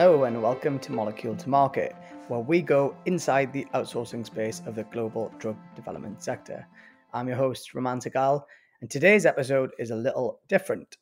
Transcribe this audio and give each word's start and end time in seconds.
Hello, 0.00 0.24
and 0.24 0.42
welcome 0.42 0.78
to 0.78 0.92
Molecule 0.92 1.36
to 1.36 1.48
Market, 1.50 1.94
where 2.28 2.40
we 2.40 2.62
go 2.62 2.96
inside 3.04 3.52
the 3.52 3.66
outsourcing 3.74 4.24
space 4.24 4.62
of 4.64 4.74
the 4.74 4.84
global 4.84 5.30
drug 5.38 5.58
development 5.76 6.22
sector. 6.22 6.66
I'm 7.12 7.28
your 7.28 7.36
host, 7.36 7.74
Raman 7.74 8.00
Sehgal, 8.00 8.42
and 8.80 8.88
today's 8.88 9.26
episode 9.26 9.72
is 9.78 9.90
a 9.90 9.94
little 9.94 10.40
different. 10.48 10.96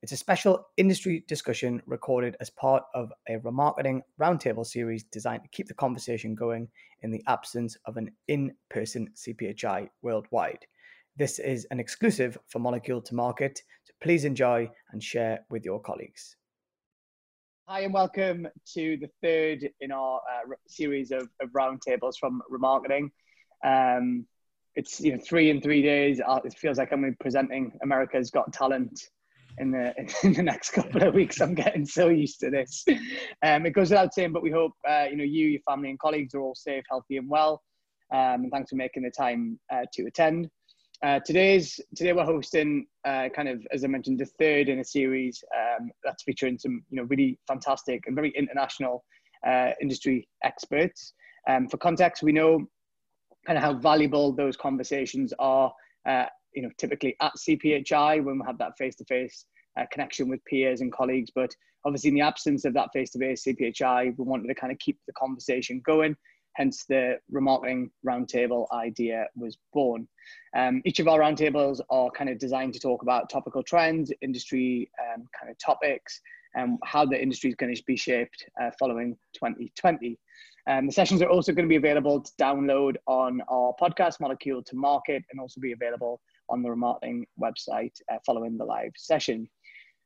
It's 0.00 0.12
a 0.12 0.16
special 0.16 0.68
industry 0.78 1.22
discussion 1.28 1.82
recorded 1.84 2.34
as 2.40 2.48
part 2.48 2.84
of 2.94 3.12
a 3.28 3.36
ramarketing 3.36 4.00
roundtable 4.18 4.64
series 4.64 5.04
designed 5.04 5.42
to 5.42 5.50
keep 5.50 5.68
the 5.68 5.74
conversation 5.74 6.34
going 6.34 6.66
in 7.02 7.10
the 7.10 7.22
absence 7.26 7.76
of 7.84 7.98
an 7.98 8.10
in 8.28 8.54
person 8.70 9.10
CPHI 9.16 9.90
worldwide. 10.00 10.64
This 11.14 11.40
is 11.40 11.66
an 11.70 11.78
exclusive 11.78 12.38
for 12.48 12.58
Molecule 12.58 13.02
to 13.02 13.14
Market, 13.14 13.60
so 13.84 13.92
please 14.00 14.24
enjoy 14.24 14.70
and 14.92 15.04
share 15.04 15.40
with 15.50 15.66
your 15.66 15.78
colleagues. 15.78 16.36
Hi, 17.70 17.82
and 17.82 17.94
welcome 17.94 18.48
to 18.74 18.96
the 18.96 19.08
third 19.22 19.70
in 19.80 19.92
our 19.92 20.16
uh, 20.16 20.54
series 20.66 21.12
of, 21.12 21.28
of 21.40 21.50
roundtables 21.50 22.14
from 22.18 22.42
ramarketing. 22.50 23.10
Um, 23.64 24.26
it's 24.74 25.00
you 25.00 25.12
know 25.12 25.22
three 25.24 25.50
in 25.50 25.60
three 25.60 25.80
days. 25.80 26.20
Uh, 26.20 26.40
it 26.44 26.52
feels 26.58 26.78
like 26.78 26.92
I'm 26.92 27.16
presenting 27.20 27.70
America's 27.84 28.32
Got 28.32 28.52
Talent 28.52 29.00
in 29.58 29.70
the 29.70 29.94
in 30.24 30.32
the 30.32 30.42
next 30.42 30.70
couple 30.70 31.04
of 31.04 31.14
weeks. 31.14 31.40
I'm 31.40 31.54
getting 31.54 31.86
so 31.86 32.08
used 32.08 32.40
to 32.40 32.50
this. 32.50 32.84
Um, 33.44 33.64
it 33.66 33.70
goes 33.70 33.90
without 33.90 34.14
saying, 34.14 34.32
but 34.32 34.42
we 34.42 34.50
hope 34.50 34.72
uh, 34.88 35.06
you 35.08 35.16
know 35.16 35.22
you, 35.22 35.46
your 35.46 35.60
family, 35.60 35.90
and 35.90 35.98
colleagues 36.00 36.34
are 36.34 36.40
all 36.40 36.56
safe, 36.56 36.82
healthy, 36.90 37.18
and 37.18 37.28
well. 37.30 37.62
Um, 38.12 38.42
and 38.42 38.50
thanks 38.50 38.70
for 38.70 38.76
making 38.76 39.04
the 39.04 39.12
time 39.16 39.60
uh, 39.72 39.84
to 39.92 40.06
attend. 40.06 40.50
Uh, 41.02 41.18
today's 41.24 41.80
today 41.96 42.12
we're 42.12 42.26
hosting 42.26 42.86
uh, 43.06 43.26
kind 43.34 43.48
of 43.48 43.66
as 43.72 43.84
I 43.84 43.86
mentioned 43.86 44.18
the 44.18 44.26
third 44.26 44.68
in 44.68 44.80
a 44.80 44.84
series 44.84 45.42
um, 45.56 45.90
that's 46.04 46.24
featuring 46.24 46.58
some 46.58 46.84
you 46.90 46.98
know 46.98 47.04
really 47.04 47.38
fantastic 47.48 48.02
and 48.06 48.14
very 48.14 48.30
international 48.36 49.02
uh, 49.46 49.70
industry 49.80 50.28
experts. 50.44 51.14
Um, 51.48 51.68
for 51.68 51.78
context, 51.78 52.22
we 52.22 52.32
know 52.32 52.66
kind 53.46 53.56
of 53.56 53.64
how 53.64 53.72
valuable 53.72 54.32
those 54.32 54.58
conversations 54.58 55.32
are. 55.38 55.72
Uh, 56.06 56.26
you 56.54 56.60
know, 56.62 56.70
typically 56.76 57.16
at 57.22 57.32
CPHI 57.38 58.22
when 58.22 58.38
we 58.38 58.44
have 58.44 58.58
that 58.58 58.76
face-to-face 58.76 59.46
uh, 59.78 59.84
connection 59.90 60.28
with 60.28 60.44
peers 60.44 60.82
and 60.82 60.92
colleagues, 60.92 61.30
but 61.34 61.54
obviously 61.86 62.08
in 62.08 62.14
the 62.14 62.20
absence 62.20 62.64
of 62.66 62.74
that 62.74 62.90
face-to-face 62.92 63.44
CPHI, 63.44 64.14
we 64.18 64.24
wanted 64.24 64.48
to 64.48 64.54
kind 64.54 64.72
of 64.72 64.78
keep 64.80 64.98
the 65.06 65.12
conversation 65.14 65.80
going 65.86 66.14
hence 66.54 66.84
the 66.84 67.18
ramarketing 67.32 67.90
roundtable 68.06 68.66
idea 68.72 69.26
was 69.36 69.56
born. 69.72 70.06
Um, 70.56 70.82
each 70.84 70.98
of 70.98 71.08
our 71.08 71.20
roundtables 71.20 71.80
are 71.90 72.10
kind 72.10 72.30
of 72.30 72.38
designed 72.38 72.74
to 72.74 72.80
talk 72.80 73.02
about 73.02 73.30
topical 73.30 73.62
trends, 73.62 74.12
industry 74.20 74.90
um, 75.00 75.26
kind 75.38 75.50
of 75.50 75.58
topics, 75.58 76.20
and 76.54 76.78
how 76.84 77.04
the 77.04 77.20
industry 77.20 77.50
is 77.50 77.56
going 77.56 77.74
to 77.74 77.82
be 77.86 77.96
shaped 77.96 78.44
uh, 78.60 78.70
following 78.78 79.16
2020. 79.34 80.18
Um, 80.66 80.86
the 80.86 80.92
sessions 80.92 81.22
are 81.22 81.28
also 81.28 81.52
going 81.52 81.64
to 81.64 81.68
be 81.68 81.76
available 81.76 82.20
to 82.20 82.32
download 82.40 82.96
on 83.06 83.40
our 83.48 83.72
podcast, 83.80 84.20
Molecule 84.20 84.62
to 84.64 84.76
Market, 84.76 85.24
and 85.30 85.40
also 85.40 85.60
be 85.60 85.72
available 85.72 86.20
on 86.48 86.62
the 86.62 86.68
ramarketing 86.68 87.24
website 87.40 87.92
uh, 88.12 88.18
following 88.26 88.58
the 88.58 88.64
live 88.64 88.92
session. 88.96 89.48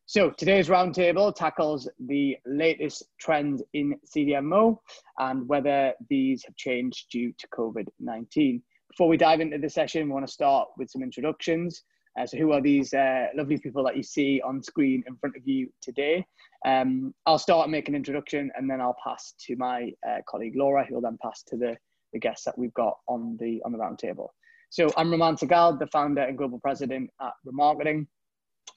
So 0.07 0.29
today's 0.29 0.69
roundtable 0.69 1.35
tackles 1.35 1.89
the 1.99 2.37
latest 2.45 3.05
trends 3.19 3.63
in 3.73 3.95
CDMO 4.15 4.77
and 5.19 5.49
whether 5.49 5.95
these 6.11 6.45
have 6.45 6.55
changed 6.57 7.07
due 7.11 7.33
to 7.39 7.49
COVID-19. 7.49 8.61
Before 8.91 9.09
we 9.09 9.17
dive 9.17 9.41
into 9.41 9.57
the 9.57 9.71
session, 9.71 10.07
we 10.07 10.13
want 10.13 10.27
to 10.27 10.33
start 10.33 10.69
with 10.77 10.91
some 10.91 11.03
introductions. 11.03 11.85
Uh, 12.21 12.27
so 12.27 12.37
who 12.37 12.53
are 12.53 12.61
these 12.61 12.93
uh, 12.93 13.29
lovely 13.35 13.57
people 13.57 13.83
that 13.85 13.97
you 13.97 14.03
see 14.03 14.43
on 14.43 14.63
screen 14.63 15.03
in 15.07 15.17
front 15.17 15.37
of 15.37 15.49
you 15.49 15.71
today? 15.81 16.23
Um, 16.67 17.15
I'll 17.25 17.39
start 17.39 17.71
make 17.71 17.89
an 17.89 17.95
introduction 17.95 18.51
and 18.57 18.69
then 18.69 18.83
I'll 18.83 18.97
pass 19.03 19.33
to 19.47 19.57
my 19.57 19.91
uh, 20.07 20.19
colleague 20.29 20.55
Laura, 20.55 20.85
who 20.85 20.97
will 20.97 21.03
then 21.03 21.17
pass 21.23 21.43
to 21.45 21.57
the, 21.57 21.79
the 22.13 22.19
guests 22.19 22.45
that 22.45 22.59
we've 22.59 22.75
got 22.75 22.99
on 23.09 23.39
the, 23.41 23.63
on 23.65 23.73
the 23.73 23.79
roundtable. 23.79 24.29
So 24.69 24.91
I'm 24.99 25.11
Raman 25.11 25.37
Sehgal, 25.37 25.79
the 25.79 25.87
founder 25.87 26.23
and 26.23 26.37
global 26.37 26.61
president 26.61 27.09
at 27.23 27.33
ramarketing. 27.47 28.07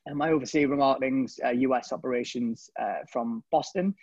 Um, 0.10 0.22
I 0.22 0.32
oversee 0.32 0.66
ramarketing's 0.66 1.40
uh, 1.44 1.50
US 1.50 1.92
operations 1.92 2.70
uh, 2.80 3.00
from 3.12 3.44
Boston. 3.52 3.94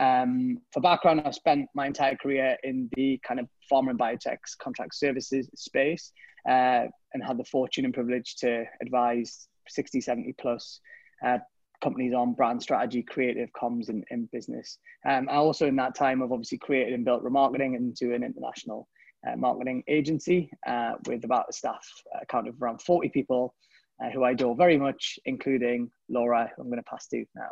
Um, 0.00 0.58
for 0.72 0.80
background, 0.80 1.22
I've 1.24 1.34
spent 1.34 1.68
my 1.74 1.86
entire 1.86 2.16
career 2.16 2.56
in 2.62 2.88
the 2.94 3.20
kind 3.26 3.38
of 3.40 3.48
pharma 3.70 3.90
and 3.90 3.98
biotech's 3.98 4.54
contract 4.54 4.94
services 4.94 5.48
space 5.54 6.12
uh, 6.48 6.86
and 7.14 7.22
had 7.24 7.38
the 7.38 7.44
fortune 7.44 7.84
and 7.84 7.94
privilege 7.94 8.36
to 8.36 8.64
advise 8.80 9.48
60, 9.68 10.00
70 10.00 10.34
plus 10.40 10.80
uh, 11.24 11.38
companies 11.82 12.14
on 12.14 12.32
brand 12.32 12.62
strategy, 12.62 13.02
creative 13.02 13.50
comms, 13.52 13.88
and, 13.88 14.04
and 14.10 14.30
business. 14.30 14.78
Um, 15.08 15.28
I 15.28 15.34
also, 15.34 15.66
in 15.66 15.76
that 15.76 15.94
time, 15.94 16.20
have 16.20 16.32
obviously 16.32 16.58
created 16.58 16.94
and 16.94 17.04
built 17.04 17.24
ramarketing 17.24 17.76
into 17.76 18.14
an 18.14 18.22
international 18.22 18.88
uh, 19.28 19.36
marketing 19.36 19.84
agency 19.88 20.50
uh, 20.66 20.92
with 21.06 21.24
about 21.24 21.46
a 21.48 21.52
staff 21.52 21.86
count 22.28 22.48
of 22.48 22.60
around 22.60 22.80
40 22.82 23.08
people 23.10 23.54
uh, 24.02 24.10
who 24.10 24.24
I 24.24 24.32
adore 24.32 24.56
very 24.56 24.76
much, 24.76 25.18
including 25.24 25.90
Laura, 26.08 26.50
who 26.54 26.62
I'm 26.62 26.68
going 26.68 26.82
to 26.82 26.90
pass 26.90 27.06
to 27.08 27.24
now. 27.34 27.50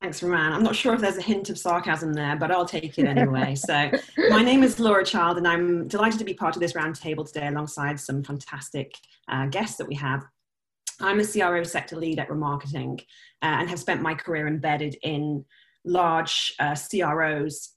Thanks, 0.00 0.22
Roman. 0.22 0.52
I'm 0.52 0.62
not 0.62 0.76
sure 0.76 0.92
if 0.94 1.00
there's 1.00 1.16
a 1.16 1.22
hint 1.22 1.48
of 1.48 1.58
sarcasm 1.58 2.12
there, 2.12 2.36
but 2.36 2.50
I'll 2.50 2.66
take 2.66 2.98
it 2.98 3.04
anyway. 3.06 3.54
so, 3.54 3.90
my 4.28 4.42
name 4.42 4.62
is 4.62 4.78
Laura 4.78 5.04
Child, 5.04 5.38
and 5.38 5.48
I'm 5.48 5.88
delighted 5.88 6.18
to 6.18 6.24
be 6.24 6.34
part 6.34 6.56
of 6.56 6.60
this 6.60 6.74
roundtable 6.74 7.26
today 7.26 7.46
alongside 7.46 7.98
some 7.98 8.22
fantastic 8.22 8.94
uh, 9.28 9.46
guests 9.46 9.76
that 9.76 9.88
we 9.88 9.94
have. 9.94 10.22
I'm 11.00 11.20
a 11.20 11.26
CRO 11.26 11.62
sector 11.64 11.96
lead 11.96 12.18
at 12.18 12.28
ramarketing 12.28 13.00
uh, 13.42 13.56
and 13.60 13.68
have 13.68 13.80
spent 13.80 14.02
my 14.02 14.14
career 14.14 14.46
embedded 14.46 14.96
in 15.02 15.44
large 15.84 16.54
uh, 16.60 16.76
CROs 16.76 17.73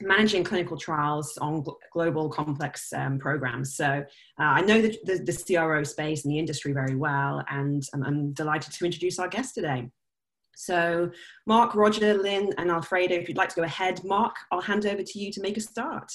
managing 0.00 0.44
clinical 0.44 0.76
trials 0.76 1.36
on 1.38 1.64
global 1.92 2.28
complex 2.28 2.92
um, 2.92 3.18
programs. 3.18 3.74
So 3.76 3.84
uh, 3.86 4.42
I 4.42 4.60
know 4.62 4.80
the, 4.80 4.96
the, 5.04 5.18
the, 5.18 5.32
CRO 5.32 5.82
space 5.82 6.24
and 6.24 6.32
the 6.32 6.38
industry 6.38 6.72
very 6.72 6.94
well, 6.94 7.44
and 7.50 7.82
I'm, 7.92 8.02
I'm, 8.04 8.32
delighted 8.32 8.72
to 8.72 8.84
introduce 8.84 9.18
our 9.18 9.28
guest 9.28 9.54
today. 9.54 9.88
So 10.54 11.10
Mark, 11.46 11.74
Roger, 11.74 12.14
Lynn, 12.14 12.52
and 12.58 12.70
Alfredo, 12.70 13.14
if 13.14 13.28
you'd 13.28 13.36
like 13.36 13.50
to 13.50 13.56
go 13.56 13.62
ahead, 13.62 14.02
Mark, 14.04 14.36
I'll 14.50 14.60
hand 14.60 14.86
over 14.86 15.02
to 15.02 15.18
you 15.18 15.32
to 15.32 15.40
make 15.40 15.56
a 15.56 15.60
start. 15.60 16.12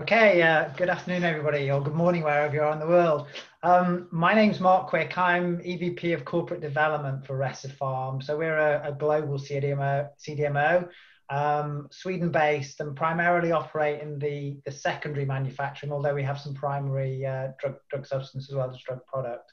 Okay, 0.00 0.40
uh, 0.40 0.70
good 0.76 0.88
afternoon, 0.88 1.22
everybody, 1.22 1.70
or 1.70 1.82
good 1.82 1.94
morning, 1.94 2.22
wherever 2.22 2.54
you 2.54 2.62
are 2.62 2.72
in 2.72 2.78
the 2.78 2.86
world. 2.86 3.26
Um, 3.62 4.08
my 4.10 4.32
name's 4.32 4.58
Mark 4.58 4.86
Quick. 4.86 5.18
I'm 5.18 5.58
EVP 5.58 6.14
of 6.14 6.24
Corporate 6.24 6.62
Development 6.62 7.26
for 7.26 7.36
Recipharm. 7.36 8.22
So 8.22 8.38
we're 8.38 8.56
a, 8.56 8.88
a 8.88 8.92
global 8.92 9.38
CDMO, 9.38 10.08
CDMO 10.18 10.88
um, 11.30 11.88
Sweden 11.90 12.30
based 12.30 12.80
and 12.80 12.96
primarily 12.96 13.52
operate 13.52 14.02
in 14.02 14.18
the, 14.18 14.58
the 14.66 14.72
secondary 14.72 15.24
manufacturing, 15.24 15.92
although 15.92 16.14
we 16.14 16.22
have 16.22 16.40
some 16.40 16.54
primary 16.54 17.24
uh, 17.24 17.48
drug, 17.58 17.76
drug 17.90 18.06
substance 18.06 18.48
as 18.50 18.54
well 18.54 18.70
as 18.70 18.78
drug 18.78 19.04
product. 19.06 19.52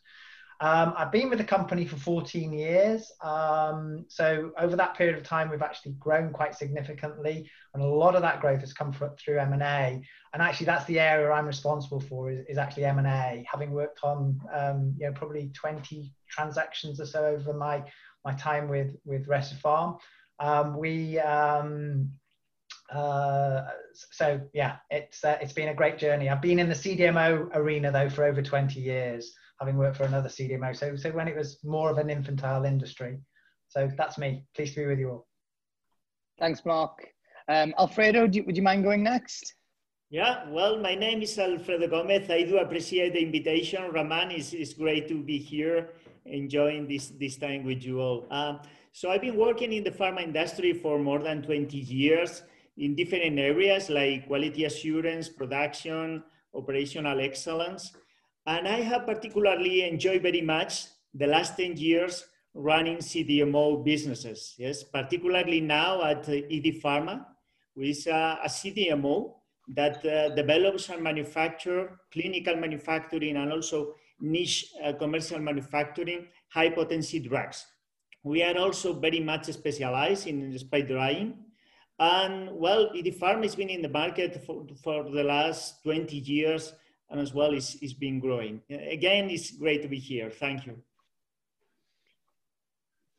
Um, 0.61 0.93
I've 0.97 1.11
been 1.11 1.29
with 1.29 1.39
the 1.39 1.45
company 1.45 1.85
for 1.85 1.95
14 1.95 2.51
years. 2.51 3.09
Um, 3.21 4.05
so 4.09 4.51
over 4.57 4.75
that 4.75 4.97
period 4.97 5.17
of 5.17 5.23
time, 5.23 5.49
we've 5.49 5.61
actually 5.61 5.93
grown 5.93 6.33
quite 6.33 6.53
significantly. 6.53 7.49
And 7.73 7.81
a 7.81 7.85
lot 7.85 8.15
of 8.15 8.21
that 8.23 8.41
growth 8.41 8.59
has 8.59 8.73
come 8.73 8.91
through 8.91 9.39
M&A. 9.39 10.01
And 10.33 10.41
actually 10.41 10.65
that's 10.65 10.83
the 10.85 10.99
area 10.99 11.31
I'm 11.31 11.45
responsible 11.45 12.01
for 12.01 12.29
is, 12.29 12.45
is 12.49 12.57
actually 12.57 12.85
M&A, 12.85 13.45
having 13.49 13.71
worked 13.71 14.01
on, 14.03 14.37
um, 14.53 14.93
you 14.97 15.07
know, 15.07 15.13
probably 15.13 15.49
20 15.53 16.11
transactions 16.29 16.99
or 16.99 17.05
so 17.05 17.25
over 17.25 17.53
my, 17.53 17.81
my 18.25 18.33
time 18.33 18.67
with, 18.67 18.97
with 19.05 19.27
Recipharm. 19.27 19.97
Um, 20.39 20.77
we 20.77 21.19
um, 21.19 22.11
uh, 22.91 23.61
so 24.11 24.41
yeah, 24.53 24.77
it's 24.89 25.23
uh, 25.23 25.37
it's 25.41 25.53
been 25.53 25.69
a 25.69 25.73
great 25.73 25.97
journey. 25.97 26.29
I've 26.29 26.41
been 26.41 26.59
in 26.59 26.69
the 26.69 26.75
CDMO 26.75 27.49
arena 27.55 27.91
though 27.91 28.09
for 28.09 28.23
over 28.23 28.41
20 28.41 28.79
years, 28.79 29.33
having 29.59 29.77
worked 29.77 29.97
for 29.97 30.03
another 30.03 30.29
CDMO. 30.29 30.75
So 30.75 30.95
so 30.95 31.11
when 31.11 31.27
it 31.27 31.35
was 31.35 31.59
more 31.63 31.89
of 31.89 31.97
an 31.97 32.09
infantile 32.09 32.65
industry. 32.65 33.19
So 33.67 33.89
that's 33.97 34.17
me. 34.17 34.45
Pleased 34.55 34.73
to 34.73 34.81
be 34.81 34.85
with 34.87 34.99
you 34.99 35.09
all. 35.09 35.27
Thanks, 36.39 36.65
Mark. 36.65 37.07
Um, 37.47 37.73
Alfredo, 37.77 38.27
you, 38.31 38.43
would 38.43 38.57
you 38.57 38.63
mind 38.63 38.83
going 38.83 39.03
next? 39.03 39.53
Yeah, 40.09 40.49
well, 40.49 40.79
my 40.79 40.95
name 40.95 41.21
is 41.21 41.37
Alfredo 41.37 41.87
Gomez. 41.87 42.29
I 42.31 42.43
do 42.43 42.57
appreciate 42.57 43.13
the 43.13 43.21
invitation. 43.21 43.91
Raman, 43.91 44.31
it's, 44.31 44.53
it's 44.53 44.73
great 44.73 45.07
to 45.09 45.21
be 45.21 45.37
here, 45.37 45.89
enjoying 46.25 46.87
this, 46.87 47.09
this 47.19 47.37
time 47.37 47.63
with 47.63 47.83
you 47.83 47.99
all. 47.99 48.25
Um, 48.31 48.59
so 48.91 49.11
I've 49.11 49.21
been 49.21 49.37
working 49.37 49.73
in 49.73 49.83
the 49.83 49.91
pharma 49.91 50.23
industry 50.23 50.73
for 50.73 50.99
more 50.99 51.19
than 51.19 51.41
20 51.41 51.77
years 51.77 52.43
in 52.77 52.95
different 52.95 53.37
areas 53.37 53.89
like 53.89 54.27
quality 54.27 54.65
assurance, 54.65 55.29
production, 55.29 56.23
operational 56.53 57.19
excellence. 57.19 57.93
And 58.45 58.67
I 58.67 58.81
have 58.81 59.05
particularly 59.05 59.87
enjoyed 59.87 60.23
very 60.23 60.41
much 60.41 60.85
the 61.13 61.27
last 61.27 61.57
10 61.57 61.77
years 61.77 62.25
running 62.53 62.97
CDMO 62.97 63.83
businesses. 63.83 64.55
Yes, 64.57 64.83
particularly 64.83 65.61
now 65.61 66.03
at 66.03 66.25
Idifarma, 66.25 67.25
which 67.75 67.89
is 67.89 68.07
a, 68.07 68.39
CDMO 68.45 69.33
that 69.75 70.03
uh, 70.03 70.33
develops 70.35 70.89
and 70.89 71.03
manufacture 71.03 71.99
clinical 72.11 72.55
manufacturing 72.55 73.37
and 73.37 73.51
also 73.51 73.93
niche 74.19 74.73
uh, 74.83 74.93
commercial 74.93 75.39
manufacturing 75.39 76.27
high 76.49 76.69
potency 76.69 77.19
drugs 77.19 77.65
we 78.23 78.43
are 78.43 78.57
also 78.57 78.93
very 78.93 79.19
much 79.19 79.45
specialized 79.45 80.27
in 80.27 80.57
spray 80.57 80.83
drying. 80.83 81.35
And 81.99 82.51
well, 82.53 82.91
the 82.93 83.11
farm 83.11 83.43
has 83.43 83.55
been 83.55 83.69
in 83.69 83.81
the 83.81 83.89
market 83.89 84.43
for, 84.45 84.65
for 84.83 85.03
the 85.03 85.23
last 85.23 85.83
20 85.83 86.15
years 86.15 86.73
and 87.09 87.19
as 87.19 87.33
well 87.33 87.53
is, 87.53 87.75
is 87.81 87.93
been 87.93 88.19
growing. 88.19 88.61
Again, 88.69 89.29
it's 89.29 89.51
great 89.51 89.81
to 89.81 89.87
be 89.87 89.97
here. 89.97 90.29
Thank 90.29 90.65
you. 90.65 90.77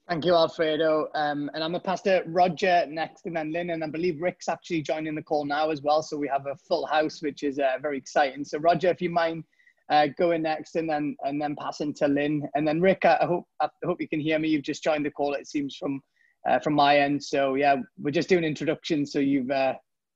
Thank 0.09 0.25
you, 0.25 0.35
Alfredo. 0.35 1.09
Um, 1.15 1.51
and 1.55 1.63
I'm 1.63 1.71
going 1.71 1.81
to 1.83 1.87
pass 1.87 2.03
to 2.03 2.25
Roger 2.27 2.85
next 2.89 3.27
and 3.27 3.37
then 3.37 3.53
Lynn. 3.53 3.71
And 3.71 3.85
I 3.85 3.87
believe 3.87 4.21
Rick's 4.21 4.49
actually 4.49 4.83
joining 4.83 5.15
the 5.15 5.23
call 5.23 5.45
now 5.45 5.71
as 5.71 5.83
well. 5.83 6.03
So 6.03 6.17
we 6.17 6.27
have 6.29 6.47
a 6.47 6.57
full 6.57 6.87
house, 6.87 7.23
which 7.23 7.43
is 7.45 7.59
uh, 7.59 7.77
very 7.81 7.99
exciting. 7.99 8.45
So, 8.45 8.59
Roger, 8.59 8.89
if 8.89 9.01
you 9.01 9.11
mind 9.11 9.45
uh, 9.91 10.07
going 10.19 10.43
next 10.43 10.77
and 10.77 10.89
then 10.89 11.17
and 11.25 11.41
then 11.41 11.57
passing 11.59 11.93
to 11.95 12.09
Lynn. 12.09 12.49
And 12.55 12.67
then 12.67 12.81
Rick, 12.81 13.05
I 13.05 13.25
hope, 13.25 13.45
I 13.61 13.69
hope 13.85 14.01
you 14.01 14.09
can 14.09 14.21
hear 14.21 14.39
me. 14.39 14.49
You've 14.49 14.63
just 14.63 14.85
joined 14.85 15.05
the 15.05 15.11
call, 15.11 15.35
it 15.35 15.49
seems, 15.49 15.77
from 15.77 16.01
uh, 16.49 16.59
from 16.61 16.75
my 16.75 16.99
end. 16.99 17.23
So, 17.23 17.55
yeah, 17.55 17.77
we're 17.99 18.11
just 18.11 18.29
doing 18.29 18.45
introductions. 18.45 19.13
So 19.13 19.19
you've, 19.19 19.51
uh, 19.51 19.75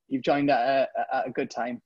you've 0.08 0.22
joined 0.22 0.50
at 0.50 0.60
a, 0.60 1.16
at 1.16 1.28
a 1.28 1.30
good 1.30 1.50
time. 1.50 1.80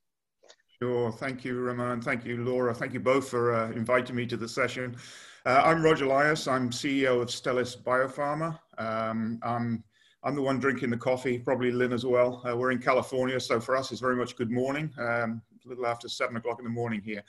Sure. 0.81 1.11
Thank 1.11 1.45
you, 1.45 1.59
Ramon. 1.59 2.01
Thank 2.01 2.25
you, 2.25 2.45
Laura. 2.45 2.73
Thank 2.73 2.95
you 2.95 3.01
both 3.01 3.29
for 3.29 3.53
uh, 3.53 3.71
inviting 3.73 4.15
me 4.15 4.27
to 4.27 4.37
the 4.37 4.49
session. 4.49 4.97
Uh, 5.45 5.63
I'm 5.65 5.83
Roger 5.83 6.05
Elias. 6.05 6.47
I'm 6.47 6.71
CEO 6.71 7.21
of 7.21 7.29
Stelis 7.29 7.77
Biopharma. 7.77 8.59
Um, 8.79 9.41
I'm, 9.43 9.83
I'm 10.25 10.35
the 10.35 10.43
one 10.43 10.59
drinking 10.59 10.91
the 10.91 10.97
coffee, 10.97 11.39
probably 11.39 11.71
Lynn 11.71 11.93
as 11.93 12.05
well. 12.05 12.43
Uh, 12.49 12.57
we're 12.57 12.73
in 12.73 12.81
California, 12.81 13.39
so 13.39 13.61
for 13.61 13.77
us 13.77 13.93
it's 13.93 14.01
very 14.01 14.17
much 14.17 14.35
good 14.35 14.51
morning, 14.51 14.93
um, 14.99 15.41
a 15.65 15.69
little 15.69 15.87
after 15.87 16.09
seven 16.09 16.37
o'clock 16.37 16.59
in 16.59 16.65
the 16.65 16.71
morning 16.71 17.01
here. 17.01 17.23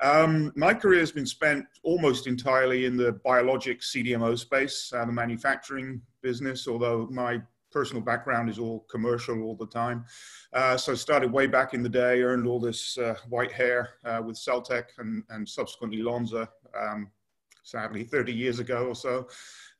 Um, 0.00 0.50
my 0.56 0.72
career 0.72 1.00
has 1.00 1.12
been 1.12 1.26
spent 1.26 1.66
almost 1.82 2.26
entirely 2.26 2.86
in 2.86 2.96
the 2.96 3.12
biologic 3.24 3.80
CDMO 3.80 4.38
space, 4.38 4.92
uh, 4.96 5.04
the 5.04 5.12
manufacturing 5.12 6.00
business, 6.22 6.66
although 6.66 7.06
my 7.10 7.42
personal 7.70 8.02
background 8.02 8.48
is 8.48 8.58
all 8.58 8.86
commercial 8.90 9.42
all 9.42 9.56
the 9.56 9.66
time. 9.66 10.04
Uh, 10.54 10.76
so 10.76 10.94
started 10.94 11.30
way 11.30 11.46
back 11.46 11.74
in 11.74 11.82
the 11.82 11.88
day, 11.88 12.22
earned 12.22 12.46
all 12.46 12.60
this 12.60 12.96
uh, 12.96 13.14
white 13.28 13.52
hair 13.52 13.90
uh, 14.04 14.22
with 14.24 14.36
Celltech 14.36 14.84
and, 14.98 15.22
and 15.28 15.46
subsequently 15.46 16.02
Lonza, 16.02 16.48
um, 16.78 17.10
sadly 17.62 18.04
30 18.04 18.32
years 18.32 18.58
ago 18.58 18.86
or 18.88 18.94
so. 18.94 19.28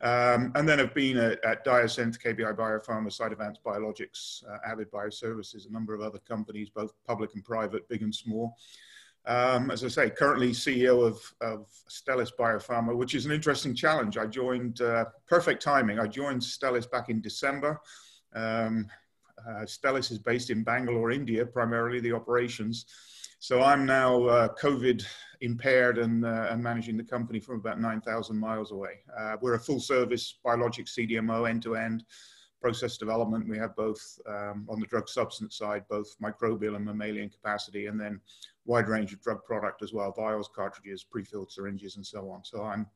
Um, 0.03 0.51
and 0.57 0.69
then 0.69 0.81
I've 0.81 0.95
been 0.95 1.17
at, 1.17 1.45
at 1.45 1.65
Diosynth, 1.65 2.21
KBI 2.21 2.57
Biopharma, 2.57 3.07
Cytovance 3.07 3.57
Biologics, 3.65 4.43
uh, 4.51 4.59
Avid 4.67 4.91
Bioservices, 4.91 5.69
a 5.69 5.73
number 5.73 5.95
of 5.95 6.01
other 6.01 6.19
companies, 6.19 6.71
both 6.71 6.93
public 7.07 7.35
and 7.35 7.45
private, 7.45 7.89
big 7.89 8.03
and 8.03 8.13
small. 8.13 8.57
Um, 9.25 9.71
as 9.71 9.85
I 9.85 9.89
say, 9.89 10.11
currently 10.11 10.51
CEO 10.51 11.07
of, 11.07 11.21
of 11.41 11.69
Stelis 11.89 12.33
Biopharma, 12.37 12.97
which 12.97 13.15
is 13.15 13.27
an 13.27 13.33
interesting 13.33 13.77
challenge. 13.77 14.19
I 14.19 14.27
joined, 14.27 14.81
uh, 14.81 15.05
perfect 15.29 15.63
timing, 15.63 16.01
I 16.01 16.09
joined 16.09 16.43
Stelis 16.43 16.91
back 16.91 17.09
in 17.09 17.21
December. 17.21 17.81
Um, 18.35 18.89
uh, 19.39 19.63
Stelis 19.63 20.11
is 20.11 20.19
based 20.19 20.51
in 20.51 20.65
Bangalore, 20.65 21.13
India, 21.13 21.47
primarily 21.47 22.01
the 22.01 22.13
operations. 22.13 22.87
So 23.43 23.61
I'm 23.61 23.85
now 23.85 24.23
uh, 24.27 24.49
COVID 24.55 25.05
impaired 25.41 25.99
and, 25.99 26.25
uh, 26.25 26.47
and, 26.51 26.63
managing 26.63 26.97
the 26.97 27.03
company 27.03 27.41
from 27.41 27.57
about 27.57 27.81
9,000 27.81 28.39
miles 28.39 28.71
away. 28.71 29.01
Uh, 29.19 29.35
we're 29.41 29.55
a 29.55 29.59
full 29.59 29.81
service 29.81 30.39
biologic 30.45 30.87
CDMO 30.87 31.51
end 31.51 31.61
to 31.65 31.75
end 31.75 32.05
process 32.61 32.97
development. 32.97 33.49
We 33.49 33.59
have 33.59 33.75
both 33.75 34.01
um, 34.29 34.69
on 34.71 34.79
the 34.79 34.87
drug 34.87 35.09
substance 35.09 35.59
side, 35.59 35.83
both 35.91 36.15
microbial 36.23 36.77
and 36.77 36.85
mammalian 36.85 37.31
capacity, 37.31 37.87
and 37.87 38.01
then 38.01 38.21
wide 38.65 38.87
range 38.87 39.13
of 39.13 39.21
drug 39.21 39.43
product 39.43 39.83
as 39.83 39.93
well, 39.93 40.13
vials, 40.13 40.49
cartridges, 40.55 41.03
pre-filled 41.03 41.51
syringes, 41.51 41.97
and 41.97 42.07
so 42.07 42.31
on. 42.31 42.45
So 42.45 42.63
I'm, 42.63 42.87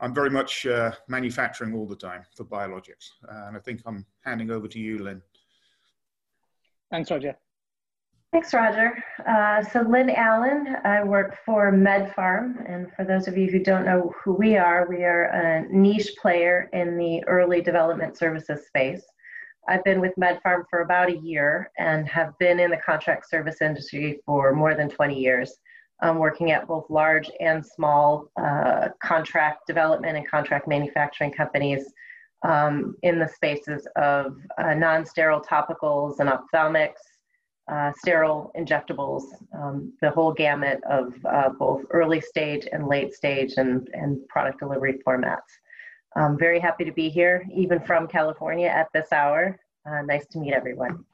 I'm 0.00 0.14
very 0.14 0.28
much 0.28 0.66
uh, 0.66 0.92
manufacturing 1.08 1.72
all 1.72 1.86
the 1.86 1.96
time 1.96 2.22
for 2.36 2.44
biologics. 2.44 3.12
Uh, 3.26 3.46
and 3.46 3.56
I 3.56 3.60
think 3.60 3.80
I'm 3.86 4.04
handing 4.26 4.50
over 4.50 4.68
to 4.68 4.78
you, 4.78 4.98
Lynn. 4.98 5.22
Thanks, 6.90 7.10
Roger. 7.10 7.38
Thanks, 8.32 8.52
Roger. 8.52 8.92
Uh, 9.26 9.62
so 9.62 9.80
Lynn 9.80 10.10
Allen, 10.10 10.76
I 10.84 11.02
work 11.02 11.38
for 11.46 11.72
MedPharm. 11.72 12.70
And 12.70 12.92
for 12.94 13.04
those 13.04 13.28
of 13.28 13.38
you 13.38 13.50
who 13.50 13.60
don't 13.60 13.86
know 13.86 14.12
who 14.22 14.34
we 14.34 14.56
are, 14.56 14.86
we 14.88 15.04
are 15.04 15.24
a 15.24 15.68
niche 15.72 16.12
player 16.20 16.68
in 16.72 16.98
the 16.98 17.24
early 17.26 17.62
development 17.62 18.18
services 18.18 18.66
space. 18.66 19.02
I've 19.68 19.84
been 19.84 20.00
with 20.00 20.12
MedPharm 20.20 20.64
for 20.68 20.80
about 20.80 21.08
a 21.08 21.16
year 21.16 21.70
and 21.78 22.06
have 22.08 22.36
been 22.38 22.60
in 22.60 22.70
the 22.70 22.76
contract 22.76 23.28
service 23.28 23.62
industry 23.62 24.20
for 24.26 24.52
more 24.54 24.74
than 24.74 24.88
20 24.88 25.18
years, 25.18 25.58
working 26.14 26.50
at 26.52 26.68
both 26.68 26.88
large 26.90 27.30
and 27.40 27.64
small 27.64 28.30
uh, 28.40 28.88
contract 29.02 29.66
development 29.66 30.16
and 30.16 30.28
contract 30.28 30.68
manufacturing 30.68 31.32
companies 31.32 31.92
um, 32.42 32.94
in 33.02 33.18
the 33.18 33.28
spaces 33.28 33.88
of 33.96 34.36
uh, 34.58 34.74
non 34.74 35.04
sterile 35.04 35.40
topicals 35.40 36.20
and 36.20 36.28
ophthalmics, 36.28 37.15
uh, 37.70 37.92
sterile 37.98 38.52
injectables, 38.56 39.24
um, 39.52 39.92
the 40.00 40.10
whole 40.10 40.32
gamut 40.32 40.80
of 40.88 41.14
uh, 41.24 41.48
both 41.58 41.82
early 41.90 42.20
stage 42.20 42.66
and 42.70 42.86
late 42.86 43.12
stage 43.14 43.54
and, 43.56 43.88
and 43.92 44.26
product 44.28 44.60
delivery 44.60 45.00
formats. 45.06 45.50
I'm 46.14 46.38
very 46.38 46.60
happy 46.60 46.84
to 46.84 46.92
be 46.92 47.08
here, 47.08 47.44
even 47.54 47.80
from 47.80 48.06
California 48.06 48.68
at 48.68 48.88
this 48.94 49.12
hour. 49.12 49.58
Uh, 49.84 50.02
nice 50.02 50.26
to 50.28 50.38
meet 50.38 50.54
everyone. 50.54 51.04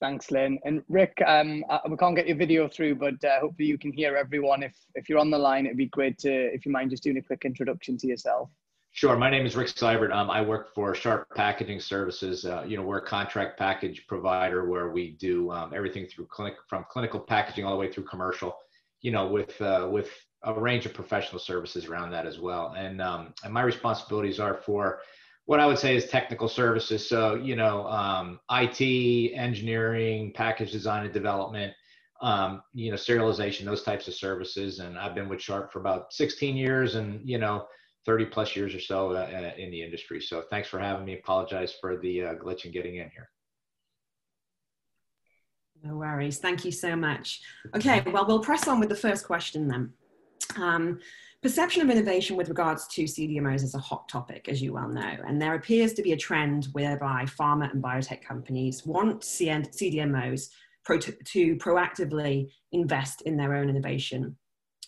Thanks, 0.00 0.30
Lynn. 0.30 0.58
And 0.64 0.82
Rick, 0.88 1.12
um, 1.26 1.62
uh, 1.68 1.80
we 1.88 1.96
can't 1.96 2.16
get 2.16 2.26
your 2.26 2.36
video 2.36 2.66
through, 2.68 2.94
but 2.94 3.22
uh, 3.22 3.40
hopefully 3.40 3.68
you 3.68 3.76
can 3.76 3.92
hear 3.92 4.16
everyone. 4.16 4.62
If, 4.62 4.74
if 4.94 5.08
you're 5.08 5.18
on 5.18 5.30
the 5.30 5.38
line, 5.38 5.66
it'd 5.66 5.76
be 5.76 5.86
great 5.86 6.18
to, 6.20 6.30
if 6.30 6.64
you 6.64 6.72
mind 6.72 6.90
just 6.90 7.02
doing 7.02 7.18
a 7.18 7.22
quick 7.22 7.44
introduction 7.44 7.98
to 7.98 8.06
yourself. 8.06 8.48
Sure. 8.92 9.16
My 9.16 9.30
name 9.30 9.46
is 9.46 9.54
Rick 9.54 9.68
Seibert. 9.68 10.12
Um, 10.12 10.30
I 10.30 10.42
work 10.42 10.74
for 10.74 10.94
Sharp 10.96 11.28
Packaging 11.36 11.78
Services. 11.78 12.44
Uh, 12.44 12.64
you 12.66 12.76
know, 12.76 12.82
we're 12.82 12.98
a 12.98 13.06
contract 13.06 13.56
package 13.56 14.04
provider 14.08 14.68
where 14.68 14.90
we 14.90 15.12
do 15.12 15.50
um, 15.52 15.72
everything 15.74 16.06
through 16.06 16.26
clinic, 16.26 16.54
from 16.68 16.84
clinical 16.90 17.20
packaging 17.20 17.64
all 17.64 17.70
the 17.70 17.76
way 17.76 17.90
through 17.90 18.04
commercial. 18.04 18.56
You 19.00 19.12
know, 19.12 19.28
with 19.28 19.58
uh, 19.62 19.88
with 19.90 20.10
a 20.42 20.52
range 20.52 20.86
of 20.86 20.92
professional 20.92 21.38
services 21.38 21.86
around 21.86 22.10
that 22.10 22.26
as 22.26 22.40
well. 22.40 22.74
And 22.76 23.00
um, 23.00 23.32
and 23.44 23.54
my 23.54 23.62
responsibilities 23.62 24.40
are 24.40 24.54
for 24.54 25.00
what 25.46 25.60
I 25.60 25.66
would 25.66 25.78
say 25.78 25.94
is 25.94 26.08
technical 26.08 26.48
services. 26.48 27.08
So 27.08 27.36
you 27.36 27.54
know, 27.54 27.86
um, 27.86 28.40
IT, 28.50 29.32
engineering, 29.34 30.32
package 30.34 30.72
design 30.72 31.04
and 31.04 31.14
development. 31.14 31.72
Um, 32.22 32.62
you 32.74 32.90
know, 32.90 32.98
serialization, 32.98 33.64
those 33.64 33.82
types 33.82 34.08
of 34.08 34.14
services. 34.14 34.80
And 34.80 34.98
I've 34.98 35.14
been 35.14 35.28
with 35.28 35.40
Sharp 35.40 35.72
for 35.72 35.78
about 35.78 36.12
16 36.12 36.54
years, 36.54 36.96
and 36.96 37.26
you 37.26 37.38
know 37.38 37.66
30 38.10 38.24
plus 38.24 38.56
years 38.56 38.74
or 38.74 38.80
so 38.80 39.12
uh, 39.12 39.18
uh, 39.18 39.52
in 39.56 39.70
the 39.70 39.80
industry. 39.80 40.20
So 40.20 40.42
thanks 40.50 40.68
for 40.68 40.80
having 40.80 41.04
me. 41.04 41.16
Apologize 41.16 41.74
for 41.80 41.96
the 41.96 42.24
uh, 42.24 42.34
glitch 42.34 42.64
in 42.64 42.72
getting 42.72 42.96
in 42.96 43.08
here. 43.10 43.30
No 45.84 45.94
worries. 45.94 46.38
Thank 46.38 46.64
you 46.64 46.72
so 46.72 46.96
much. 46.96 47.40
Okay, 47.72 48.02
well, 48.12 48.26
we'll 48.26 48.40
press 48.40 48.66
on 48.66 48.80
with 48.80 48.88
the 48.88 48.96
first 48.96 49.24
question 49.24 49.68
then. 49.68 49.92
Um, 50.56 50.98
perception 51.40 51.82
of 51.82 51.88
innovation 51.88 52.36
with 52.36 52.48
regards 52.48 52.88
to 52.88 53.04
CDMOs 53.04 53.62
is 53.62 53.76
a 53.76 53.78
hot 53.78 54.08
topic, 54.08 54.48
as 54.48 54.60
you 54.60 54.72
well 54.72 54.88
know, 54.88 55.16
and 55.28 55.40
there 55.40 55.54
appears 55.54 55.92
to 55.92 56.02
be 56.02 56.10
a 56.10 56.16
trend 56.16 56.66
whereby 56.72 57.26
pharma 57.26 57.70
and 57.70 57.80
biotech 57.80 58.22
companies 58.22 58.84
want 58.84 59.20
CDMOs 59.20 60.48
to 60.88 61.56
proactively 61.56 62.50
invest 62.72 63.22
in 63.22 63.36
their 63.36 63.54
own 63.54 63.70
innovation 63.70 64.36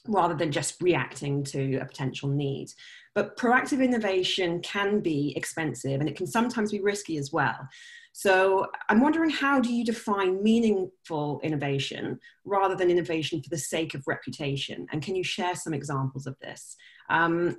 rather 0.09 0.35
than 0.35 0.50
just 0.50 0.80
reacting 0.82 1.44
to 1.44 1.76
a 1.76 1.85
potential 1.85 2.28
need. 2.28 2.73
But 3.14 3.37
proactive 3.37 3.85
innovation 3.85 4.61
can 4.61 5.00
be 5.00 5.32
expensive 5.37 6.00
and 6.00 6.09
it 6.09 6.16
can 6.16 6.26
sometimes 6.26 6.73
be 6.73 6.80
risky 6.80 7.18
as 7.18 7.32
well. 7.32 7.68
So 8.12 8.66
I'm 8.88 9.00
wondering 9.00 9.30
how 9.30 9.61
do 9.61 9.73
you 9.73 9.85
define 9.85 10.42
meaningful 10.42 11.40
innovation 11.42 12.18
rather 12.44 12.75
than 12.75 12.90
innovation 12.90 13.42
for 13.42 13.49
the 13.49 13.59
sake 13.59 13.94
of 13.94 14.06
reputation? 14.06 14.87
And 14.92 15.02
can 15.02 15.14
you 15.14 15.25
share 15.25 15.54
some 15.54 15.73
examples 15.73 16.26
of 16.26 16.38
this? 16.40 16.76
Um, 17.09 17.56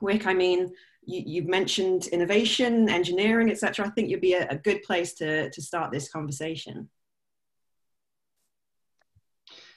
Rick, 0.00 0.26
I 0.26 0.32
mean, 0.32 0.72
you, 1.04 1.42
have 1.42 1.50
mentioned 1.50 2.06
innovation, 2.08 2.88
engineering, 2.88 3.50
etc. 3.50 3.86
I 3.86 3.90
think 3.90 4.08
you'd 4.08 4.20
be 4.20 4.34
a, 4.34 4.48
a 4.48 4.56
good 4.56 4.82
place 4.82 5.14
to, 5.14 5.50
to 5.50 5.62
start 5.62 5.92
this 5.92 6.10
conversation. 6.10 6.88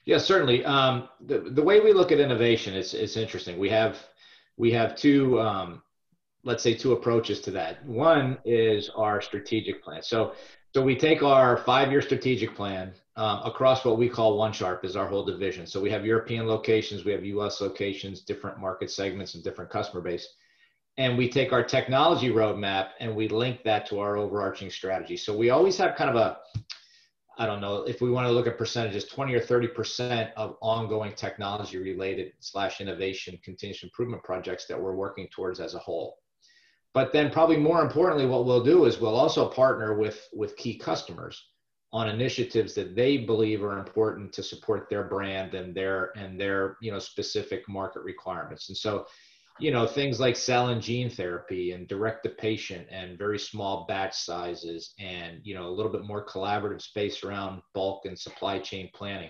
Yeah, 0.05 0.17
certainly. 0.17 0.65
Um, 0.65 1.07
the, 1.25 1.39
the 1.39 1.63
way 1.63 1.79
we 1.79 1.93
look 1.93 2.11
at 2.11 2.19
innovation 2.19 2.75
is, 2.75 2.93
is 2.93 3.15
interesting. 3.17 3.57
We 3.57 3.69
have 3.69 3.97
we 4.57 4.71
have 4.73 4.95
two, 4.95 5.39
um, 5.39 5.81
let's 6.43 6.61
say, 6.61 6.73
two 6.75 6.91
approaches 6.91 7.39
to 7.41 7.51
that. 7.51 7.83
One 7.85 8.37
is 8.45 8.89
our 8.95 9.21
strategic 9.21 9.83
plan. 9.83 10.03
So 10.03 10.33
so 10.73 10.81
we 10.81 10.95
take 10.95 11.21
our 11.21 11.57
five-year 11.57 12.01
strategic 12.01 12.55
plan 12.55 12.93
um, 13.15 13.41
across 13.45 13.85
what 13.85 13.99
we 13.99 14.09
call 14.09 14.37
One 14.37 14.51
Sharp 14.51 14.83
is 14.83 14.95
our 14.95 15.07
whole 15.07 15.23
division. 15.23 15.67
So 15.67 15.79
we 15.79 15.91
have 15.91 16.03
European 16.03 16.47
locations, 16.47 17.05
we 17.05 17.11
have 17.11 17.23
U.S. 17.25 17.61
locations, 17.61 18.21
different 18.21 18.59
market 18.59 18.89
segments, 18.89 19.35
and 19.35 19.43
different 19.43 19.69
customer 19.69 20.01
base. 20.01 20.27
And 20.97 21.15
we 21.15 21.29
take 21.29 21.53
our 21.53 21.63
technology 21.63 22.29
roadmap 22.29 22.89
and 22.99 23.15
we 23.15 23.27
link 23.27 23.63
that 23.65 23.85
to 23.89 23.99
our 23.99 24.17
overarching 24.17 24.71
strategy. 24.71 25.15
So 25.15 25.35
we 25.37 25.51
always 25.51 25.77
have 25.77 25.95
kind 25.95 26.09
of 26.09 26.15
a 26.15 26.37
I 27.37 27.45
don't 27.45 27.61
know 27.61 27.83
if 27.83 27.99
we 28.01 28.11
want 28.11 28.27
to 28.27 28.31
look 28.31 28.47
at 28.47 28.57
percentages, 28.57 29.05
20 29.05 29.33
or 29.33 29.39
30% 29.39 30.31
of 30.37 30.55
ongoing 30.61 31.13
technology 31.13 31.77
related 31.77 32.33
slash 32.39 32.79
innovation 32.79 33.39
continuous 33.43 33.83
improvement 33.83 34.23
projects 34.23 34.65
that 34.67 34.79
we're 34.79 34.95
working 34.95 35.27
towards 35.29 35.59
as 35.59 35.73
a 35.73 35.79
whole. 35.79 36.17
but 36.93 37.11
then 37.11 37.31
probably 37.31 37.57
more 37.57 37.81
importantly, 37.81 38.27
what 38.27 38.45
we'll 38.45 38.63
do 38.63 38.85
is 38.85 38.99
we'll 38.99 39.15
also 39.15 39.47
partner 39.47 39.97
with 39.97 40.27
with 40.33 40.55
key 40.57 40.77
customers 40.77 41.41
on 41.91 42.09
initiatives 42.09 42.73
that 42.73 42.95
they 42.95 43.17
believe 43.17 43.63
are 43.63 43.77
important 43.77 44.33
to 44.33 44.41
support 44.43 44.89
their 44.89 45.03
brand 45.03 45.53
and 45.53 45.75
their 45.75 46.11
and 46.15 46.39
their 46.39 46.77
you 46.81 46.91
know 46.91 46.99
specific 46.99 47.67
market 47.69 48.03
requirements. 48.03 48.69
And 48.69 48.77
so, 48.77 49.05
you 49.59 49.71
know, 49.71 49.85
things 49.85 50.19
like 50.19 50.35
cell 50.35 50.69
and 50.69 50.81
gene 50.81 51.09
therapy 51.09 51.71
and 51.71 51.87
direct 51.87 52.23
to 52.23 52.29
patient 52.29 52.87
and 52.89 53.17
very 53.17 53.37
small 53.37 53.85
batch 53.87 54.15
sizes 54.15 54.93
and 54.99 55.39
you 55.43 55.53
know 55.53 55.67
a 55.67 55.75
little 55.75 55.91
bit 55.91 56.05
more 56.05 56.25
collaborative 56.25 56.81
space 56.81 57.23
around 57.23 57.61
bulk 57.73 58.05
and 58.05 58.17
supply 58.17 58.59
chain 58.59 58.89
planning. 58.93 59.29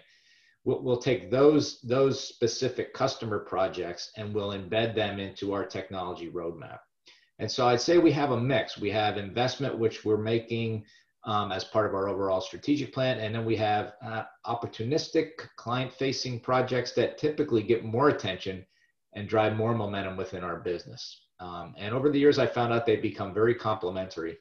We'll, 0.63 0.81
we'll 0.81 0.97
take 0.97 1.29
those 1.29 1.81
those 1.81 2.23
specific 2.23 2.93
customer 2.93 3.39
projects 3.39 4.11
and 4.15 4.33
we'll 4.33 4.51
embed 4.51 4.95
them 4.95 5.19
into 5.19 5.53
our 5.53 5.65
technology 5.65 6.29
roadmap. 6.29 6.79
And 7.39 7.51
so 7.51 7.67
I'd 7.67 7.81
say 7.81 7.97
we 7.97 8.11
have 8.13 8.31
a 8.31 8.39
mix. 8.39 8.77
We 8.77 8.91
have 8.91 9.17
investment, 9.17 9.77
which 9.77 10.05
we're 10.05 10.17
making 10.17 10.85
um, 11.25 11.51
as 11.51 11.63
part 11.63 11.85
of 11.85 11.95
our 11.95 12.07
overall 12.07 12.41
strategic 12.41 12.93
plan. 12.93 13.19
And 13.19 13.33
then 13.33 13.43
we 13.43 13.55
have 13.57 13.93
uh, 14.05 14.23
opportunistic 14.45 15.31
client 15.57 15.91
facing 15.91 16.39
projects 16.39 16.93
that 16.93 17.17
typically 17.17 17.63
get 17.63 17.83
more 17.83 18.09
attention 18.09 18.65
and 19.15 19.27
drive 19.27 19.55
more 19.55 19.75
momentum 19.75 20.17
within 20.17 20.43
our 20.43 20.59
business. 20.59 21.21
Um, 21.39 21.73
and 21.77 21.93
over 21.93 22.09
the 22.09 22.19
years, 22.19 22.39
I 22.39 22.47
found 22.47 22.73
out 22.73 22.85
they 22.85 22.95
become 22.95 23.33
very 23.33 23.55
complementary. 23.55 24.37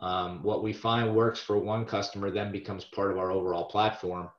Um, 0.00 0.42
what 0.42 0.62
we 0.62 0.72
find 0.72 1.14
works 1.14 1.40
for 1.40 1.58
one 1.58 1.84
customer 1.84 2.30
then 2.30 2.50
becomes 2.50 2.84
part 2.84 3.12
of 3.12 3.18
our 3.18 3.30
overall 3.30 3.66
platform 3.66 4.30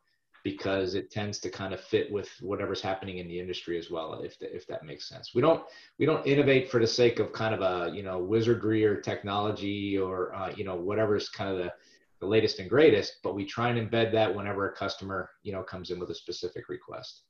because 0.45 0.93
it 0.93 1.09
tends 1.09 1.39
to 1.39 1.49
kind 1.49 1.73
of 1.73 1.81
fit 1.81 2.09
with 2.11 2.29
whatever's 2.39 2.79
happening 2.79 3.17
in 3.17 3.27
the 3.27 3.37
industry 3.37 3.79
as 3.79 3.89
well 3.89 4.13
if, 4.21 4.37
the, 4.37 4.55
if 4.55 4.67
that 4.67 4.85
makes 4.85 5.09
sense 5.09 5.31
we 5.33 5.41
don't 5.41 5.63
we 5.97 6.05
don't 6.05 6.25
innovate 6.27 6.69
for 6.69 6.79
the 6.79 6.85
sake 6.85 7.17
of 7.19 7.33
kind 7.33 7.55
of 7.55 7.61
a 7.61 7.91
you 7.95 8.03
know 8.03 8.19
wizardry 8.19 8.85
or 8.85 8.95
technology 9.01 9.97
or 9.97 10.33
uh, 10.35 10.53
you 10.55 10.63
know 10.63 10.75
whatever's 10.75 11.29
kind 11.29 11.49
of 11.49 11.57
the, 11.57 11.73
the 12.19 12.27
latest 12.27 12.59
and 12.59 12.69
greatest 12.69 13.17
but 13.23 13.33
we 13.33 13.43
try 13.43 13.69
and 13.69 13.91
embed 13.91 14.11
that 14.11 14.33
whenever 14.33 14.69
a 14.69 14.75
customer 14.75 15.31
you 15.41 15.51
know 15.51 15.63
comes 15.63 15.89
in 15.89 15.99
with 15.99 16.11
a 16.11 16.15
specific 16.15 16.69
request 16.69 17.23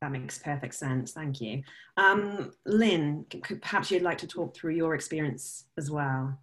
that 0.00 0.12
makes 0.12 0.38
perfect 0.38 0.74
sense. 0.74 1.12
Thank 1.12 1.40
you. 1.40 1.62
Um, 1.96 2.52
Lynn, 2.64 3.26
perhaps 3.62 3.90
you'd 3.90 4.02
like 4.02 4.18
to 4.18 4.26
talk 4.26 4.54
through 4.54 4.74
your 4.74 4.94
experience 4.94 5.64
as 5.76 5.90
well. 5.90 6.38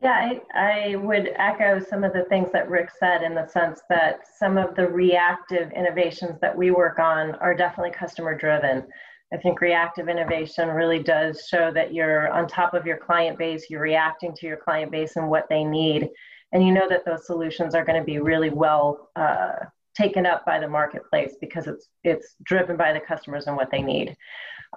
Yeah, 0.00 0.32
I, 0.54 0.92
I 0.92 0.94
would 0.96 1.32
echo 1.34 1.80
some 1.80 2.04
of 2.04 2.12
the 2.12 2.24
things 2.28 2.52
that 2.52 2.70
Rick 2.70 2.90
said 3.00 3.24
in 3.24 3.34
the 3.34 3.48
sense 3.48 3.80
that 3.88 4.20
some 4.38 4.56
of 4.56 4.76
the 4.76 4.86
reactive 4.86 5.72
innovations 5.72 6.38
that 6.40 6.56
we 6.56 6.70
work 6.70 7.00
on 7.00 7.34
are 7.36 7.52
definitely 7.52 7.90
customer 7.90 8.36
driven. 8.36 8.84
I 9.32 9.38
think 9.38 9.60
reactive 9.60 10.08
innovation 10.08 10.68
really 10.68 11.02
does 11.02 11.46
show 11.48 11.72
that 11.72 11.92
you're 11.92 12.30
on 12.30 12.46
top 12.46 12.74
of 12.74 12.86
your 12.86 12.96
client 12.96 13.38
base, 13.38 13.68
you're 13.68 13.82
reacting 13.82 14.34
to 14.36 14.46
your 14.46 14.56
client 14.56 14.92
base 14.92 15.16
and 15.16 15.28
what 15.28 15.48
they 15.50 15.64
need. 15.64 16.08
And 16.52 16.64
you 16.64 16.72
know 16.72 16.88
that 16.88 17.04
those 17.04 17.26
solutions 17.26 17.74
are 17.74 17.84
going 17.84 17.98
to 17.98 18.06
be 18.06 18.20
really 18.20 18.50
well 18.50 19.10
uh, 19.16 19.66
taken 19.98 20.24
up 20.24 20.46
by 20.46 20.58
the 20.60 20.68
marketplace 20.68 21.34
because 21.40 21.66
it's, 21.66 21.88
it's 22.04 22.36
driven 22.44 22.76
by 22.76 22.92
the 22.92 23.00
customers 23.00 23.46
and 23.46 23.56
what 23.56 23.70
they 23.70 23.82
need. 23.82 24.16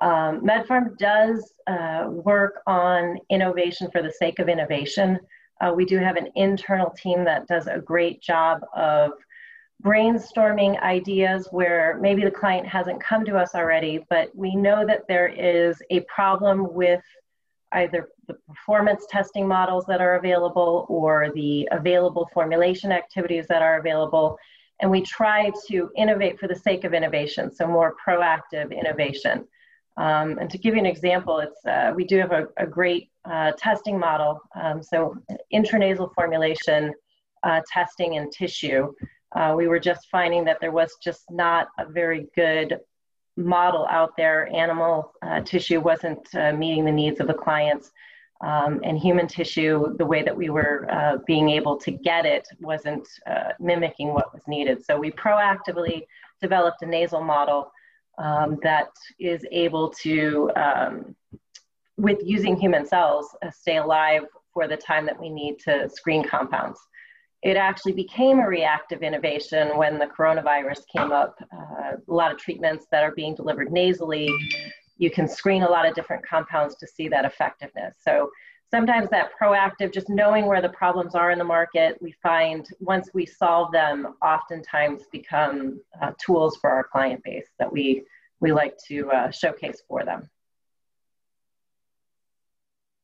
Um, 0.02 0.42
MedPharm 0.42 0.98
does 0.98 1.54
uh, 1.68 2.06
work 2.10 2.62
on 2.66 3.18
innovation 3.30 3.90
for 3.92 4.02
the 4.02 4.12
sake 4.12 4.40
of 4.40 4.50
innovation. 4.50 5.20
Uh, 5.62 5.72
we 5.76 5.86
do 5.86 5.98
have 6.00 6.16
an 6.16 6.30
internal 6.36 6.90
team 6.92 7.24
that 7.26 7.48
does 7.48 7.68
a 7.68 7.80
great 7.80 8.22
job 8.22 8.62
of 8.76 9.12
brainstorming 9.84 10.82
ideas 10.82 11.48
where 11.52 11.98
maybe 12.02 12.24
the 12.24 12.32
client 12.32 12.68
hasn't 12.68 13.02
come 13.02 13.26
to 13.26 13.38
us 13.38 13.56
already, 13.56 14.06
but 14.10 14.30
we 14.36 14.56
know 14.56 14.86
that 14.86 15.08
there 15.08 15.28
is 15.28 15.82
a 15.90 16.02
problem 16.02 16.74
with 16.74 17.02
either 17.74 18.10
the 18.28 18.36
performance 18.48 19.06
testing 19.10 19.48
models 19.48 19.86
that 19.88 20.02
are 20.02 20.16
available 20.16 20.86
or 20.90 21.32
the 21.34 21.68
available 21.72 22.30
formulation 22.34 22.92
activities 22.92 23.46
that 23.48 23.62
are 23.62 23.80
available. 23.80 24.38
And 24.82 24.90
we 24.90 25.02
try 25.02 25.52
to 25.68 25.90
innovate 25.96 26.40
for 26.40 26.48
the 26.48 26.56
sake 26.56 26.84
of 26.84 26.94
innovation, 26.94 27.54
so 27.54 27.68
more 27.68 27.96
proactive 28.06 28.76
innovation. 28.78 29.48
Um, 29.98 30.38
and 30.40 30.50
to 30.50 30.58
give 30.58 30.74
you 30.74 30.80
an 30.80 30.86
example, 30.86 31.40
it's, 31.40 31.64
uh, 31.66 31.92
we 31.96 32.04
do 32.04 32.18
have 32.18 32.32
a, 32.32 32.48
a 32.58 32.66
great 32.66 33.12
uh, 33.26 33.52
testing 33.58 34.00
model. 34.00 34.42
Um, 34.60 34.82
so 34.82 35.16
intranasal 35.54 36.14
formulation 36.16 36.94
uh, 37.44 37.62
testing 37.72 38.16
in 38.16 38.30
tissue. 38.32 38.92
Uh, 39.36 39.54
we 39.56 39.68
were 39.68 39.80
just 39.80 40.08
finding 40.10 40.44
that 40.46 40.60
there 40.60 40.72
was 40.72 40.98
just 41.04 41.24
not 41.30 41.68
a 41.78 41.86
very 41.86 42.28
good 42.36 42.80
model 43.38 43.88
out 43.90 44.12
there. 44.18 44.50
Animal 44.54 45.14
uh, 45.22 45.42
tissue 45.42 45.80
wasn't 45.80 46.28
uh, 46.36 46.54
meeting 46.54 46.86
the 46.86 46.92
needs 46.92 47.20
of 47.20 47.28
the 47.28 47.34
clients. 47.34 47.92
Um, 48.44 48.80
and 48.84 48.98
human 48.98 49.28
tissue, 49.28 49.96
the 49.98 50.06
way 50.06 50.24
that 50.24 50.36
we 50.36 50.50
were 50.50 50.88
being 51.28 51.50
able 51.50 51.78
to 51.78 51.92
get 51.92 52.26
it 52.26 52.48
wasn't 52.60 53.08
mimicking 53.60 54.14
what 54.14 54.34
was 54.34 54.42
needed. 54.48 54.84
So 54.84 54.98
we 54.98 55.12
proactively 55.12 56.08
developed 56.42 56.82
a 56.82 56.88
nasal 56.88 57.24
model 57.24 57.72
um, 58.18 58.60
that 58.64 58.90
is 59.20 59.46
able 59.52 59.90
to, 60.02 60.52
um, 60.56 61.16
with 61.98 62.20
using 62.24 62.56
human 62.56 62.86
cells, 62.86 63.28
uh, 63.42 63.50
stay 63.52 63.78
alive 63.78 64.24
for 64.54 64.68
the 64.68 64.78
time 64.78 65.06
that 65.06 65.20
we 65.20 65.30
need 65.30 65.60
to 65.60 65.90
screen 65.90 66.24
compounds. 66.24 66.80
It 67.44 67.58
actually 67.58 67.94
became 67.94 68.40
a 68.40 68.48
reactive 68.48 69.02
innovation 69.02 69.76
when 69.78 69.98
the 69.98 70.06
coronavirus 70.06 70.82
came 70.96 71.12
up. 71.12 71.36
Uh, 71.52 71.98
a 72.08 72.14
lot 72.14 72.32
of 72.32 72.38
treatments 72.38 72.86
that 72.92 73.04
are 73.04 73.14
being 73.14 73.34
delivered 73.34 73.72
nasally, 73.72 74.30
you 75.02 75.10
can 75.10 75.28
screen 75.28 75.64
a 75.64 75.70
lot 75.70 75.88
of 75.88 75.96
different 75.96 76.24
compounds 76.24 76.76
to 76.76 76.86
see 76.86 77.08
that 77.10 77.26
effectiveness. 77.26 77.96
So 78.08 78.30
sometimes 78.70 79.10
that 79.10 79.32
proactive, 79.42 79.92
just 79.92 80.10
knowing 80.10 80.46
where 80.46 80.62
the 80.62 80.70
problems 80.70 81.16
are 81.16 81.32
in 81.32 81.40
the 81.40 81.44
market, 81.44 81.98
we 82.00 82.12
find 82.22 82.68
once 82.80 83.10
we 83.12 83.26
solve 83.26 83.72
them, 83.72 84.14
oftentimes 84.22 85.02
become 85.12 85.82
uh, 86.00 86.12
tools 86.24 86.56
for 86.62 86.70
our 86.70 86.84
client 86.84 87.24
base 87.24 87.48
that 87.58 87.74
we, 87.74 88.04
we 88.42 88.54
like 88.54 88.78
to 88.90 89.10
uh, 89.10 89.32
showcase 89.32 89.82
for 89.88 90.06
them. 90.06 90.30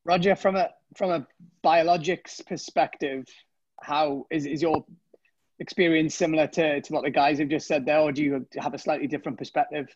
Roger, 0.05 0.35
from 0.35 0.55
a 0.55 0.69
from 0.95 1.09
a 1.11 1.27
biologics 1.65 2.45
perspective, 2.45 3.25
how 3.81 4.25
is, 4.31 4.45
is 4.45 4.61
your 4.61 4.85
experience 5.59 6.15
similar 6.15 6.47
to, 6.47 6.79
to 6.79 6.93
what 6.93 7.03
the 7.03 7.09
guys 7.09 7.39
have 7.39 7.49
just 7.49 7.67
said 7.67 7.85
there, 7.85 7.99
or 7.99 8.11
do 8.11 8.23
you 8.23 8.45
have 8.57 8.73
a 8.73 8.77
slightly 8.77 9.07
different 9.07 9.37
perspective? 9.37 9.87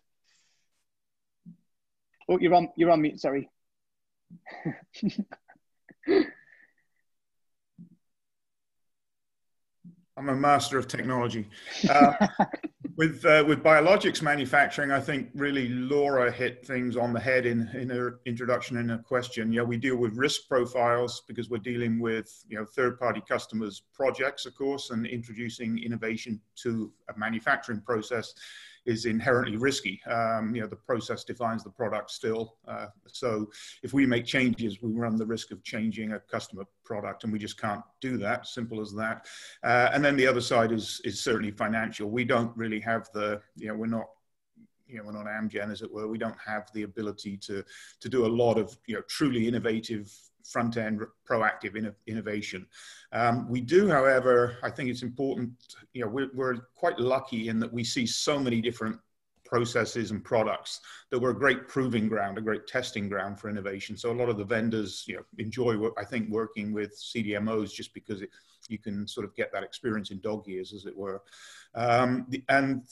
Oh, 2.32 2.40
you're 2.40 2.56
on 2.56 2.70
you're 2.78 2.90
on 2.90 3.02
mute. 3.02 3.20
Sorry. 3.20 3.50
I'm 10.18 10.30
a 10.30 10.36
master 10.36 10.78
of 10.78 10.88
technology. 10.88 11.50
Uh, 11.90 12.14
with 12.96 13.26
uh, 13.26 13.44
with 13.46 13.62
biologics 13.62 14.22
manufacturing, 14.22 14.92
I 14.92 15.02
think 15.02 15.28
really 15.36 15.68
Laura 15.70 16.32
hit 16.32 16.66
things 16.66 16.96
on 16.96 17.12
the 17.12 17.20
head 17.20 17.46
in 17.46 17.68
in 17.74 17.90
her 17.90 18.22
introduction 18.26 18.78
in 18.78 18.88
her 18.88 19.00
question. 19.00 19.52
Yeah, 19.52 19.64
we 19.64 19.76
deal 19.76 19.98
with 19.98 20.16
risk 20.16 20.48
profiles 20.48 21.24
because 21.28 21.50
we're 21.50 21.58
dealing 21.58 22.00
with 22.00 22.46
you 22.48 22.58
know 22.58 22.64
third 22.64 22.98
party 22.98 23.22
customers' 23.28 23.84
projects, 23.94 24.46
of 24.46 24.56
course, 24.56 24.92
and 24.92 25.06
introducing 25.06 25.84
innovation 25.84 26.40
to 26.64 26.94
a 27.14 27.20
manufacturing 27.20 27.82
process 27.82 28.34
is 28.86 29.06
inherently 29.06 29.58
risky. 29.58 30.02
Um, 30.10 30.56
you 30.56 30.62
know, 30.62 30.68
the 30.68 30.76
process 30.76 31.24
defines 31.24 31.64
the 31.64 31.70
product 31.70 32.12
still. 32.12 32.58
Uh, 32.68 32.88
so 33.08 33.50
if 33.84 33.94
we 33.94 34.06
make 34.06 34.26
changes, 34.26 34.82
we 34.82 34.92
run 34.92 35.18
the 35.18 35.26
risk 35.26 35.52
of 35.52 35.64
changing 35.64 36.14
a 36.14 36.20
customer 36.20 36.64
product, 36.84 37.24
and 37.24 37.32
we 37.32 37.40
just 37.40 37.60
can't 37.60 37.84
do 38.00 38.18
that. 38.18 38.48
Simple 38.48 38.82
as 38.82 38.92
that. 38.94 39.28
Uh, 39.64 39.90
and 39.94 40.04
then 40.04 40.16
the 40.16 40.28
other 40.28 40.42
side 40.42 40.72
is 40.72 41.02
is 41.04 41.22
certainly 41.22 41.52
financial. 41.52 42.10
We 42.10 42.26
don't 42.26 42.56
really 42.58 42.80
have 42.80 43.10
the, 43.14 43.42
you 43.56 43.68
know, 43.68 43.76
we're 43.76 43.88
not 43.88 44.08
you 44.88 44.98
know, 44.98 45.04
we're 45.06 45.14
not 45.14 45.26
Amgen, 45.26 45.72
as 45.72 45.82
it 45.82 45.92
were. 45.92 46.08
We 46.08 46.18
don't 46.18 46.38
have 46.46 46.70
the 46.74 46.84
ability 46.84 47.38
to 47.38 47.64
to 48.02 48.10
do 48.10 48.26
a 48.26 48.28
lot 48.28 48.58
of 48.58 48.78
you 48.88 48.96
know 48.96 49.02
truly 49.08 49.48
innovative 49.48 50.12
front 50.46 50.78
end 50.78 51.02
proactive 51.30 51.76
in, 51.76 51.94
innovation. 52.08 52.66
Um, 53.12 53.50
we 53.50 53.62
do, 53.62 53.90
however, 53.90 54.58
I 54.64 54.70
think 54.70 54.90
it's 54.90 55.04
important, 55.04 55.52
you 55.94 56.02
know, 56.02 56.08
we're, 56.10 56.30
we're 56.34 56.56
quite 56.76 57.00
lucky 57.00 57.50
in 57.50 57.60
that 57.60 57.72
we 57.72 57.84
see 57.84 58.06
so 58.06 58.40
many 58.40 58.62
different 58.62 58.98
processes 59.46 60.12
and 60.12 60.24
products 60.24 60.80
that 61.10 61.20
were 61.20 61.32
a 61.32 61.38
great 61.38 61.68
proving 61.68 62.08
ground, 62.08 62.38
a 62.38 62.42
great 62.42 62.66
testing 62.68 63.10
ground 63.10 63.38
for 63.38 63.50
innovation. 63.50 63.98
So 63.98 64.12
a 64.12 64.14
lot 64.14 64.30
of 64.30 64.38
the 64.38 64.46
vendors, 64.46 65.04
you 65.08 65.18
know, 65.18 65.24
enjoy, 65.38 65.78
I 65.98 66.06
think, 66.06 66.30
working 66.30 66.72
with 66.72 66.98
CDMOs 66.98 67.74
just 67.74 67.94
because 67.94 68.22
it, 68.22 68.30
you 68.70 68.78
can 68.78 69.06
sort 69.08 69.26
of 69.26 69.36
get 69.36 69.52
that 69.52 69.64
experience 69.64 70.12
in 70.12 70.22
dog 70.22 70.48
years, 70.48 70.74
as 70.74 70.86
it 70.86 70.96
were. 70.96 71.22
Um, 71.76 72.28
and 72.48 72.84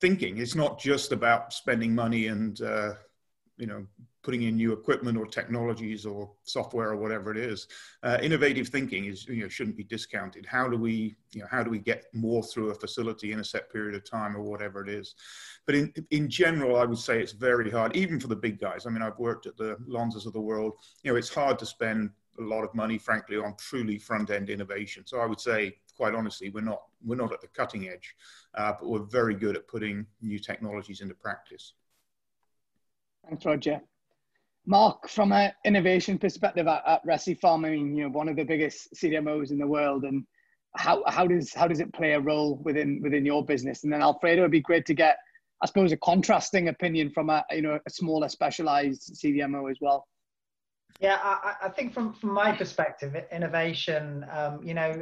thinking, 0.00 0.38
it's 0.38 0.54
not 0.54 0.78
just 0.78 1.10
about 1.10 1.52
spending 1.52 1.92
money 1.92 2.28
and 2.28 2.60
uh, 2.60 2.92
you 3.56 3.66
know, 3.66 3.86
putting 4.26 4.42
in 4.42 4.56
new 4.56 4.72
equipment 4.72 5.16
or 5.16 5.24
technologies 5.24 6.04
or 6.04 6.28
software 6.42 6.90
or 6.90 6.96
whatever 6.96 7.30
it 7.30 7.36
is. 7.36 7.68
Uh, 8.02 8.18
innovative 8.20 8.66
thinking 8.68 9.04
is, 9.04 9.24
you 9.28 9.42
know, 9.42 9.48
shouldn't 9.48 9.76
be 9.76 9.84
discounted. 9.84 10.44
How 10.44 10.68
do 10.68 10.76
we, 10.76 11.14
you 11.30 11.42
know, 11.42 11.46
how 11.48 11.62
do 11.62 11.70
we 11.70 11.78
get 11.78 12.06
more 12.12 12.42
through 12.42 12.70
a 12.70 12.74
facility 12.74 13.30
in 13.30 13.38
a 13.38 13.44
set 13.44 13.72
period 13.72 13.94
of 13.94 14.02
time 14.02 14.36
or 14.36 14.42
whatever 14.42 14.82
it 14.82 14.88
is? 14.88 15.14
But 15.64 15.76
in, 15.76 15.94
in 16.10 16.28
general, 16.28 16.74
I 16.76 16.84
would 16.84 16.98
say 16.98 17.20
it's 17.20 17.30
very 17.30 17.70
hard, 17.70 17.94
even 17.94 18.18
for 18.18 18.26
the 18.26 18.34
big 18.34 18.60
guys. 18.60 18.84
I 18.84 18.90
mean, 18.90 19.02
I've 19.02 19.18
worked 19.18 19.46
at 19.46 19.56
the 19.56 19.76
Lonzas 19.88 20.26
of 20.26 20.32
the 20.32 20.40
world. 20.40 20.72
You 21.04 21.12
know, 21.12 21.16
it's 21.16 21.32
hard 21.32 21.56
to 21.60 21.66
spend 21.66 22.10
a 22.40 22.42
lot 22.42 22.64
of 22.64 22.74
money, 22.74 22.98
frankly, 22.98 23.36
on 23.36 23.54
truly 23.56 23.96
front-end 23.96 24.50
innovation. 24.50 25.04
So 25.06 25.20
I 25.20 25.26
would 25.26 25.40
say, 25.40 25.76
quite 25.96 26.16
honestly, 26.16 26.50
we're 26.50 26.62
not 26.72 26.82
we're 27.04 27.14
not 27.14 27.32
at 27.32 27.40
the 27.40 27.48
cutting 27.48 27.88
edge, 27.88 28.16
uh, 28.54 28.72
but 28.78 28.88
we're 28.90 29.04
very 29.20 29.36
good 29.36 29.56
at 29.56 29.68
putting 29.68 30.04
new 30.20 30.40
technologies 30.40 31.00
into 31.00 31.14
practice. 31.14 31.74
Thanks, 33.28 33.44
Roger. 33.44 33.80
Mark, 34.66 35.08
from 35.08 35.32
an 35.32 35.52
innovation 35.64 36.18
perspective 36.18 36.66
at, 36.66 36.82
at 36.86 37.06
Recipharm, 37.06 37.64
I 37.64 37.70
mean, 37.70 37.96
you 37.96 38.04
know, 38.04 38.10
one 38.10 38.28
of 38.28 38.36
the 38.36 38.44
biggest 38.44 38.92
CDMOs 38.94 39.52
in 39.52 39.58
the 39.58 39.66
world, 39.66 40.02
and 40.04 40.24
how, 40.76 41.04
how 41.06 41.26
does 41.26 41.54
how 41.54 41.68
does 41.68 41.80
it 41.80 41.92
play 41.94 42.12
a 42.12 42.20
role 42.20 42.56
within 42.64 43.00
within 43.00 43.24
your 43.24 43.44
business? 43.44 43.84
And 43.84 43.92
then 43.92 44.02
Alfredo, 44.02 44.42
it'd 44.42 44.50
be 44.50 44.60
great 44.60 44.84
to 44.86 44.94
get, 44.94 45.18
I 45.62 45.66
suppose, 45.66 45.92
a 45.92 45.96
contrasting 45.98 46.68
opinion 46.68 47.10
from 47.10 47.30
a 47.30 47.44
you 47.50 47.62
know 47.62 47.78
a 47.86 47.90
smaller 47.90 48.28
specialized 48.28 49.14
CDMO 49.14 49.70
as 49.70 49.78
well. 49.80 50.06
Yeah, 51.00 51.18
I, 51.22 51.54
I 51.62 51.68
think 51.68 51.94
from 51.94 52.12
from 52.14 52.30
my 52.30 52.50
perspective, 52.52 53.14
innovation, 53.30 54.26
um, 54.32 54.60
you 54.64 54.74
know, 54.74 55.00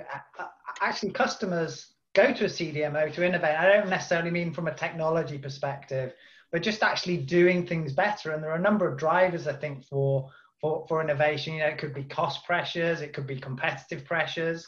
actually 0.82 1.12
customers 1.12 1.94
go 2.14 2.34
to 2.34 2.44
a 2.44 2.48
CDMO 2.48 3.12
to 3.14 3.26
innovate. 3.26 3.56
I 3.56 3.68
don't 3.68 3.88
necessarily 3.88 4.30
mean 4.30 4.52
from 4.52 4.68
a 4.68 4.74
technology 4.74 5.38
perspective 5.38 6.12
but 6.54 6.62
just 6.62 6.84
actually 6.84 7.16
doing 7.16 7.66
things 7.66 7.92
better. 7.92 8.30
And 8.30 8.40
there 8.40 8.52
are 8.52 8.58
a 8.58 8.60
number 8.60 8.86
of 8.86 8.96
drivers, 8.96 9.48
I 9.48 9.54
think, 9.54 9.84
for 9.84 10.30
for, 10.60 10.86
for 10.86 11.02
innovation. 11.02 11.54
You 11.54 11.60
know, 11.60 11.66
it 11.66 11.78
could 11.78 11.92
be 11.92 12.04
cost 12.04 12.46
pressures, 12.46 13.00
it 13.00 13.12
could 13.12 13.26
be 13.26 13.40
competitive 13.40 14.04
pressures. 14.04 14.64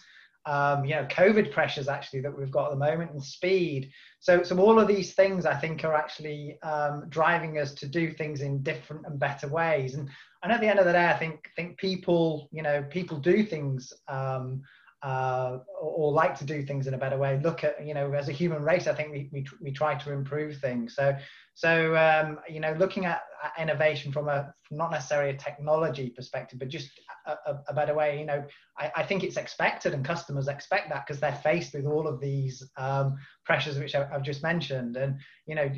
Um, 0.47 0.85
you 0.85 0.97
know, 0.97 1.05
COVID 1.05 1.53
pressures 1.53 1.87
actually 1.87 2.23
that 2.23 2.37
we've 2.37 2.51
got 2.51 2.67
at 2.67 2.71
the 2.71 2.85
moment 2.85 3.13
and 3.13 3.23
speed. 3.23 3.93
So, 4.19 4.43
so 4.43 4.59
all 4.59 4.81
of 4.81 4.89
these 4.89 5.15
things 5.15 5.47
I 5.47 5.55
think 5.55 5.85
are 5.85 5.95
actually 5.95 6.61
um, 6.63 7.05
driving 7.09 7.59
us 7.59 7.73
to 7.75 7.87
do 7.87 8.13
things 8.13 8.41
in 8.41 8.65
different 8.65 9.07
and 9.07 9.19
better 9.19 9.47
ways. 9.47 9.95
And, 9.95 10.09
and 10.43 10.53
at 10.53 10.61
the 10.61 10.67
end 10.69 10.81
of 10.81 10.87
the 10.87 10.93
day, 10.93 11.07
I 11.07 11.17
think 11.17 11.49
think 11.55 11.79
people, 11.79 12.49
you 12.51 12.63
know, 12.63 12.85
people 12.91 13.19
do 13.19 13.45
things 13.45 13.93
um, 14.09 14.63
uh, 15.03 15.59
or, 15.81 16.13
like 16.13 16.37
to 16.39 16.45
do 16.45 16.63
things 16.63 16.87
in 16.87 16.95
a 16.95 16.99
better 16.99 17.19
way. 17.19 17.39
Look 17.43 17.65
at, 17.65 17.85
you 17.87 17.95
know, 17.95 18.13
as 18.13 18.29
a 18.29 18.33
human 18.33 18.63
race, 18.63 18.87
I 18.87 18.95
think 18.95 19.13
we, 19.13 19.29
we, 19.33 19.47
we 19.61 19.71
try 19.71 19.95
to 19.95 20.13
improve 20.13 20.57
things. 20.59 20.95
So, 20.95 21.15
so 21.55 21.97
um, 21.97 22.39
you 22.49 22.61
know, 22.61 22.75
looking 22.79 23.05
at, 23.05 23.23
at, 23.36 23.36
innovation 23.59 24.13
from 24.13 24.29
a 24.29 24.55
from 24.65 24.79
not 24.79 24.91
necessarily 24.91 25.31
a 25.31 25.37
technology 25.37 26.11
perspective, 26.11 26.59
but 26.59 26.69
just 26.69 26.91
a, 27.27 27.33
a, 27.47 27.63
a 27.69 27.75
better 27.75 27.95
way. 27.95 28.19
You 28.19 28.27
know, 28.27 28.45
I, 28.79 28.91
I, 28.97 29.03
think 29.05 29.23
it's 29.23 29.37
expected, 29.37 29.95
and 29.95 30.05
customers 30.05 30.49
expect 30.49 30.89
that 30.89 31.07
because 31.07 31.21
they're 31.21 31.41
faced 31.43 31.75
with 31.75 31.87
all 31.87 32.09
of 32.09 32.21
these 32.21 32.63
um, 32.77 33.17
pressures 33.45 33.79
which 33.79 33.95
I, 33.95 34.07
have 34.07 34.23
just 34.23 34.43
mentioned. 34.43 34.97
And 34.97 35.17
you 35.47 35.55
know, 35.55 35.71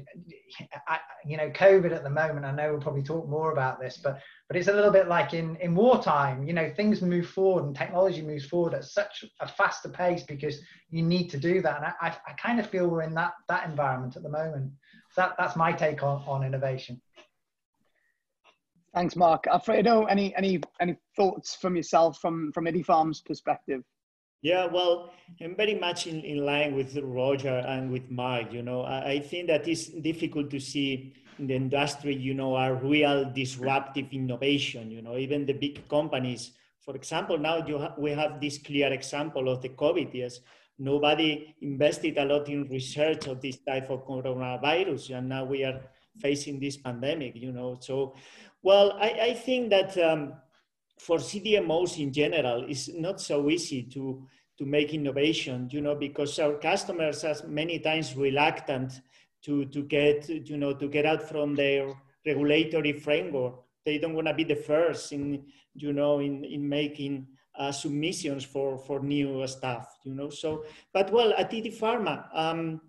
I, 0.88 0.98
you 1.26 1.36
know, 1.36 1.50
COVID 1.50 1.92
at 1.92 2.02
the 2.02 2.10
moment. 2.10 2.46
I 2.46 2.52
know 2.52 2.72
we'll 2.72 2.80
probably 2.80 3.02
talk 3.02 3.28
more 3.28 3.52
about 3.52 3.80
this, 3.80 3.98
but 4.02 4.20
but 4.48 4.56
it's 4.56 4.68
a 4.68 4.72
little 4.72 4.90
bit 4.90 5.08
like 5.08 5.34
in 5.34 5.56
in 5.56 5.74
wartime 5.74 6.42
you 6.44 6.52
know 6.52 6.72
things 6.74 7.02
move 7.02 7.28
forward 7.28 7.64
and 7.64 7.76
technology 7.76 8.22
moves 8.22 8.46
forward 8.46 8.74
at 8.74 8.84
such 8.84 9.24
a 9.40 9.46
faster 9.46 9.88
pace 9.88 10.22
because 10.22 10.60
you 10.90 11.02
need 11.02 11.28
to 11.28 11.36
do 11.36 11.60
that 11.60 11.76
and 11.76 11.86
i, 12.00 12.16
I 12.26 12.32
kind 12.32 12.58
of 12.58 12.68
feel 12.68 12.88
we're 12.88 13.02
in 13.02 13.14
that 13.14 13.34
that 13.48 13.68
environment 13.68 14.16
at 14.16 14.22
the 14.22 14.28
moment 14.28 14.72
so 15.12 15.22
that, 15.22 15.34
that's 15.38 15.56
my 15.56 15.72
take 15.72 16.02
on, 16.02 16.22
on 16.26 16.44
innovation 16.44 17.00
thanks 18.94 19.16
mark 19.16 19.46
alfredo 19.46 20.04
any 20.04 20.34
any 20.36 20.60
any 20.80 20.96
thoughts 21.16 21.54
from 21.54 21.76
yourself 21.76 22.18
from 22.18 22.52
from 22.52 22.64
Idifarma's 22.64 23.20
perspective 23.20 23.82
yeah, 24.40 24.66
well, 24.66 25.10
I'm 25.40 25.56
very 25.56 25.74
much 25.74 26.06
in, 26.06 26.20
in 26.20 26.46
line 26.46 26.76
with 26.76 26.96
Roger 26.96 27.58
and 27.66 27.90
with 27.90 28.08
Mark. 28.08 28.52
You 28.52 28.62
know, 28.62 28.82
I, 28.82 29.10
I 29.10 29.20
think 29.20 29.48
that 29.48 29.66
it's 29.66 29.88
difficult 29.88 30.50
to 30.50 30.60
see 30.60 31.12
in 31.40 31.48
the 31.48 31.56
industry, 31.56 32.14
you 32.14 32.34
know, 32.34 32.56
a 32.56 32.72
real 32.74 33.30
disruptive 33.32 34.06
innovation. 34.12 34.92
You 34.92 35.02
know, 35.02 35.16
even 35.16 35.44
the 35.44 35.54
big 35.54 35.88
companies. 35.88 36.52
For 36.80 36.94
example, 36.94 37.36
now 37.36 37.66
you 37.66 37.78
ha- 37.78 37.94
we 37.98 38.12
have 38.12 38.40
this 38.40 38.58
clear 38.58 38.92
example 38.92 39.48
of 39.48 39.60
the 39.60 39.70
COVID. 39.70 40.14
Yes, 40.14 40.38
nobody 40.78 41.56
invested 41.60 42.16
a 42.18 42.24
lot 42.24 42.48
in 42.48 42.68
research 42.68 43.26
of 43.26 43.40
this 43.40 43.58
type 43.66 43.90
of 43.90 44.06
coronavirus, 44.06 45.18
and 45.18 45.28
now 45.28 45.44
we 45.44 45.64
are 45.64 45.80
facing 46.20 46.60
this 46.60 46.76
pandemic. 46.76 47.34
You 47.34 47.50
know, 47.50 47.76
so 47.80 48.14
well, 48.62 48.92
I, 49.00 49.10
I 49.10 49.34
think 49.34 49.70
that 49.70 49.96
um, 49.98 50.34
for 50.98 51.18
CDMOs 51.18 51.98
in 51.98 52.12
general, 52.12 52.64
it's 52.68 52.88
not 52.88 53.20
so 53.20 53.48
easy 53.50 53.82
to 53.94 54.26
to 54.58 54.66
make 54.66 54.92
innovation. 54.92 55.68
You 55.70 55.80
know, 55.80 55.94
because 55.94 56.38
our 56.38 56.54
customers 56.54 57.24
are 57.24 57.36
many 57.46 57.78
times 57.78 58.16
reluctant 58.16 59.00
to, 59.44 59.64
to 59.66 59.82
get, 59.82 60.28
you 60.28 60.56
know, 60.56 60.74
to 60.74 60.88
get 60.88 61.06
out 61.06 61.22
from 61.22 61.54
their 61.54 61.92
regulatory 62.26 62.92
framework. 62.92 63.54
They 63.84 63.98
don't 63.98 64.14
want 64.14 64.26
to 64.26 64.34
be 64.34 64.44
the 64.44 64.56
first 64.56 65.12
in, 65.12 65.44
you 65.74 65.92
know, 65.92 66.18
in, 66.18 66.44
in 66.44 66.68
making 66.68 67.26
uh, 67.58 67.72
submissions 67.72 68.44
for, 68.44 68.78
for 68.78 69.00
new 69.00 69.46
stuff, 69.46 69.96
you 70.04 70.14
know. 70.14 70.30
So, 70.30 70.64
but 70.92 71.10
well, 71.12 71.32
at 71.36 71.50
Idifarma, 71.50 72.28
um, 72.34 72.80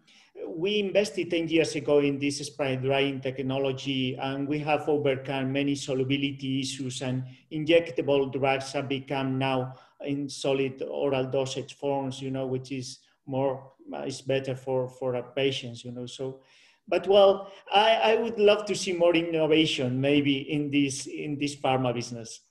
we 0.48 0.80
invested 0.80 1.30
10 1.30 1.48
years 1.48 1.76
ago 1.76 2.00
in 2.00 2.20
this 2.20 2.40
spray 2.40 2.76
drying 2.76 3.22
technology 3.22 4.16
and 4.18 4.48
we 4.48 4.60
have 4.60 4.88
overcome 4.90 5.52
many 5.52 5.76
solubility 5.76 6.60
issues 6.60 7.02
and 7.02 7.24
injectable 7.52 8.32
drugs 8.32 8.72
have 8.74 8.88
become 8.88 9.38
now 9.38 9.74
in 10.02 10.30
solid 10.30 10.82
oral 10.82 11.26
dosage 11.26 11.76
forms, 11.76 12.22
you 12.22 12.32
know, 12.32 12.46
which 12.46 12.72
is 12.72 13.00
more 13.30 13.72
uh, 13.94 14.02
is 14.02 14.22
better 14.22 14.56
for 14.56 14.90
for 14.90 15.16
our 15.16 15.32
patients 15.36 15.86
you 15.86 15.92
know 15.92 16.06
so 16.06 16.42
but 16.88 17.08
well 17.08 17.52
I, 17.72 17.92
I 18.12 18.16
would 18.16 18.40
love 18.40 18.66
to 18.66 18.76
see 18.76 18.94
more 18.94 19.16
innovation 19.16 20.02
maybe 20.02 20.52
in 20.52 20.72
this 20.72 21.08
in 21.08 21.38
this 21.38 21.56
pharma 21.56 21.94
business 21.94 22.42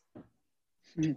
mm. 0.99 1.17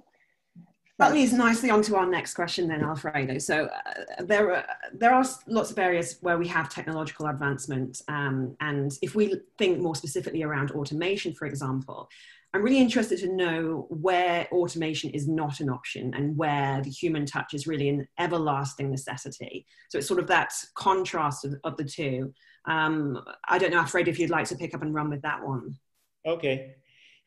That 1.01 1.13
leads 1.13 1.33
nicely 1.33 1.69
onto 1.69 1.95
our 1.95 2.05
next 2.05 2.33
question 2.33 2.67
then 2.67 2.83
alfredo 2.83 3.37
so 3.37 3.65
uh, 3.65 4.23
there 4.23 4.55
are 4.55 4.65
there 4.93 5.13
are 5.13 5.25
lots 5.47 5.71
of 5.71 5.79
areas 5.79 6.17
where 6.21 6.37
we 6.37 6.47
have 6.47 6.69
technological 6.69 7.27
advancement 7.27 8.01
um, 8.07 8.55
and 8.61 8.97
if 9.01 9.15
we 9.15 9.35
think 9.57 9.79
more 9.79 9.95
specifically 9.95 10.43
around 10.43 10.71
automation 10.71 11.33
for 11.33 11.45
example 11.45 12.09
I'm 12.53 12.63
really 12.63 12.79
interested 12.79 13.19
to 13.19 13.33
know 13.33 13.85
where 13.89 14.47
automation 14.51 15.09
is 15.11 15.27
not 15.27 15.61
an 15.61 15.69
option 15.69 16.13
and 16.13 16.35
where 16.35 16.81
the 16.81 16.89
human 16.89 17.25
touch 17.25 17.53
is 17.53 17.65
really 17.65 17.87
an 17.87 18.07
everlasting 18.19 18.91
necessity. 18.91 19.65
So 19.89 19.97
it's 19.97 20.07
sort 20.07 20.19
of 20.19 20.27
that 20.27 20.51
contrast 20.75 21.45
of, 21.45 21.55
of 21.63 21.77
the 21.77 21.85
two. 21.85 22.33
Um, 22.65 23.23
I 23.47 23.57
don't 23.57 23.71
know, 23.71 23.79
Alfred, 23.79 24.09
if 24.09 24.19
you'd 24.19 24.29
like 24.29 24.47
to 24.47 24.57
pick 24.57 24.73
up 24.75 24.81
and 24.81 24.93
run 24.93 25.09
with 25.09 25.21
that 25.21 25.41
one. 25.41 25.77
Okay. 26.25 26.75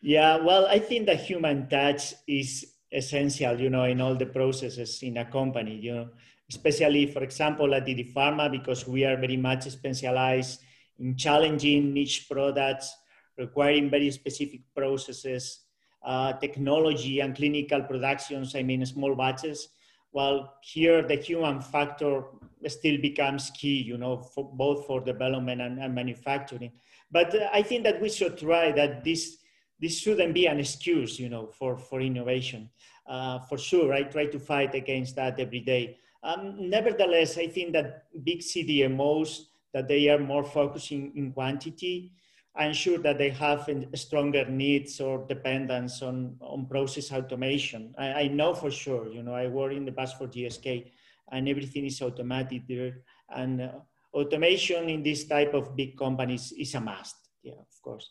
Yeah, 0.03 0.37
well, 0.37 0.67
I 0.67 0.79
think 0.79 1.07
the 1.07 1.15
human 1.15 1.71
touch 1.71 2.13
is 2.29 2.74
essential, 2.95 3.61
you 3.61 3.71
know, 3.71 3.85
in 3.85 4.01
all 4.01 4.15
the 4.15 4.27
processes 4.27 5.03
in 5.03 5.17
a 5.19 5.25
company, 5.25 5.77
you 5.77 5.95
know, 5.95 6.09
especially, 6.49 7.07
for 7.07 7.23
example, 7.23 7.75
at 7.75 7.87
Idifarma, 7.87 8.51
because 8.51 8.87
we 8.87 9.05
are 9.05 9.17
very 9.17 9.37
much 9.37 9.65
specialized 9.65 10.61
in 10.99 11.17
challenging 11.17 11.93
niche 11.93 12.29
products 12.31 12.95
requiring 13.37 13.91
very 13.91 14.11
specific 14.11 14.61
processes, 14.77 15.61
uh, 16.05 16.33
technology 16.35 17.21
and 17.21 17.35
clinical 17.35 17.83
productions, 17.83 18.55
I 18.55 18.63
mean 18.63 18.85
small 18.87 19.15
batches. 19.15 19.69
Well, 20.13 20.55
here 20.63 21.03
the 21.03 21.17
human 21.17 21.61
factor 21.61 22.23
still 22.69 22.99
becomes 23.01 23.51
key, 23.51 23.83
you 23.83 23.99
know, 23.99 24.19
for 24.19 24.49
both 24.55 24.87
for 24.87 25.01
development 25.01 25.61
and, 25.61 25.81
and 25.81 25.95
manufacturing. 25.95 26.71
But 27.11 27.35
uh, 27.35 27.49
I 27.53 27.63
think 27.63 27.83
that 27.85 28.01
we 28.01 28.09
should 28.09 28.39
try 28.39 28.71
that 28.73 29.03
this 29.03 29.39
this 29.81 29.99
shouldn't 29.99 30.35
be 30.35 30.47
an 30.47 30.61
excuse, 30.61 31.19
you 31.19 31.29
know, 31.29 31.47
for 31.47 31.79
for 31.79 32.01
innovation. 32.01 32.71
Uh, 33.07 33.39
for 33.41 33.59
sure, 33.59 33.93
I 33.93 34.05
try 34.05 34.27
to 34.27 34.39
fight 34.39 34.75
against 34.75 35.17
that 35.17 35.39
every 35.39 35.61
day. 35.61 35.99
Um, 36.23 36.71
nevertheless, 36.71 37.37
I 37.37 37.49
think 37.49 37.75
that 37.75 38.05
big 38.25 38.41
CDMOs 38.41 39.47
that 39.75 39.89
they 39.89 40.09
are 40.09 40.19
more 40.19 40.45
focusing 40.45 41.13
in 41.17 41.33
quantity 41.33 42.13
I'm 42.57 42.73
sure 42.73 42.99
that 42.99 43.19
they 43.19 43.31
have 43.31 43.69
stronger 43.97 44.45
needs 44.49 45.01
or 45.01 45.27
dependence 45.27 46.03
on, 46.03 46.37
on 46.41 46.67
process 46.67 47.11
automation. 47.11 47.95
I, 47.99 48.13
I, 48.13 48.29
know 48.29 48.55
for 48.55 48.71
sure, 48.71 49.09
you 49.09 49.25
know, 49.25 49.35
I 49.35 49.49
work 49.49 49.73
in 49.73 49.85
the 49.85 49.91
past 49.91 50.17
for 50.17 50.29
GSK 50.29 50.93
and 51.33 51.49
everything 51.49 51.85
is 51.85 52.01
automated 52.01 52.63
there. 52.69 52.99
And 53.29 53.61
uh, 53.61 53.73
automation 54.13 54.89
in 54.89 55.03
this 55.03 55.25
type 55.25 55.53
of 55.53 55.75
big 55.75 55.99
companies 55.99 56.53
is 56.57 56.75
a 56.77 56.81
must. 56.81 57.17
Yeah, 57.43 57.55
of 57.55 57.83
course. 57.83 58.09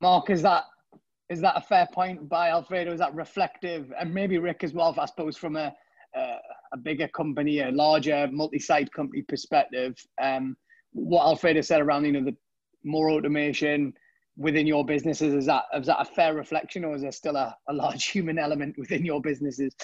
Mark, 0.00 0.30
is 0.30 0.42
that 0.42 0.64
is 1.28 1.40
that 1.42 1.56
a 1.56 1.60
fair 1.60 1.86
point 1.92 2.28
by 2.28 2.48
Alfredo? 2.48 2.92
Is 2.92 3.00
that 3.00 3.14
reflective? 3.14 3.92
And 3.98 4.14
maybe 4.14 4.38
Rick 4.38 4.64
as 4.64 4.72
well, 4.72 4.94
I 4.98 5.04
suppose, 5.04 5.36
from 5.36 5.56
a, 5.56 5.74
a, 6.14 6.36
a 6.72 6.76
bigger 6.78 7.06
company, 7.08 7.60
a 7.60 7.70
larger 7.70 8.26
multi-site 8.32 8.90
company 8.92 9.22
perspective. 9.22 9.94
Um, 10.22 10.56
what 10.92 11.24
Alfredo 11.24 11.60
said 11.60 11.82
around, 11.82 12.06
you 12.06 12.12
know, 12.12 12.24
the 12.24 12.36
more 12.82 13.10
automation, 13.10 13.92
within 14.38 14.66
your 14.66 14.86
businesses. 14.86 15.34
Is 15.34 15.46
that 15.46 15.64
is 15.74 15.86
that 15.86 16.00
a 16.00 16.04
fair 16.04 16.34
reflection, 16.34 16.84
or 16.84 16.94
is 16.94 17.02
there 17.02 17.12
still 17.12 17.36
a, 17.36 17.54
a 17.68 17.72
large 17.72 18.06
human 18.10 18.38
element 18.38 18.76
within 18.78 19.04
your 19.04 19.20
businesses? 19.20 19.74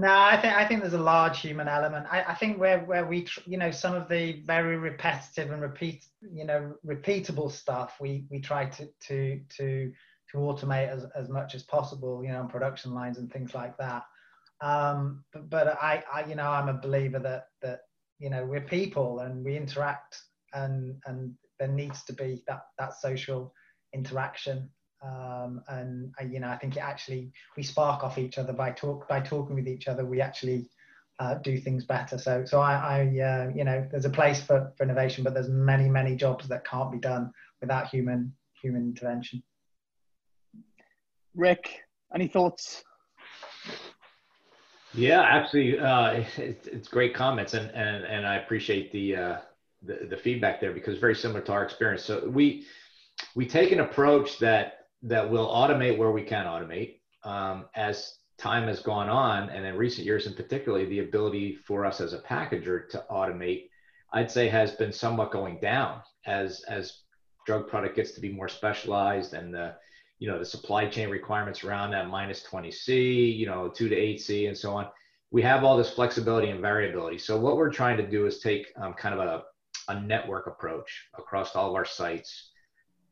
No, 0.00 0.08
I 0.08 0.40
think 0.40 0.54
I 0.54 0.64
think 0.64 0.80
there's 0.80 0.94
a 0.94 0.98
large 0.98 1.40
human 1.40 1.68
element. 1.68 2.06
I, 2.10 2.22
I 2.22 2.34
think 2.34 2.58
where 2.58 2.78
where 2.80 3.04
we 3.04 3.26
you 3.44 3.58
know 3.58 3.70
some 3.70 3.94
of 3.94 4.08
the 4.08 4.40
very 4.46 4.78
repetitive 4.78 5.50
and 5.50 5.60
repeat 5.60 6.06
you 6.22 6.46
know 6.46 6.74
repeatable 6.86 7.50
stuff 7.50 7.96
we 8.00 8.24
we 8.30 8.40
try 8.40 8.64
to 8.64 8.88
to 9.08 9.40
to 9.58 9.92
to 10.30 10.38
automate 10.38 10.88
as, 10.88 11.04
as 11.14 11.28
much 11.28 11.54
as 11.54 11.64
possible 11.64 12.24
you 12.24 12.32
know 12.32 12.40
on 12.40 12.48
production 12.48 12.94
lines 12.94 13.18
and 13.18 13.30
things 13.30 13.54
like 13.54 13.76
that. 13.76 14.04
Um, 14.62 15.22
but, 15.34 15.50
but 15.50 15.68
I, 15.82 16.02
I 16.10 16.24
you 16.24 16.34
know 16.34 16.48
I'm 16.48 16.70
a 16.70 16.80
believer 16.80 17.18
that 17.18 17.48
that 17.60 17.80
you 18.18 18.30
know 18.30 18.46
we're 18.46 18.62
people 18.62 19.18
and 19.18 19.44
we 19.44 19.54
interact 19.54 20.16
and 20.54 20.96
and 21.04 21.34
there 21.58 21.68
needs 21.68 22.04
to 22.04 22.14
be 22.14 22.42
that 22.46 22.62
that 22.78 22.94
social 22.94 23.52
interaction 23.92 24.70
um, 25.02 25.62
and 25.68 26.12
uh, 26.20 26.24
you 26.24 26.40
know 26.40 26.48
I 26.48 26.56
think 26.56 26.76
it 26.76 26.80
actually 26.80 27.32
we 27.56 27.62
spark 27.62 28.02
off 28.02 28.18
each 28.18 28.38
other 28.38 28.52
by 28.52 28.70
talk 28.70 29.08
by 29.08 29.20
talking 29.20 29.54
with 29.54 29.68
each 29.68 29.88
other 29.88 30.04
we 30.04 30.20
actually 30.20 30.68
uh, 31.18 31.34
do 31.34 31.58
things 31.58 31.84
better. 31.84 32.18
So 32.18 32.44
so 32.44 32.60
I, 32.60 32.74
I 32.74 33.00
uh, 33.20 33.50
you 33.54 33.64
know 33.64 33.86
there's 33.90 34.04
a 34.04 34.10
place 34.10 34.42
for, 34.42 34.72
for 34.76 34.84
innovation 34.84 35.24
but 35.24 35.34
there's 35.34 35.48
many 35.48 35.88
many 35.88 36.16
jobs 36.16 36.48
that 36.48 36.64
can't 36.66 36.92
be 36.92 36.98
done 36.98 37.32
without 37.60 37.88
human 37.88 38.32
human 38.60 38.82
intervention. 38.82 39.42
Rick 41.34 41.80
any 42.14 42.28
thoughts? 42.28 42.82
Yeah 44.92 45.22
absolutely. 45.22 45.78
Uh, 45.78 46.24
it's, 46.36 46.66
it's 46.66 46.88
great 46.88 47.14
comments 47.14 47.54
and 47.54 47.70
and 47.70 48.04
and 48.04 48.26
I 48.26 48.36
appreciate 48.36 48.92
the 48.92 49.16
uh, 49.16 49.36
the, 49.82 50.06
the 50.10 50.16
feedback 50.16 50.60
there 50.60 50.72
because 50.72 50.98
very 50.98 51.14
similar 51.14 51.40
to 51.40 51.52
our 51.52 51.64
experience. 51.64 52.04
So 52.04 52.28
we 52.28 52.66
we 53.34 53.46
take 53.46 53.72
an 53.72 53.80
approach 53.80 54.38
that 54.38 54.79
that 55.02 55.30
we'll 55.30 55.48
automate 55.48 55.96
where 55.96 56.10
we 56.10 56.22
can 56.22 56.46
automate. 56.46 57.00
Um, 57.22 57.66
as 57.74 58.14
time 58.38 58.66
has 58.68 58.80
gone 58.80 59.08
on, 59.08 59.50
and 59.50 59.66
in 59.66 59.76
recent 59.76 60.06
years 60.06 60.26
in 60.26 60.34
particularly, 60.34 60.86
the 60.86 61.00
ability 61.00 61.56
for 61.56 61.84
us 61.84 62.00
as 62.00 62.12
a 62.12 62.18
packager 62.18 62.88
to 62.88 63.04
automate, 63.10 63.68
I'd 64.12 64.30
say, 64.30 64.48
has 64.48 64.72
been 64.72 64.92
somewhat 64.92 65.30
going 65.30 65.60
down 65.60 66.00
as 66.26 66.62
as 66.68 67.00
drug 67.46 67.68
product 67.68 67.96
gets 67.96 68.12
to 68.12 68.20
be 68.20 68.30
more 68.30 68.48
specialized 68.48 69.34
and 69.34 69.52
the 69.52 69.74
you 70.18 70.28
know 70.28 70.38
the 70.38 70.44
supply 70.44 70.86
chain 70.86 71.08
requirements 71.08 71.64
around 71.64 71.90
that 71.90 72.08
minus 72.08 72.44
20c 72.44 73.36
you 73.36 73.46
know 73.46 73.68
2 73.68 73.88
to 73.88 73.96
8c 73.96 74.48
and 74.48 74.56
so 74.56 74.72
on 74.72 74.86
we 75.30 75.42
have 75.42 75.64
all 75.64 75.76
this 75.76 75.90
flexibility 75.90 76.50
and 76.50 76.60
variability 76.60 77.18
so 77.18 77.38
what 77.38 77.56
we're 77.56 77.72
trying 77.72 77.96
to 77.96 78.06
do 78.06 78.26
is 78.26 78.40
take 78.40 78.66
um, 78.76 78.92
kind 78.92 79.18
of 79.18 79.20
a, 79.20 79.42
a 79.92 80.00
network 80.02 80.46
approach 80.46 81.08
across 81.18 81.56
all 81.56 81.70
of 81.70 81.74
our 81.74 81.84
sites 81.84 82.49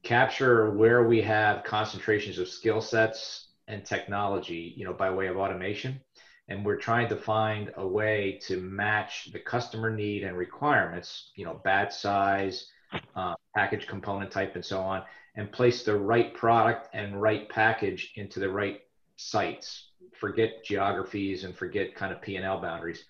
capture 0.09 0.71
where 0.71 1.07
we 1.07 1.21
have 1.21 1.62
concentrations 1.64 2.38
of 2.38 2.49
skill 2.49 2.81
sets 2.81 3.49
and 3.66 3.85
technology, 3.85 4.73
you 4.75 4.83
know, 4.83 4.94
by 4.94 5.11
way 5.11 5.27
of 5.27 5.37
automation. 5.37 6.01
And 6.49 6.64
we're 6.64 6.77
trying 6.77 7.11
to 7.11 7.16
find 7.16 7.71
a 7.77 7.87
way 7.87 8.40
to 8.47 8.57
match 8.59 9.29
the 9.35 9.38
customer 9.38 9.94
need 9.94 10.25
and 10.25 10.35
requirements, 10.35 11.31
you 11.37 11.44
know, 11.44 11.61
batch 11.62 11.94
size, 11.94 12.68
uh, 13.14 13.35
package 13.55 13.87
component 13.87 14.31
type, 14.31 14.55
and 14.55 14.64
so 14.64 14.81
on, 14.81 15.03
and 15.35 15.53
place 15.53 15.83
the 15.83 15.94
right 15.94 16.33
product 16.33 16.88
and 16.94 17.21
right 17.21 17.47
package 17.51 18.12
into 18.14 18.40
the 18.40 18.49
right 18.49 18.81
sites. 19.16 19.90
Forget 20.14 20.64
geographies 20.64 21.44
and 21.44 21.55
forget 21.55 21.94
kind 21.94 22.14
of 22.14 22.23
P&L 22.23 22.62
boundaries 22.62 23.05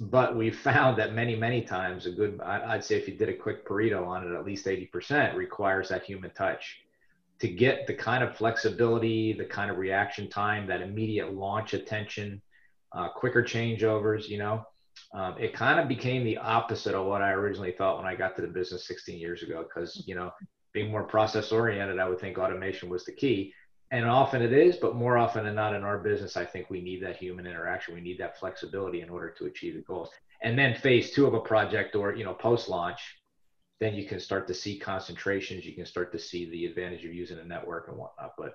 but 0.00 0.36
we 0.36 0.50
found 0.50 0.98
that 0.98 1.14
many 1.14 1.36
many 1.36 1.62
times 1.62 2.06
a 2.06 2.10
good 2.10 2.40
i'd 2.40 2.84
say 2.84 2.96
if 2.96 3.08
you 3.08 3.14
did 3.14 3.28
a 3.28 3.34
quick 3.34 3.66
pareto 3.66 4.06
on 4.06 4.26
it 4.26 4.34
at 4.34 4.44
least 4.44 4.66
80% 4.66 5.34
requires 5.34 5.88
that 5.88 6.04
human 6.04 6.30
touch. 6.32 6.80
To 7.40 7.48
get 7.48 7.86
the 7.86 7.94
kind 7.94 8.24
of 8.24 8.36
flexibility 8.36 9.32
the 9.32 9.44
kind 9.44 9.70
of 9.70 9.78
reaction 9.78 10.28
time 10.28 10.66
that 10.66 10.80
immediate 10.80 11.34
launch 11.34 11.72
attention 11.72 12.42
uh, 12.92 13.10
quicker 13.10 13.42
changeovers 13.42 14.28
you 14.28 14.38
know 14.38 14.64
um, 15.14 15.36
it 15.38 15.52
kind 15.54 15.78
of 15.78 15.86
became 15.86 16.24
the 16.24 16.36
opposite 16.38 16.96
of 16.96 17.06
what 17.06 17.22
i 17.22 17.30
originally 17.30 17.70
thought 17.70 17.96
when 17.96 18.06
i 18.06 18.16
got 18.16 18.34
to 18.34 18.42
the 18.42 18.48
business 18.48 18.88
16 18.88 19.18
years 19.18 19.44
ago 19.44 19.62
because 19.62 20.02
you 20.06 20.16
know 20.16 20.32
being 20.72 20.90
more 20.90 21.04
process 21.04 21.52
oriented 21.52 22.00
i 22.00 22.08
would 22.08 22.18
think 22.18 22.38
automation 22.38 22.88
was 22.88 23.04
the 23.04 23.12
key 23.12 23.52
and 23.90 24.04
often 24.04 24.42
it 24.42 24.52
is, 24.52 24.76
but 24.76 24.96
more 24.96 25.16
often 25.16 25.44
than 25.44 25.54
not 25.54 25.74
in 25.74 25.82
our 25.82 25.98
business, 25.98 26.36
I 26.36 26.44
think 26.44 26.68
we 26.68 26.82
need 26.82 27.02
that 27.02 27.16
human 27.16 27.46
interaction. 27.46 27.94
We 27.94 28.02
need 28.02 28.18
that 28.18 28.38
flexibility 28.38 29.00
in 29.00 29.08
order 29.08 29.30
to 29.38 29.46
achieve 29.46 29.74
the 29.74 29.80
goals. 29.80 30.10
And 30.42 30.58
then 30.58 30.74
phase 30.74 31.12
two 31.12 31.26
of 31.26 31.34
a 31.34 31.40
project 31.40 31.96
or, 31.96 32.14
you 32.14 32.24
know, 32.24 32.34
post 32.34 32.68
launch, 32.68 33.00
then 33.80 33.94
you 33.94 34.06
can 34.06 34.20
start 34.20 34.46
to 34.48 34.54
see 34.54 34.78
concentrations. 34.78 35.64
You 35.64 35.74
can 35.74 35.86
start 35.86 36.12
to 36.12 36.18
see 36.18 36.50
the 36.50 36.66
advantage 36.66 37.04
of 37.04 37.14
using 37.14 37.38
a 37.38 37.44
network 37.44 37.88
and 37.88 37.96
whatnot. 37.96 38.34
But 38.36 38.54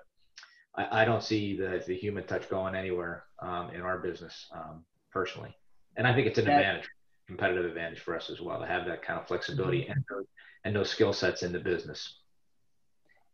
I, 0.76 1.02
I 1.02 1.04
don't 1.04 1.22
see 1.22 1.56
the, 1.56 1.82
the 1.84 1.96
human 1.96 2.26
touch 2.26 2.48
going 2.48 2.74
anywhere 2.74 3.24
um, 3.40 3.70
in 3.70 3.80
our 3.80 3.98
business 3.98 4.46
um, 4.54 4.84
personally. 5.10 5.56
And 5.96 6.06
I 6.06 6.14
think 6.14 6.28
it's 6.28 6.38
an 6.38 6.46
yeah. 6.46 6.58
advantage, 6.58 6.88
competitive 7.26 7.64
advantage 7.64 8.00
for 8.00 8.14
us 8.14 8.30
as 8.30 8.40
well 8.40 8.60
to 8.60 8.66
have 8.66 8.86
that 8.86 9.02
kind 9.02 9.18
of 9.18 9.26
flexibility 9.26 9.82
mm-hmm. 9.82 9.92
and, 9.92 10.04
those, 10.08 10.26
and 10.64 10.76
those 10.76 10.90
skill 10.90 11.12
sets 11.12 11.42
in 11.42 11.52
the 11.52 11.58
business. 11.58 12.20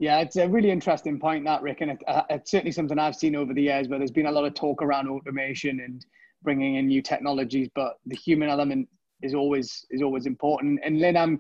Yeah, 0.01 0.21
it's 0.21 0.37
a 0.37 0.49
really 0.49 0.71
interesting 0.71 1.21
point, 1.21 1.45
that 1.45 1.61
Rick, 1.61 1.83
and 1.83 1.91
it, 1.91 1.99
uh, 2.09 2.23
it's 2.31 2.51
certainly 2.51 2.73
something 2.73 2.99
I've 2.99 3.15
seen 3.15 3.37
over 3.37 3.53
the 3.53 3.61
years 3.61 3.87
where 3.87 3.99
there's 3.99 4.11
been 4.11 4.25
a 4.25 4.33
lot 4.33 4.47
of 4.47 4.55
talk 4.55 4.81
around 4.81 5.11
automation 5.11 5.79
and 5.81 6.05
bringing 6.43 6.77
in 6.77 6.87
new 6.87 7.03
technologies, 7.03 7.69
but 7.75 7.97
the 8.07 8.17
human 8.17 8.49
element 8.49 8.89
is 9.21 9.35
always 9.35 9.85
is 9.91 10.01
always 10.01 10.25
important. 10.25 10.81
And 10.83 11.01
Lynn, 11.01 11.19
I'm 11.19 11.39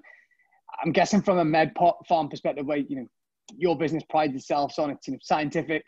I'm 0.85 0.93
guessing 0.93 1.23
from 1.23 1.39
a 1.39 1.45
med 1.45 1.73
farm 2.07 2.29
perspective, 2.29 2.67
where 2.67 2.77
you 2.77 2.97
know 2.97 3.07
your 3.57 3.79
business 3.79 4.03
prides 4.11 4.37
itself 4.37 4.79
on 4.79 4.91
its 4.91 5.09
you 5.09 5.15
know, 5.15 5.19
scientific 5.23 5.83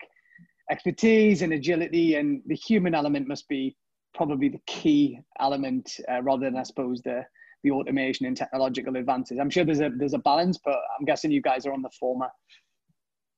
expertise 0.71 1.43
and 1.43 1.53
agility, 1.53 2.15
and 2.15 2.41
the 2.47 2.55
human 2.55 2.95
element 2.95 3.27
must 3.27 3.47
be 3.47 3.77
probably 4.15 4.49
the 4.49 4.61
key 4.65 5.19
element 5.39 5.99
uh, 6.11 6.23
rather 6.23 6.45
than 6.45 6.57
I 6.57 6.63
suppose 6.63 7.03
the 7.03 7.23
the 7.63 7.71
automation 7.71 8.25
and 8.25 8.35
technological 8.35 8.97
advances. 8.97 9.37
I'm 9.39 9.49
sure 9.49 9.63
there's 9.63 9.79
a 9.79 9.91
there's 9.95 10.13
a 10.15 10.19
balance, 10.19 10.57
but 10.65 10.79
I'm 10.99 11.05
guessing 11.05 11.31
you 11.31 11.41
guys 11.41 11.67
are 11.67 11.71
on 11.71 11.83
the 11.83 11.91
former. 11.99 12.29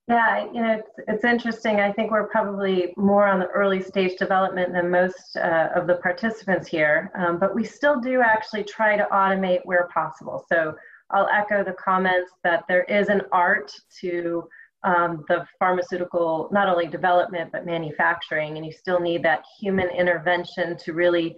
Yeah, 0.07 0.45
you 0.53 0.61
know, 0.61 0.73
it's, 0.73 0.89
it's 1.07 1.23
interesting. 1.23 1.79
I 1.79 1.91
think 1.91 2.11
we're 2.11 2.27
probably 2.27 2.93
more 2.95 3.25
on 3.25 3.39
the 3.39 3.47
early 3.47 3.81
stage 3.81 4.17
development 4.19 4.71
than 4.71 4.91
most 4.91 5.35
uh, 5.35 5.69
of 5.75 5.87
the 5.87 5.95
participants 5.95 6.67
here, 6.67 7.11
um, 7.17 7.39
but 7.39 7.55
we 7.55 7.63
still 7.63 7.99
do 7.99 8.21
actually 8.21 8.63
try 8.65 8.95
to 8.97 9.07
automate 9.11 9.61
where 9.63 9.87
possible. 9.91 10.45
So 10.47 10.75
I'll 11.09 11.27
echo 11.29 11.63
the 11.63 11.73
comments 11.73 12.31
that 12.43 12.65
there 12.67 12.83
is 12.83 13.09
an 13.09 13.21
art 13.31 13.71
to 14.01 14.47
um, 14.83 15.25
the 15.27 15.47
pharmaceutical, 15.57 16.49
not 16.51 16.69
only 16.69 16.85
development, 16.85 17.51
but 17.51 17.65
manufacturing, 17.65 18.57
and 18.57 18.65
you 18.65 18.71
still 18.71 18.99
need 18.99 19.23
that 19.23 19.43
human 19.59 19.89
intervention 19.89 20.77
to 20.77 20.93
really 20.93 21.35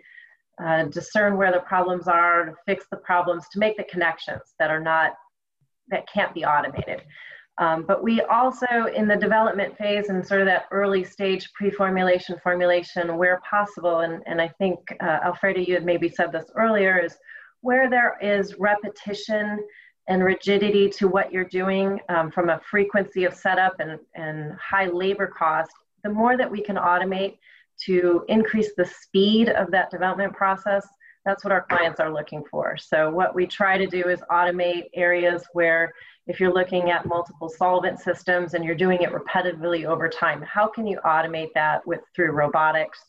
uh, 0.62 0.84
discern 0.86 1.38
where 1.38 1.54
the 1.54 1.62
problems 1.62 2.10
are, 2.10 2.48
to 2.48 2.54
fix 2.66 2.86
the 2.92 2.98
problems, 2.98 3.46
to 3.54 3.60
make 3.60 3.78
the 3.78 3.86
connections 3.86 4.42
that 4.60 4.70
are 4.70 4.82
not, 4.82 5.14
that 5.88 6.06
can't 6.14 6.34
be 6.34 6.44
automated. 6.44 7.04
Um, 7.60 7.86
but 7.88 8.04
we 8.04 8.22
also, 8.22 8.86
in 8.96 9.08
the 9.08 9.16
development 9.16 9.78
phase 9.78 10.10
and 10.10 10.26
sort 10.26 10.42
of 10.42 10.48
that 10.48 10.66
early 10.72 11.04
stage 11.04 11.52
pre-formulation, 11.54 12.40
formulation, 12.44 13.18
where 13.18 13.42
possible, 13.50 14.02
and, 14.02 14.22
and 14.28 14.40
I 14.40 14.50
think 14.60 14.80
uh, 15.02 15.20
Alfredo, 15.24 15.62
you 15.62 15.74
had 15.74 15.86
maybe 15.86 16.08
said 16.08 16.32
this 16.32 16.52
earlier, 16.56 17.00
is 17.00 17.18
where 17.62 17.90
there 17.90 18.18
is 18.22 18.56
repetition 18.60 19.60
and 20.08 20.24
rigidity 20.24 20.90
to 20.90 21.08
what 21.08 21.32
you're 21.32 21.46
doing 21.46 22.00
um, 22.10 22.32
from 22.32 22.50
a 22.50 22.62
frequency 22.70 23.26
of 23.26 23.34
setup 23.34 23.80
and, 23.80 24.00
and 24.16 24.54
high 24.54 24.88
labor 24.88 25.28
cost, 25.28 25.72
the 26.04 26.10
more 26.10 26.38
that 26.38 26.50
we 26.50 26.62
can 26.62 26.76
automate 26.76 27.38
to 27.86 28.24
increase 28.28 28.72
the 28.78 28.86
speed 28.86 29.50
of 29.50 29.72
that 29.72 29.90
development 29.90 30.34
process, 30.34 30.88
that's 31.26 31.44
what 31.44 31.52
our 31.52 31.66
clients 31.70 32.00
are 32.00 32.14
looking 32.14 32.44
for. 32.50 32.78
So 32.78 33.12
what 33.12 33.36
we 33.36 33.46
try 33.46 33.78
to 33.78 33.86
do 33.86 34.08
is 34.08 34.22
automate 34.32 34.86
areas 34.94 35.44
where 35.52 35.92
if 36.28 36.40
you're 36.40 36.54
looking 36.54 36.92
at 36.92 37.06
multiple 37.06 37.50
solvent 37.50 38.00
systems 38.00 38.54
and 38.54 38.64
you're 38.64 38.76
doing 38.76 39.02
it 39.02 39.12
repetitively 39.12 39.86
over 39.86 40.10
time, 40.10 40.42
how 40.42 40.68
can 40.68 40.86
you 40.86 41.00
automate 41.06 41.50
that 41.56 41.86
with 41.88 42.02
through 42.16 42.32
robotics? 42.32 43.00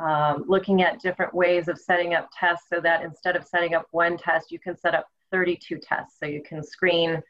Um, 0.00 0.44
looking 0.46 0.82
at 0.82 1.00
different 1.00 1.34
ways 1.34 1.68
of 1.68 1.78
setting 1.78 2.14
up 2.14 2.28
tests 2.38 2.66
so 2.72 2.80
that 2.80 3.02
instead 3.02 3.36
of 3.36 3.44
setting 3.44 3.74
up 3.74 3.86
one 3.92 4.16
test, 4.16 4.50
you 4.50 4.58
can 4.58 4.76
set 4.76 4.94
up 4.94 5.06
32 5.30 5.78
tests. 5.78 6.16
So 6.18 6.26
you 6.26 6.42
can 6.42 6.62
screen 6.62 7.22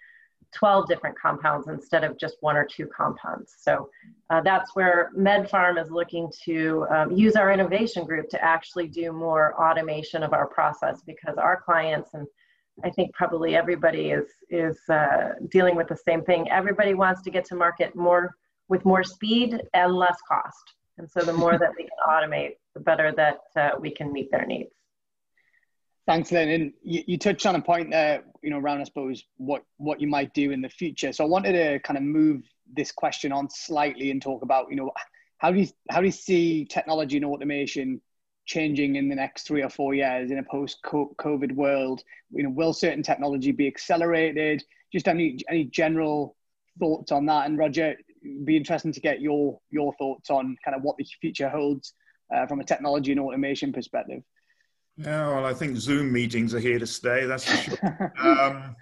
12 0.54 0.88
different 0.88 1.18
compounds 1.18 1.68
instead 1.68 2.04
of 2.04 2.18
just 2.18 2.36
one 2.40 2.56
or 2.56 2.64
two 2.64 2.86
compounds. 2.86 3.54
So 3.58 3.90
uh, 4.30 4.40
that's 4.40 4.74
where 4.74 5.10
MedPharm 5.16 5.82
is 5.82 5.90
looking 5.90 6.30
to 6.44 6.86
um, 6.90 7.12
use 7.12 7.36
our 7.36 7.52
innovation 7.52 8.04
group 8.04 8.30
to 8.30 8.42
actually 8.42 8.88
do 8.88 9.12
more 9.12 9.54
automation 9.62 10.22
of 10.22 10.32
our 10.32 10.46
process 10.46 11.02
because 11.06 11.36
our 11.36 11.60
clients 11.60 12.14
and 12.14 12.26
I 12.84 12.90
think 12.90 13.12
probably 13.12 13.56
everybody 13.56 14.10
is 14.10 14.26
is 14.50 14.78
uh, 14.88 15.34
dealing 15.50 15.76
with 15.76 15.88
the 15.88 15.96
same 15.96 16.22
thing. 16.22 16.50
Everybody 16.50 16.94
wants 16.94 17.22
to 17.22 17.30
get 17.30 17.44
to 17.46 17.56
market 17.56 17.94
more 17.96 18.36
with 18.68 18.84
more 18.84 19.02
speed 19.02 19.60
and 19.74 19.94
less 19.94 20.18
cost. 20.28 20.74
And 20.98 21.10
so 21.10 21.20
the 21.20 21.32
more 21.32 21.58
that 21.58 21.70
we 21.76 21.84
can 21.84 21.98
automate, 22.08 22.56
the 22.74 22.80
better 22.80 23.12
that 23.12 23.40
uh, 23.56 23.70
we 23.80 23.90
can 23.90 24.12
meet 24.12 24.30
their 24.30 24.46
needs. 24.46 24.70
Thanks, 26.06 26.32
Lynn. 26.32 26.48
And 26.48 26.72
you, 26.82 27.02
you, 27.06 27.18
touched 27.18 27.44
on 27.44 27.54
a 27.54 27.60
point 27.60 27.90
there, 27.90 28.24
you 28.42 28.48
know, 28.48 28.58
around, 28.58 28.80
I 28.80 28.84
suppose, 28.84 29.24
what, 29.36 29.62
what 29.76 30.00
you 30.00 30.06
might 30.06 30.32
do 30.32 30.52
in 30.52 30.62
the 30.62 30.68
future. 30.68 31.12
So 31.12 31.22
I 31.22 31.26
wanted 31.26 31.52
to 31.52 31.78
kind 31.80 31.98
of 31.98 32.02
move 32.02 32.44
this 32.74 32.90
question 32.90 33.30
on 33.30 33.50
slightly 33.50 34.10
and 34.10 34.22
talk 34.22 34.42
about, 34.42 34.70
you 34.70 34.76
know, 34.76 34.90
how 35.36 35.52
do 35.52 35.60
you, 35.60 35.68
how 35.90 36.00
do 36.00 36.06
you 36.06 36.12
see 36.12 36.64
technology 36.64 37.18
and 37.18 37.26
automation 37.26 38.00
changing 38.48 38.96
in 38.96 39.08
the 39.08 39.14
next 39.14 39.46
three 39.46 39.62
or 39.62 39.70
four 39.70 39.94
years 39.94 40.30
in 40.32 40.38
a 40.38 40.42
post-COVID 40.42 41.52
world? 41.52 42.02
You 42.32 42.42
know, 42.42 42.50
will 42.50 42.72
certain 42.72 43.02
technology 43.02 43.52
be 43.52 43.68
accelerated? 43.68 44.64
Just 44.92 45.06
any 45.06 45.38
any 45.48 45.64
general 45.64 46.34
thoughts 46.80 47.12
on 47.12 47.26
that? 47.26 47.46
And 47.46 47.56
Roger, 47.56 47.94
be 48.44 48.56
interesting 48.56 48.92
to 48.92 49.00
get 49.00 49.20
your 49.20 49.60
your 49.70 49.92
thoughts 49.94 50.30
on 50.30 50.56
kind 50.64 50.76
of 50.76 50.82
what 50.82 50.96
the 50.96 51.06
future 51.20 51.48
holds 51.48 51.92
uh, 52.34 52.46
from 52.46 52.60
a 52.60 52.64
technology 52.64 53.12
and 53.12 53.20
automation 53.20 53.72
perspective. 53.72 54.22
Yeah, 54.96 55.28
well, 55.28 55.46
I 55.46 55.54
think 55.54 55.76
Zoom 55.76 56.12
meetings 56.12 56.54
are 56.54 56.58
here 56.58 56.78
to 56.78 56.86
stay. 56.86 57.24
That's 57.26 57.44
for 57.44 57.56
sure. 57.56 58.12
um, 58.20 58.74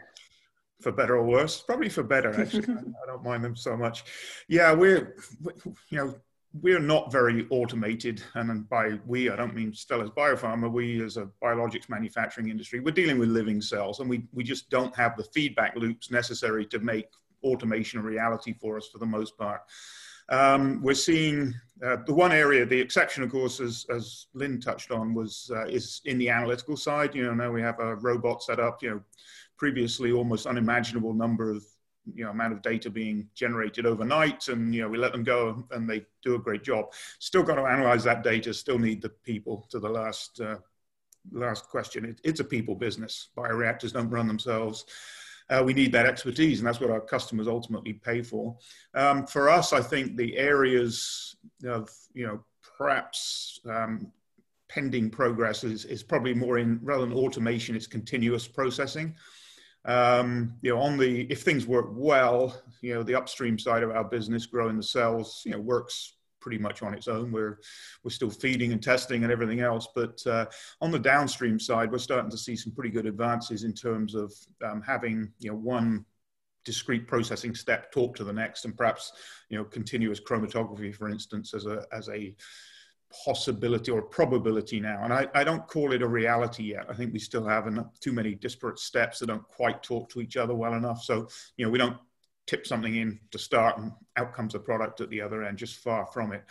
for 0.80 0.92
better 0.92 1.16
or 1.16 1.24
worse, 1.24 1.60
probably 1.60 1.88
for 1.88 2.02
better. 2.02 2.40
Actually, 2.40 2.74
I 3.02 3.06
don't 3.06 3.22
mind 3.22 3.44
them 3.44 3.56
so 3.56 3.76
much. 3.76 4.04
Yeah, 4.48 4.72
we're, 4.72 5.16
you 5.90 5.98
know, 5.98 6.14
we're 6.62 6.80
not 6.80 7.12
very 7.12 7.46
automated, 7.50 8.22
and 8.34 8.68
by 8.68 8.98
we, 9.06 9.30
I 9.30 9.36
don't 9.36 9.54
mean 9.54 9.72
Stelis 9.72 10.14
Biopharma. 10.14 10.70
We, 10.70 11.02
as 11.02 11.16
a 11.16 11.28
biologics 11.42 11.88
manufacturing 11.88 12.48
industry, 12.48 12.80
we're 12.80 12.92
dealing 12.92 13.18
with 13.18 13.28
living 13.28 13.60
cells, 13.60 14.00
and 14.00 14.08
we 14.08 14.26
we 14.32 14.44
just 14.44 14.70
don't 14.70 14.94
have 14.96 15.16
the 15.16 15.24
feedback 15.24 15.76
loops 15.76 16.10
necessary 16.10 16.66
to 16.66 16.78
make 16.78 17.08
automation 17.42 18.00
a 18.00 18.02
reality 18.02 18.54
for 18.60 18.76
us 18.76 18.88
for 18.92 18.98
the 18.98 19.06
most 19.06 19.36
part. 19.36 19.60
Um, 20.28 20.82
we're 20.82 20.94
seeing 20.94 21.54
uh, 21.84 21.98
the 22.04 22.14
one 22.14 22.32
area, 22.32 22.66
the 22.66 22.80
exception, 22.80 23.22
of 23.22 23.30
course, 23.30 23.60
as, 23.60 23.86
as 23.94 24.26
Lynn 24.34 24.60
touched 24.60 24.90
on, 24.90 25.14
was 25.14 25.50
uh, 25.54 25.66
is 25.66 26.00
in 26.04 26.18
the 26.18 26.28
analytical 26.28 26.76
side. 26.76 27.14
You 27.14 27.24
know, 27.24 27.34
now 27.34 27.52
we 27.52 27.62
have 27.62 27.78
a 27.78 27.96
robot 27.96 28.42
set 28.42 28.58
up. 28.58 28.82
You 28.82 28.90
know, 28.90 29.00
previously 29.56 30.12
almost 30.12 30.46
unimaginable 30.46 31.14
number 31.14 31.50
of 31.50 31.64
you 32.14 32.24
know 32.24 32.30
amount 32.30 32.52
of 32.52 32.62
data 32.62 32.90
being 32.90 33.28
generated 33.34 33.86
overnight 33.86 34.48
and 34.48 34.74
you 34.74 34.82
know 34.82 34.88
we 34.88 34.98
let 34.98 35.12
them 35.12 35.24
go 35.24 35.64
and 35.72 35.88
they 35.88 36.04
do 36.22 36.34
a 36.34 36.38
great 36.38 36.62
job. 36.62 36.92
Still 37.18 37.42
got 37.42 37.56
to 37.56 37.62
analyze 37.62 38.04
that 38.04 38.22
data 38.22 38.54
still 38.54 38.78
need 38.78 39.02
the 39.02 39.08
people 39.08 39.66
to 39.70 39.78
the 39.78 39.88
last 39.88 40.40
uh, 40.40 40.56
last 41.32 41.68
question. 41.68 42.04
It, 42.04 42.20
it's 42.24 42.40
a 42.40 42.44
people 42.44 42.74
business. 42.74 43.28
Bioreactors 43.36 43.92
don't 43.92 44.10
run 44.10 44.28
themselves. 44.28 44.84
Uh, 45.48 45.62
we 45.64 45.72
need 45.72 45.92
that 45.92 46.06
expertise 46.06 46.58
and 46.58 46.66
that's 46.66 46.80
what 46.80 46.90
our 46.90 47.00
customers 47.00 47.46
ultimately 47.46 47.92
pay 47.92 48.20
for. 48.20 48.56
Um, 48.94 49.26
for 49.26 49.48
us 49.48 49.72
i 49.72 49.80
think 49.80 50.16
the 50.16 50.36
areas 50.36 51.36
of 51.64 51.88
you 52.14 52.26
know 52.26 52.40
perhaps 52.76 53.60
um, 53.68 54.10
pending 54.68 55.10
progress 55.10 55.64
is, 55.64 55.84
is 55.84 56.02
probably 56.02 56.34
more 56.34 56.58
in 56.58 56.80
rather 56.82 57.06
than 57.06 57.14
automation 57.14 57.76
it's 57.76 57.86
continuous 57.86 58.48
processing 58.48 59.14
um, 59.86 60.54
you 60.62 60.74
know, 60.74 60.80
on 60.80 60.98
the 60.98 61.22
if 61.30 61.42
things 61.42 61.66
work 61.66 61.88
well, 61.92 62.60
you 62.82 62.94
know, 62.94 63.02
the 63.02 63.14
upstream 63.14 63.58
side 63.58 63.82
of 63.82 63.90
our 63.90 64.04
business, 64.04 64.46
growing 64.46 64.76
the 64.76 64.82
cells, 64.82 65.42
you 65.44 65.52
know, 65.52 65.60
works 65.60 66.14
pretty 66.40 66.58
much 66.58 66.82
on 66.82 66.94
its 66.94 67.08
own. 67.08 67.32
We're 67.32 67.58
we're 68.02 68.10
still 68.10 68.30
feeding 68.30 68.72
and 68.72 68.82
testing 68.82 69.22
and 69.22 69.32
everything 69.32 69.60
else, 69.60 69.88
but 69.94 70.24
uh, 70.26 70.46
on 70.80 70.90
the 70.90 70.98
downstream 70.98 71.58
side, 71.58 71.90
we're 71.90 71.98
starting 71.98 72.30
to 72.30 72.38
see 72.38 72.56
some 72.56 72.72
pretty 72.72 72.90
good 72.90 73.06
advances 73.06 73.64
in 73.64 73.72
terms 73.72 74.14
of 74.14 74.32
um, 74.64 74.82
having 74.82 75.32
you 75.38 75.50
know 75.50 75.56
one 75.56 76.04
discrete 76.64 77.06
processing 77.06 77.54
step 77.54 77.92
talk 77.92 78.16
to 78.16 78.24
the 78.24 78.32
next, 78.32 78.64
and 78.64 78.76
perhaps 78.76 79.12
you 79.48 79.56
know 79.56 79.64
continuous 79.64 80.20
chromatography, 80.20 80.94
for 80.94 81.08
instance, 81.08 81.54
as 81.54 81.66
a 81.66 81.84
as 81.92 82.08
a 82.08 82.34
possibility 83.24 83.90
or 83.90 84.02
probability 84.02 84.80
now. 84.80 85.02
And 85.04 85.12
I, 85.12 85.26
I 85.34 85.44
don't 85.44 85.66
call 85.66 85.92
it 85.92 86.02
a 86.02 86.08
reality 86.08 86.64
yet. 86.64 86.86
I 86.88 86.94
think 86.94 87.12
we 87.12 87.18
still 87.18 87.46
have 87.46 87.66
enough, 87.66 87.98
too 88.00 88.12
many 88.12 88.34
disparate 88.34 88.78
steps 88.78 89.18
that 89.20 89.26
don't 89.26 89.46
quite 89.48 89.82
talk 89.82 90.08
to 90.10 90.20
each 90.20 90.36
other 90.36 90.54
well 90.54 90.74
enough. 90.74 91.02
So, 91.02 91.28
you 91.56 91.64
know, 91.64 91.70
we 91.70 91.78
don't 91.78 91.96
tip 92.46 92.66
something 92.66 92.96
in 92.96 93.18
to 93.30 93.38
start 93.38 93.78
and 93.78 93.92
out 94.16 94.32
comes 94.32 94.54
a 94.54 94.58
product 94.58 95.00
at 95.00 95.10
the 95.10 95.20
other 95.20 95.42
end, 95.42 95.58
just 95.58 95.76
far 95.76 96.06
from 96.06 96.32
it. 96.32 96.44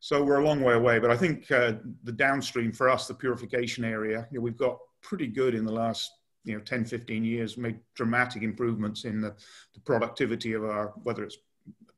So 0.00 0.22
we're 0.22 0.40
a 0.40 0.44
long 0.44 0.62
way 0.62 0.74
away. 0.74 0.98
But 0.98 1.10
I 1.10 1.16
think 1.16 1.50
uh, 1.50 1.74
the 2.04 2.12
downstream 2.12 2.72
for 2.72 2.88
us, 2.88 3.06
the 3.06 3.14
purification 3.14 3.84
area, 3.84 4.26
you 4.30 4.38
know, 4.38 4.42
we've 4.42 4.56
got 4.56 4.78
pretty 5.02 5.26
good 5.26 5.54
in 5.54 5.64
the 5.64 5.72
last 5.72 6.12
you 6.44 6.54
know 6.54 6.60
10 6.60 6.84
15 6.84 7.24
years 7.24 7.56
made 7.56 7.78
dramatic 7.94 8.42
improvements 8.42 9.04
in 9.04 9.20
the, 9.20 9.34
the 9.74 9.80
productivity 9.80 10.52
of 10.52 10.64
our 10.64 10.94
whether 11.02 11.22
it's 11.22 11.38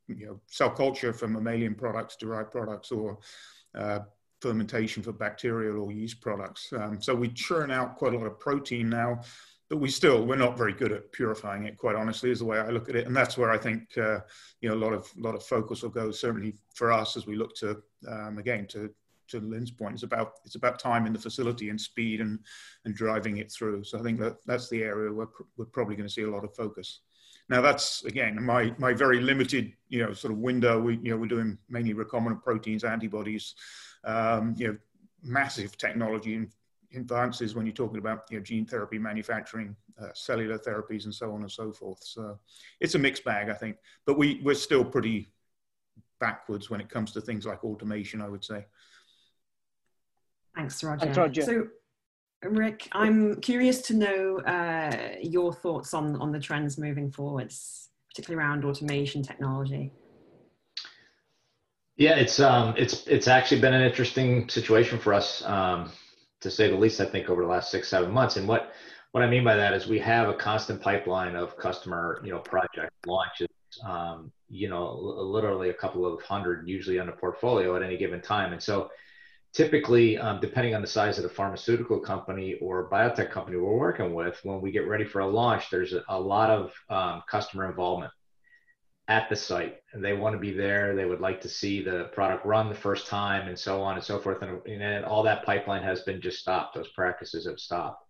you 0.08 0.26
know 0.26 0.40
cell 0.46 0.70
culture 0.70 1.12
from 1.12 1.32
mammalian 1.32 1.74
products 1.74 2.16
derived 2.16 2.50
products 2.50 2.90
or 2.90 3.18
uh, 3.74 4.00
fermentation 4.40 5.02
for 5.02 5.12
bacterial 5.12 5.82
or 5.82 5.92
yeast 5.92 6.20
products. 6.20 6.72
Um, 6.72 7.00
so 7.00 7.14
we 7.14 7.28
churn 7.28 7.70
out 7.70 7.96
quite 7.96 8.12
a 8.12 8.18
lot 8.18 8.26
of 8.26 8.40
protein 8.40 8.88
now, 8.88 9.20
but 9.70 9.78
we 9.78 9.88
still 9.88 10.26
we're 10.26 10.36
not 10.36 10.58
very 10.58 10.72
good 10.72 10.92
at 10.92 11.12
purifying 11.12 11.64
it. 11.64 11.78
Quite 11.78 11.96
honestly, 11.96 12.30
is 12.30 12.40
the 12.40 12.44
way 12.44 12.58
I 12.58 12.68
look 12.68 12.88
at 12.88 12.96
it, 12.96 13.06
and 13.06 13.16
that's 13.16 13.38
where 13.38 13.50
I 13.50 13.56
think 13.56 13.96
uh, 13.96 14.18
you 14.60 14.68
know 14.68 14.74
a 14.74 14.84
lot 14.84 14.92
of 14.92 15.08
lot 15.16 15.34
of 15.34 15.42
focus 15.44 15.82
will 15.82 15.90
go. 15.90 16.10
Certainly 16.10 16.54
for 16.74 16.92
us 16.92 17.16
as 17.16 17.26
we 17.26 17.36
look 17.36 17.54
to 17.56 17.80
um, 18.08 18.38
again 18.38 18.66
to 18.68 18.90
to 19.28 19.40
Lynn's 19.40 19.70
point, 19.70 19.94
it's 19.94 20.02
about 20.02 20.32
it's 20.44 20.56
about 20.56 20.78
time 20.78 21.06
in 21.06 21.12
the 21.12 21.18
facility 21.18 21.70
and 21.70 21.80
speed 21.80 22.20
and 22.20 22.40
and 22.84 22.94
driving 22.94 23.38
it 23.38 23.50
through. 23.50 23.84
So 23.84 23.98
I 23.98 24.02
think 24.02 24.18
that 24.20 24.36
that's 24.44 24.68
the 24.68 24.82
area 24.82 25.12
where 25.12 25.28
we're 25.56 25.64
probably 25.66 25.96
going 25.96 26.08
to 26.08 26.12
see 26.12 26.22
a 26.22 26.30
lot 26.30 26.44
of 26.44 26.54
focus. 26.54 27.00
Now 27.48 27.60
that's 27.60 28.04
again 28.04 28.42
my 28.42 28.74
my 28.78 28.92
very 28.92 29.20
limited 29.20 29.72
you 29.88 30.04
know 30.04 30.12
sort 30.12 30.32
of 30.32 30.38
window. 30.38 30.80
We 30.80 30.98
you 31.02 31.10
know 31.10 31.16
we're 31.16 31.26
doing 31.26 31.58
mainly 31.68 31.94
recombinant 31.94 32.42
proteins, 32.42 32.84
antibodies, 32.84 33.54
um, 34.04 34.54
you 34.56 34.68
know 34.68 34.76
massive 35.22 35.76
technology 35.76 36.46
advances 36.94 37.54
when 37.54 37.66
you're 37.66 37.74
talking 37.74 37.98
about 37.98 38.24
you 38.30 38.38
know 38.38 38.44
gene 38.44 38.66
therapy 38.66 38.98
manufacturing, 38.98 39.76
uh, 40.00 40.08
cellular 40.14 40.58
therapies, 40.58 41.04
and 41.04 41.14
so 41.14 41.32
on 41.32 41.42
and 41.42 41.50
so 41.50 41.72
forth. 41.72 42.02
So 42.02 42.38
it's 42.80 42.94
a 42.94 42.98
mixed 42.98 43.24
bag, 43.24 43.48
I 43.48 43.54
think. 43.54 43.76
But 44.06 44.18
we 44.18 44.40
we're 44.42 44.54
still 44.54 44.84
pretty 44.84 45.32
backwards 46.20 46.70
when 46.70 46.80
it 46.80 46.88
comes 46.88 47.12
to 47.12 47.20
things 47.20 47.46
like 47.46 47.64
automation. 47.64 48.20
I 48.20 48.28
would 48.28 48.44
say. 48.44 48.64
Thanks, 50.54 50.84
Roger. 50.84 51.00
Thanks, 51.00 51.18
Roger. 51.18 51.42
So 51.42 51.66
Rick, 52.42 52.88
I'm 52.92 53.40
curious 53.40 53.82
to 53.82 53.94
know 53.94 54.38
uh, 54.40 55.14
your 55.20 55.52
thoughts 55.52 55.94
on, 55.94 56.16
on 56.16 56.32
the 56.32 56.40
trends 56.40 56.76
moving 56.76 57.10
forwards, 57.10 57.90
particularly 58.10 58.44
around 58.44 58.64
automation 58.64 59.22
technology. 59.22 59.92
Yeah, 61.96 62.16
it's 62.16 62.40
um, 62.40 62.74
it's 62.76 63.06
it's 63.06 63.28
actually 63.28 63.60
been 63.60 63.74
an 63.74 63.82
interesting 63.82 64.48
situation 64.48 64.98
for 64.98 65.12
us, 65.12 65.44
um, 65.44 65.92
to 66.40 66.50
say 66.50 66.68
the 66.68 66.76
least. 66.76 67.00
I 67.00 67.04
think 67.04 67.28
over 67.28 67.42
the 67.42 67.48
last 67.48 67.70
six 67.70 67.88
seven 67.88 68.10
months, 68.10 68.36
and 68.36 68.48
what 68.48 68.72
what 69.12 69.22
I 69.22 69.28
mean 69.28 69.44
by 69.44 69.54
that 69.54 69.74
is 69.74 69.86
we 69.86 69.98
have 70.00 70.28
a 70.28 70.34
constant 70.34 70.80
pipeline 70.80 71.36
of 71.36 71.56
customer 71.58 72.20
you 72.24 72.32
know 72.32 72.38
project 72.38 72.92
launches. 73.06 73.48
Um, 73.84 74.32
you 74.48 74.68
know, 74.68 74.94
literally 74.94 75.70
a 75.70 75.74
couple 75.74 76.04
of 76.04 76.20
hundred 76.22 76.68
usually 76.68 76.98
on 76.98 77.06
the 77.06 77.12
portfolio 77.12 77.76
at 77.76 77.82
any 77.82 77.96
given 77.96 78.20
time, 78.20 78.52
and 78.52 78.62
so 78.62 78.90
typically, 79.52 80.18
um, 80.18 80.40
depending 80.40 80.74
on 80.74 80.80
the 80.80 80.86
size 80.86 81.18
of 81.18 81.24
the 81.24 81.28
pharmaceutical 81.28 82.00
company 82.00 82.54
or 82.60 82.88
biotech 82.90 83.30
company 83.30 83.56
we're 83.56 83.76
working 83.76 84.14
with, 84.14 84.38
when 84.44 84.60
we 84.60 84.70
get 84.70 84.88
ready 84.88 85.04
for 85.04 85.20
a 85.20 85.26
launch, 85.26 85.70
there's 85.70 85.92
a, 85.92 86.02
a 86.08 86.18
lot 86.18 86.50
of 86.50 86.72
um, 86.88 87.22
customer 87.28 87.68
involvement 87.68 88.12
at 89.08 89.28
the 89.28 89.36
site 89.36 89.76
and 89.92 90.02
they 90.02 90.14
want 90.14 90.34
to 90.34 90.38
be 90.38 90.52
there. 90.52 90.94
They 90.94 91.04
would 91.04 91.20
like 91.20 91.40
to 91.42 91.48
see 91.48 91.82
the 91.82 92.04
product 92.14 92.46
run 92.46 92.68
the 92.68 92.74
first 92.74 93.06
time 93.06 93.48
and 93.48 93.58
so 93.58 93.82
on 93.82 93.96
and 93.96 94.04
so 94.04 94.18
forth. 94.18 94.42
And, 94.42 94.66
and 94.66 95.04
all 95.04 95.22
that 95.24 95.44
pipeline 95.44 95.82
has 95.82 96.00
been 96.02 96.20
just 96.20 96.38
stopped. 96.38 96.74
Those 96.74 96.88
practices 96.90 97.46
have 97.46 97.58
stopped. 97.58 98.04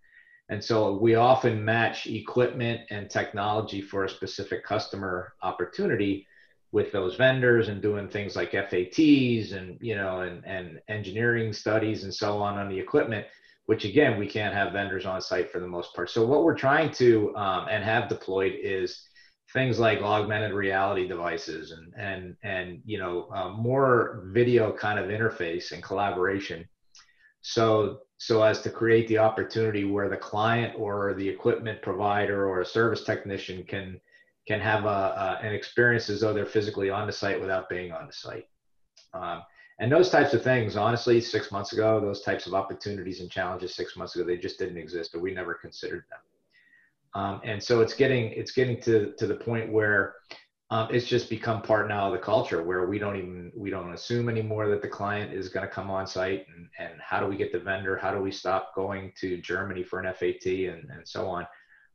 And 0.49 0.63
so 0.63 0.99
we 0.99 1.15
often 1.15 1.65
match 1.65 2.07
equipment 2.07 2.83
and 2.91 3.09
technology 3.09 3.81
for 3.81 4.05
a 4.05 4.09
specific 4.09 4.65
customer 4.65 5.33
opportunity 5.43 6.27
with 6.73 6.91
those 6.91 7.17
vendors 7.17 7.69
and 7.69 7.83
doing 7.83 8.09
things 8.09 8.35
like 8.35 8.53
FATs 8.53 9.53
and 9.53 9.79
you 9.81 9.95
know 9.95 10.21
and 10.21 10.45
and 10.45 10.81
engineering 10.89 11.53
studies 11.53 12.05
and 12.05 12.13
so 12.13 12.39
on 12.39 12.59
on 12.59 12.69
the 12.69 12.79
equipment, 12.79 13.27
which 13.67 13.85
again 13.85 14.19
we 14.19 14.27
can't 14.27 14.55
have 14.55 14.73
vendors 14.73 15.07
on 15.07 15.21
site 15.21 15.53
for 15.53 15.61
the 15.61 15.67
most 15.67 15.95
part. 15.95 16.11
So 16.11 16.27
what 16.27 16.45
we're 16.45 16.57
trying 16.57 16.91
to 16.93 17.37
um, 17.37 17.67
and 17.71 17.85
have 17.85 18.09
deployed 18.09 18.55
is 18.61 19.07
things 19.53 19.79
like 19.79 20.01
augmented 20.01 20.53
reality 20.53 21.07
devices 21.07 21.73
and 21.73 21.93
and 21.97 22.37
and 22.43 22.81
you 22.85 22.99
know 22.99 23.29
uh, 23.35 23.51
more 23.51 24.25
video 24.33 24.73
kind 24.73 24.99
of 24.99 25.11
interface 25.11 25.73
and 25.73 25.83
collaboration. 25.83 26.67
So 27.43 27.99
so 28.17 28.43
as 28.43 28.63
to 28.63 28.71
create 28.71 29.09
the 29.09 29.19
opportunity 29.19 29.85
where 29.85 30.09
the 30.09 30.17
client 30.17 30.75
or 30.79 31.13
the 31.15 31.29
equipment 31.29 31.83
provider 31.83 32.49
or 32.49 32.61
a 32.61 32.65
service 32.65 33.05
technician 33.05 33.65
can 33.65 34.01
can 34.47 34.61
have 34.61 34.85
a, 34.85 34.89
a, 34.89 35.39
an 35.43 35.55
experience 35.55 36.11
as 36.11 36.21
though 36.21 36.33
they're 36.33 36.47
physically 36.47 36.91
on 36.91 37.07
the 37.07 37.13
site 37.13 37.41
without 37.41 37.69
being 37.69 37.93
on 37.93 38.07
the 38.07 38.13
site. 38.13 38.47
Um, 39.15 39.43
and 39.79 39.91
those 39.91 40.11
types 40.11 40.35
of 40.35 40.43
things, 40.43 40.77
honestly, 40.77 41.21
six 41.21 41.51
months 41.51 41.73
ago, 41.73 42.01
those 42.01 42.23
types 42.23 42.47
of 42.47 42.55
opportunities 42.55 43.21
and 43.21 43.31
challenges 43.31 43.75
six 43.75 43.97
months 43.97 44.15
ago, 44.15 44.25
they 44.25 44.37
just 44.37 44.59
didn't 44.59 44.77
exist, 44.77 45.15
or 45.15 45.21
we 45.21 45.33
never 45.33 45.55
considered 45.55 46.05
them. 46.11 46.21
Um, 47.15 47.41
and 47.45 47.63
so 47.63 47.81
it's 47.81 47.95
getting 47.95 48.33
it's 48.33 48.53
getting 48.53 48.81
to 48.83 49.13
to 49.19 49.27
the 49.27 49.35
point 49.35 49.71
where 49.71 50.15
um, 50.71 50.89
it's 50.91 51.07
just 51.07 51.29
become 51.29 51.61
part 51.61 51.87
now 51.87 52.07
of 52.07 52.13
the 52.13 52.19
culture 52.19 52.63
where 52.63 52.87
we 52.87 52.99
don't 52.99 53.17
even 53.17 53.53
we 53.55 53.69
don't 53.69 53.93
assume 53.93 54.31
anymore 54.31 54.69
that 54.69 54.81
the 54.81 54.89
client 54.89 55.33
is 55.33 55.51
going 55.51 55.67
to 55.67 55.73
come 55.73 55.91
on 55.91 56.07
site 56.07 56.47
and, 56.57 56.67
and 56.79 56.99
how 56.99 57.21
do 57.21 57.27
we 57.27 57.37
get 57.37 57.53
the 57.53 57.59
vendor 57.59 57.99
how 57.99 58.11
do 58.11 58.23
we 58.23 58.31
stop 58.31 58.75
going 58.75 59.13
to 59.21 59.37
germany 59.43 59.83
for 59.83 60.01
an 60.01 60.11
fat 60.15 60.47
and, 60.47 60.89
and 60.91 61.07
so 61.07 61.27
on 61.27 61.47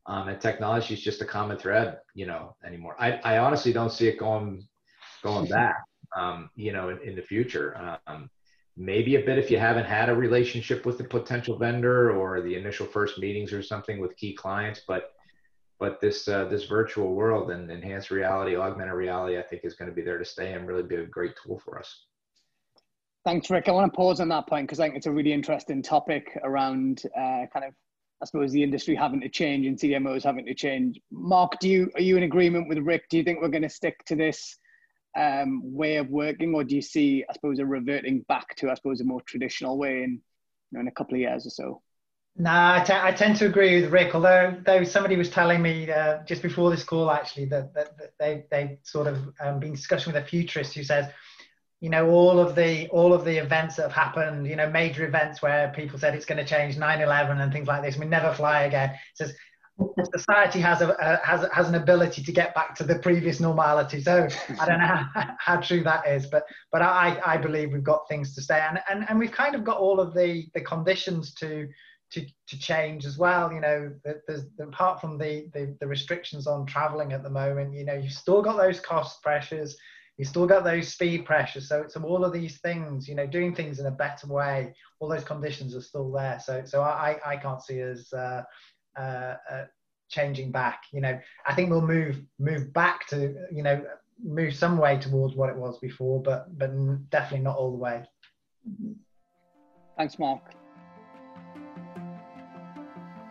um, 0.07 0.29
and 0.29 0.39
technology 0.39 0.93
is 0.93 1.01
just 1.01 1.21
a 1.21 1.25
common 1.25 1.57
thread 1.57 1.99
you 2.13 2.25
know 2.25 2.55
anymore 2.65 2.95
i, 2.99 3.13
I 3.23 3.37
honestly 3.39 3.73
don't 3.73 3.91
see 3.91 4.07
it 4.07 4.19
going 4.19 4.67
going 5.23 5.47
back 5.49 5.83
um, 6.15 6.49
you 6.55 6.73
know 6.73 6.89
in, 6.89 6.99
in 7.01 7.15
the 7.15 7.21
future 7.21 7.97
um, 8.07 8.29
maybe 8.75 9.15
a 9.15 9.21
bit 9.21 9.37
if 9.37 9.49
you 9.49 9.57
haven't 9.57 9.85
had 9.85 10.09
a 10.09 10.15
relationship 10.15 10.85
with 10.85 10.97
the 10.97 11.03
potential 11.03 11.57
vendor 11.57 12.11
or 12.11 12.41
the 12.41 12.55
initial 12.55 12.85
first 12.85 13.17
meetings 13.17 13.51
or 13.51 13.61
something 13.61 13.99
with 13.99 14.15
key 14.17 14.33
clients 14.33 14.81
but 14.87 15.11
but 15.79 16.01
this 16.01 16.27
uh, 16.27 16.45
this 16.45 16.65
virtual 16.65 17.13
world 17.13 17.51
and 17.51 17.69
enhanced 17.69 18.09
reality, 18.09 18.55
augmented 18.55 18.95
reality, 18.95 19.37
I 19.37 19.43
think 19.43 19.63
is 19.63 19.75
going 19.75 19.89
to 19.89 19.95
be 19.95 20.01
there 20.01 20.17
to 20.17 20.25
stay 20.25 20.53
and 20.53 20.67
really 20.67 20.83
be 20.83 20.95
a 20.95 21.05
great 21.05 21.33
tool 21.41 21.59
for 21.59 21.77
us. 21.77 22.05
Thanks, 23.25 23.49
Rick. 23.49 23.67
I 23.67 23.71
want 23.71 23.91
to 23.91 23.95
pause 23.95 24.19
on 24.19 24.29
that 24.29 24.47
point 24.47 24.67
because 24.67 24.79
I 24.79 24.85
think 24.85 24.95
it's 24.95 25.05
a 25.05 25.11
really 25.11 25.33
interesting 25.33 25.81
topic 25.81 26.39
around 26.43 27.03
uh, 27.15 27.45
kind 27.51 27.65
of, 27.65 27.73
I 28.21 28.25
suppose, 28.25 28.51
the 28.51 28.63
industry 28.63 28.95
having 28.95 29.21
to 29.21 29.29
change 29.29 29.67
and 29.67 29.77
CDMOs 29.77 30.23
having 30.23 30.45
to 30.45 30.55
change. 30.55 30.99
Mark, 31.11 31.59
do 31.59 31.69
you 31.69 31.91
are 31.95 32.01
you 32.01 32.17
in 32.17 32.23
agreement 32.23 32.67
with 32.67 32.79
Rick? 32.79 33.03
Do 33.09 33.17
you 33.17 33.23
think 33.23 33.41
we're 33.41 33.47
going 33.49 33.61
to 33.63 33.69
stick 33.69 34.03
to 34.05 34.15
this 34.15 34.57
um, 35.17 35.61
way 35.63 35.97
of 35.97 36.09
working, 36.09 36.53
or 36.53 36.63
do 36.63 36.75
you 36.75 36.81
see, 36.81 37.23
I 37.29 37.33
suppose, 37.33 37.59
a 37.59 37.65
reverting 37.65 38.25
back 38.27 38.55
to, 38.57 38.69
I 38.69 38.75
suppose, 38.75 39.01
a 39.01 39.03
more 39.03 39.21
traditional 39.21 39.77
way 39.77 40.03
in 40.03 40.11
you 40.11 40.73
know, 40.73 40.81
in 40.81 40.87
a 40.87 40.91
couple 40.91 41.15
of 41.15 41.21
years 41.21 41.45
or 41.45 41.49
so? 41.49 41.81
No, 42.39 42.51
I, 42.51 42.83
t- 42.85 42.93
I 42.93 43.11
tend 43.13 43.35
to 43.37 43.47
agree 43.47 43.81
with 43.81 43.91
Rick. 43.91 44.13
Although, 44.13 44.57
though 44.63 44.83
somebody 44.83 45.15
was 45.15 45.29
telling 45.29 45.59
me 45.59 45.89
uh, 45.89 46.19
just 46.23 46.43
before 46.43 46.69
this 46.69 46.83
call, 46.83 47.09
actually, 47.09 47.45
that, 47.45 47.73
that, 47.73 47.97
that 47.97 48.11
they 48.19 48.45
they 48.51 48.77
sort 48.83 49.07
of 49.07 49.17
um, 49.39 49.59
been 49.59 49.73
discussing 49.73 50.13
with 50.13 50.23
a 50.23 50.25
futurist 50.25 50.75
who 50.75 50.83
says, 50.83 51.07
you 51.79 51.89
know, 51.89 52.09
all 52.09 52.39
of 52.39 52.55
the 52.55 52.87
all 52.89 53.13
of 53.13 53.23
the 53.23 53.37
events 53.37 53.75
that 53.75 53.83
have 53.83 53.91
happened, 53.91 54.47
you 54.47 54.55
know, 54.55 54.69
major 54.69 55.05
events 55.05 55.41
where 55.41 55.71
people 55.75 55.99
said 55.99 56.15
it's 56.15 56.25
going 56.25 56.43
to 56.43 56.45
change, 56.45 56.77
9/11 56.77 57.41
and 57.41 57.51
things 57.51 57.67
like 57.67 57.83
this, 57.83 57.97
we 57.97 58.05
never 58.05 58.33
fly 58.33 58.63
again. 58.63 58.89
it 58.91 58.97
says 59.13 59.35
society 60.11 60.59
has 60.59 60.81
a, 60.81 60.89
a, 60.89 61.19
has 61.23 61.47
has 61.53 61.69
an 61.69 61.75
ability 61.75 62.23
to 62.23 62.31
get 62.31 62.55
back 62.55 62.73
to 62.75 62.83
the 62.83 62.97
previous 62.99 63.39
normality. 63.39 64.01
So 64.01 64.27
I 64.59 64.65
don't 64.65 64.79
know 64.79 64.85
how, 64.85 65.35
how 65.39 65.55
true 65.57 65.83
that 65.83 66.07
is, 66.07 66.25
but 66.25 66.43
but 66.71 66.81
I 66.81 67.19
I 67.25 67.37
believe 67.37 67.71
we've 67.71 67.83
got 67.83 68.07
things 68.07 68.33
to 68.35 68.41
stay 68.41 68.59
and 68.59 68.79
and 68.89 69.05
and 69.07 69.19
we've 69.19 69.31
kind 69.31 69.53
of 69.53 69.63
got 69.63 69.77
all 69.77 69.99
of 69.99 70.13
the 70.15 70.47
the 70.55 70.61
conditions 70.61 71.33
to 71.35 71.67
to, 72.11 72.25
to 72.47 72.59
change 72.59 73.05
as 73.05 73.17
well. 73.17 73.51
You 73.51 73.59
know, 73.59 73.93
there's 74.03 74.45
apart 74.59 75.01
from 75.01 75.17
the, 75.17 75.49
the, 75.53 75.75
the 75.79 75.87
restrictions 75.87 76.47
on 76.47 76.65
traveling 76.65 77.11
at 77.11 77.23
the 77.23 77.29
moment, 77.29 77.73
you 77.73 77.85
know, 77.85 77.95
you've 77.95 78.13
still 78.13 78.41
got 78.41 78.57
those 78.57 78.79
cost 78.79 79.21
pressures, 79.21 79.77
you've 80.17 80.27
still 80.27 80.47
got 80.47 80.63
those 80.63 80.87
speed 80.89 81.25
pressures. 81.25 81.69
So 81.69 81.85
so 81.87 82.01
all 82.03 82.25
of 82.25 82.33
these 82.33 82.59
things, 82.59 83.07
you 83.07 83.15
know, 83.15 83.27
doing 83.27 83.53
things 83.53 83.79
in 83.79 83.85
a 83.85 83.91
better 83.91 84.27
way, 84.27 84.73
all 84.99 85.09
those 85.09 85.23
conditions 85.23 85.75
are 85.75 85.81
still 85.81 86.11
there. 86.11 86.39
So 86.43 86.63
so 86.65 86.81
I 86.81 87.17
I 87.25 87.37
can't 87.37 87.61
see 87.61 87.81
us 87.83 88.11
uh, 88.13 88.43
uh, 88.97 89.35
uh, 89.49 89.65
changing 90.09 90.51
back. 90.51 90.83
You 90.91 91.01
know, 91.01 91.19
I 91.45 91.53
think 91.53 91.69
we'll 91.69 91.81
move 91.81 92.21
move 92.39 92.73
back 92.73 93.07
to 93.07 93.35
you 93.51 93.63
know 93.63 93.83
move 94.23 94.55
some 94.55 94.77
way 94.77 94.97
towards 94.97 95.35
what 95.35 95.49
it 95.49 95.55
was 95.55 95.77
before, 95.79 96.21
but 96.21 96.57
but 96.57 96.71
definitely 97.09 97.43
not 97.43 97.57
all 97.57 97.71
the 97.71 97.77
way. 97.77 98.03
Thanks, 99.97 100.19
Mark. 100.19 100.53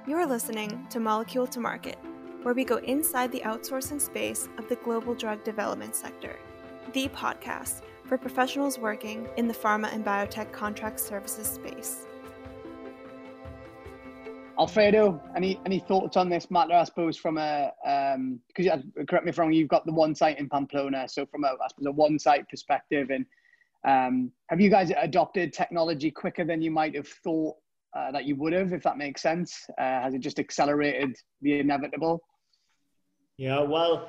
You're 0.06 0.26
listening 0.26 0.86
to 0.90 1.00
Molecule 1.00 1.48
to 1.48 1.58
Market, 1.58 1.98
where 2.42 2.54
we 2.54 2.64
go 2.64 2.76
inside 2.76 3.32
the 3.32 3.40
outsourcing 3.40 4.00
space 4.00 4.48
of 4.56 4.68
the 4.68 4.76
global 4.76 5.14
drug 5.14 5.42
development 5.42 5.96
sector, 5.96 6.38
the 6.96 7.08
podcast 7.08 7.82
for 8.06 8.16
professionals 8.16 8.78
working 8.78 9.28
in 9.36 9.46
the 9.46 9.52
pharma 9.52 9.92
and 9.92 10.02
biotech 10.02 10.50
contract 10.50 10.98
services 10.98 11.46
space. 11.46 12.06
Alfredo, 14.58 15.22
any 15.36 15.60
any 15.66 15.78
thoughts 15.78 16.16
on 16.16 16.30
this 16.30 16.50
matter? 16.50 16.72
I 16.72 16.84
suppose 16.84 17.18
from 17.18 17.36
a 17.36 17.70
because 18.48 18.72
um, 18.72 18.92
correct 19.06 19.26
me 19.26 19.30
if 19.30 19.38
I'm 19.38 19.44
wrong, 19.44 19.52
you've 19.52 19.68
got 19.68 19.84
the 19.84 19.92
one 19.92 20.14
site 20.14 20.38
in 20.38 20.48
Pamplona, 20.48 21.06
so 21.06 21.26
from 21.26 21.44
a 21.44 21.48
I 21.48 21.68
suppose 21.68 21.86
a 21.86 21.92
one 21.92 22.18
site 22.18 22.48
perspective, 22.48 23.10
and 23.10 23.26
um, 23.86 24.32
have 24.48 24.58
you 24.58 24.70
guys 24.70 24.90
adopted 24.96 25.52
technology 25.52 26.10
quicker 26.10 26.46
than 26.46 26.62
you 26.62 26.70
might 26.70 26.96
have 26.96 27.08
thought 27.08 27.56
uh, 27.94 28.10
that 28.12 28.24
you 28.24 28.36
would 28.36 28.54
have, 28.54 28.72
if 28.72 28.82
that 28.84 28.96
makes 28.96 29.20
sense? 29.20 29.66
Uh, 29.78 30.00
has 30.00 30.14
it 30.14 30.20
just 30.20 30.38
accelerated 30.38 31.14
the 31.42 31.60
inevitable? 31.60 32.22
Yeah, 33.36 33.60
well, 33.60 34.08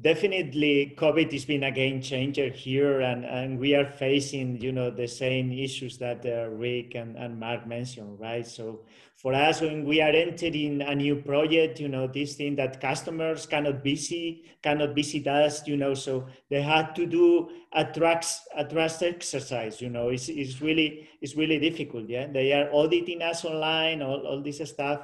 definitely 0.00 0.94
COVID 0.98 1.32
has 1.32 1.44
been 1.44 1.64
a 1.64 1.70
game 1.70 2.00
changer 2.02 2.48
here, 2.48 3.00
and, 3.00 3.24
and 3.24 3.58
we 3.58 3.74
are 3.74 3.86
facing, 3.86 4.60
you 4.60 4.72
know, 4.72 4.90
the 4.90 5.06
same 5.06 5.52
issues 5.52 5.98
that 5.98 6.26
uh, 6.26 6.48
Rick 6.50 6.94
and, 6.96 7.16
and 7.16 7.38
Mark 7.38 7.66
mentioned, 7.66 8.18
right? 8.18 8.46
So 8.46 8.80
for 9.14 9.32
us, 9.32 9.60
when 9.60 9.84
we 9.84 10.00
are 10.00 10.10
entering 10.10 10.82
a 10.82 10.94
new 10.94 11.16
project, 11.16 11.78
you 11.78 11.88
know, 11.88 12.08
this 12.08 12.34
thing 12.34 12.56
that 12.56 12.80
customers 12.80 13.46
cannot 13.46 13.84
visit, 13.84 14.38
cannot 14.62 14.94
visit 14.94 15.28
us, 15.28 15.66
you 15.66 15.76
know, 15.76 15.94
so 15.94 16.26
they 16.50 16.60
had 16.60 16.94
to 16.96 17.06
do 17.06 17.50
a 17.72 17.84
trust, 17.84 18.48
a 18.56 18.64
trust 18.64 19.02
exercise, 19.02 19.80
you 19.80 19.90
know, 19.90 20.08
it's, 20.08 20.28
it's 20.28 20.60
really, 20.60 21.08
it's 21.20 21.36
really 21.36 21.60
difficult, 21.60 22.08
yeah? 22.08 22.26
They 22.26 22.52
are 22.52 22.68
auditing 22.72 23.22
us 23.22 23.44
online, 23.44 24.02
all, 24.02 24.26
all 24.26 24.42
this 24.42 24.60
stuff. 24.68 25.02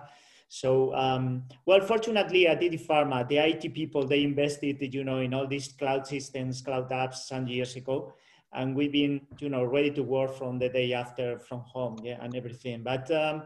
So, 0.53 0.93
um, 0.97 1.45
well, 1.65 1.81
fortunately 1.81 2.49
at 2.49 2.61
Idifarma, 2.61 3.29
the 3.29 3.39
IT 3.39 3.73
people, 3.73 4.05
they 4.05 4.25
invested, 4.25 4.93
you 4.93 5.05
know, 5.05 5.19
in 5.19 5.33
all 5.33 5.47
these 5.47 5.69
cloud 5.69 6.09
systems, 6.09 6.61
cloud 6.61 6.91
apps 6.91 7.19
some 7.29 7.47
years 7.47 7.77
ago. 7.77 8.13
And 8.53 8.75
we've 8.75 8.91
been, 8.91 9.21
you 9.39 9.49
know, 9.49 9.63
ready 9.63 9.93
to 9.93 10.03
work 10.03 10.35
from 10.35 10.59
the 10.59 10.69
day 10.69 10.93
after 10.93 11.39
from 11.39 11.61
home, 11.61 11.99
yeah, 12.03 12.19
and 12.21 12.35
everything. 12.35 12.83
But 12.83 13.09
um, 13.13 13.45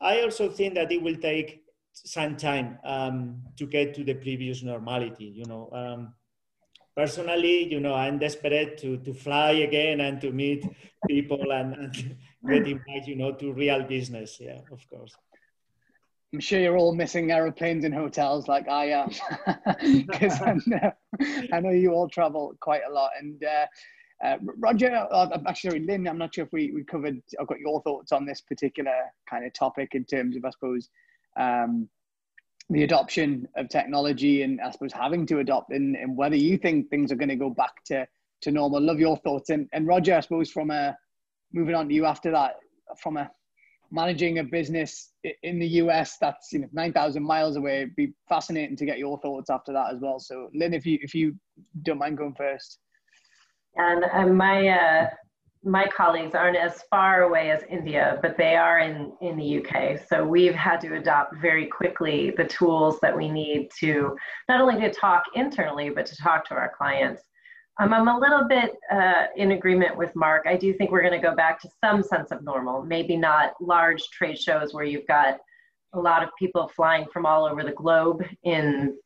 I 0.00 0.22
also 0.22 0.48
think 0.48 0.72
that 0.76 0.90
it 0.90 1.02
will 1.02 1.16
take 1.16 1.64
some 1.92 2.34
time 2.34 2.78
um, 2.82 3.42
to 3.58 3.66
get 3.66 3.92
to 3.96 4.02
the 4.02 4.14
previous 4.14 4.62
normality, 4.62 5.26
you 5.26 5.44
know. 5.44 5.68
Um, 5.70 6.14
personally, 6.96 7.70
you 7.70 7.78
know, 7.78 7.92
I'm 7.92 8.18
desperate 8.18 8.78
to, 8.78 8.96
to 8.96 9.12
fly 9.12 9.50
again 9.50 10.00
and 10.00 10.18
to 10.22 10.32
meet 10.32 10.64
people 11.06 11.52
and, 11.52 11.74
and 11.74 12.16
get 12.48 12.66
invited, 12.66 13.06
you 13.06 13.16
know, 13.16 13.32
to 13.34 13.52
real 13.52 13.82
business. 13.82 14.38
Yeah, 14.40 14.60
of 14.72 14.88
course. 14.88 15.14
I'm 16.32 16.40
sure 16.40 16.60
you're 16.60 16.76
all 16.76 16.94
missing 16.94 17.30
aeroplanes 17.30 17.84
and 17.84 17.94
hotels 17.94 18.48
like 18.48 18.68
I 18.68 18.90
am, 18.90 19.10
because 20.06 20.40
I, 20.42 20.56
know, 20.66 20.92
I 21.52 21.60
know 21.60 21.70
you 21.70 21.92
all 21.92 22.08
travel 22.08 22.54
quite 22.60 22.82
a 22.88 22.92
lot. 22.92 23.10
And 23.18 23.42
uh, 23.42 23.66
uh, 24.22 24.36
Roger, 24.58 25.06
uh, 25.10 25.38
actually, 25.46 25.70
sorry, 25.70 25.80
Lynn, 25.80 26.06
I'm 26.06 26.18
not 26.18 26.34
sure 26.34 26.44
if 26.44 26.52
we, 26.52 26.70
we 26.72 26.84
covered, 26.84 27.20
I've 27.40 27.46
got 27.46 27.60
your 27.60 27.80
thoughts 27.82 28.12
on 28.12 28.26
this 28.26 28.42
particular 28.42 28.92
kind 29.28 29.46
of 29.46 29.54
topic 29.54 29.94
in 29.94 30.04
terms 30.04 30.36
of, 30.36 30.44
I 30.44 30.50
suppose, 30.50 30.90
um, 31.38 31.88
the 32.68 32.82
adoption 32.82 33.48
of 33.56 33.70
technology 33.70 34.42
and 34.42 34.60
I 34.60 34.70
suppose 34.70 34.92
having 34.92 35.24
to 35.26 35.38
adopt 35.38 35.72
and, 35.72 35.96
and 35.96 36.14
whether 36.14 36.36
you 36.36 36.58
think 36.58 36.90
things 36.90 37.10
are 37.10 37.16
going 37.16 37.30
to 37.30 37.36
go 37.36 37.48
back 37.48 37.82
to, 37.86 38.06
to 38.42 38.50
normal. 38.50 38.82
Love 38.82 39.00
your 39.00 39.16
thoughts. 39.16 39.48
And, 39.48 39.66
and 39.72 39.86
Roger, 39.86 40.14
I 40.14 40.20
suppose, 40.20 40.50
from 40.50 40.70
a 40.70 40.94
moving 41.54 41.74
on 41.74 41.88
to 41.88 41.94
you 41.94 42.04
after 42.04 42.30
that, 42.32 42.56
from 43.00 43.16
a 43.16 43.30
managing 43.90 44.38
a 44.38 44.44
business 44.44 45.12
in 45.42 45.58
the 45.58 45.66
US 45.82 46.16
that's 46.20 46.52
you 46.52 46.60
know 46.60 46.68
9,000 46.72 47.22
miles 47.22 47.56
away. 47.56 47.82
It'd 47.82 47.96
be 47.96 48.12
fascinating 48.28 48.76
to 48.76 48.84
get 48.84 48.98
your 48.98 49.18
thoughts 49.20 49.50
after 49.50 49.72
that 49.72 49.92
as 49.92 50.00
well. 50.00 50.18
So, 50.18 50.50
Lynn, 50.54 50.74
if 50.74 50.86
you 50.86 50.98
if 51.02 51.14
you 51.14 51.34
don't 51.82 51.98
mind 51.98 52.18
going 52.18 52.34
first. 52.34 52.78
And 53.76 54.04
uh, 54.12 54.26
my 54.26 54.68
uh, 54.68 55.10
my 55.64 55.86
colleagues 55.86 56.34
aren't 56.34 56.56
as 56.56 56.82
far 56.90 57.22
away 57.22 57.50
as 57.50 57.62
India, 57.68 58.18
but 58.22 58.36
they 58.36 58.56
are 58.56 58.80
in 58.80 59.12
in 59.20 59.36
the 59.36 59.58
UK. 59.58 60.00
So 60.08 60.24
we've 60.24 60.54
had 60.54 60.80
to 60.82 60.96
adopt 60.96 61.36
very 61.36 61.66
quickly 61.66 62.32
the 62.36 62.44
tools 62.44 62.98
that 63.00 63.16
we 63.16 63.28
need 63.28 63.70
to 63.80 64.16
not 64.48 64.60
only 64.60 64.80
to 64.80 64.92
talk 64.92 65.24
internally, 65.34 65.90
but 65.90 66.06
to 66.06 66.16
talk 66.16 66.44
to 66.48 66.54
our 66.54 66.72
clients. 66.76 67.22
Um, 67.80 67.92
I'm 67.92 68.08
a 68.08 68.18
little 68.18 68.44
bit 68.44 68.72
uh, 68.90 69.26
in 69.36 69.52
agreement 69.52 69.96
with 69.96 70.14
Mark. 70.16 70.46
I 70.48 70.56
do 70.56 70.72
think 70.74 70.90
we're 70.90 71.02
going 71.02 71.20
to 71.20 71.26
go 71.26 71.36
back 71.36 71.60
to 71.60 71.68
some 71.82 72.02
sense 72.02 72.32
of 72.32 72.42
normal, 72.42 72.82
maybe 72.82 73.16
not 73.16 73.52
large 73.60 74.08
trade 74.10 74.38
shows 74.38 74.74
where 74.74 74.84
you've 74.84 75.06
got 75.06 75.38
a 75.92 76.00
lot 76.00 76.24
of 76.24 76.30
people 76.36 76.70
flying 76.74 77.06
from 77.12 77.24
all 77.24 77.46
over 77.46 77.62
the 77.62 77.72
globe 77.72 78.24
in, 78.42 78.96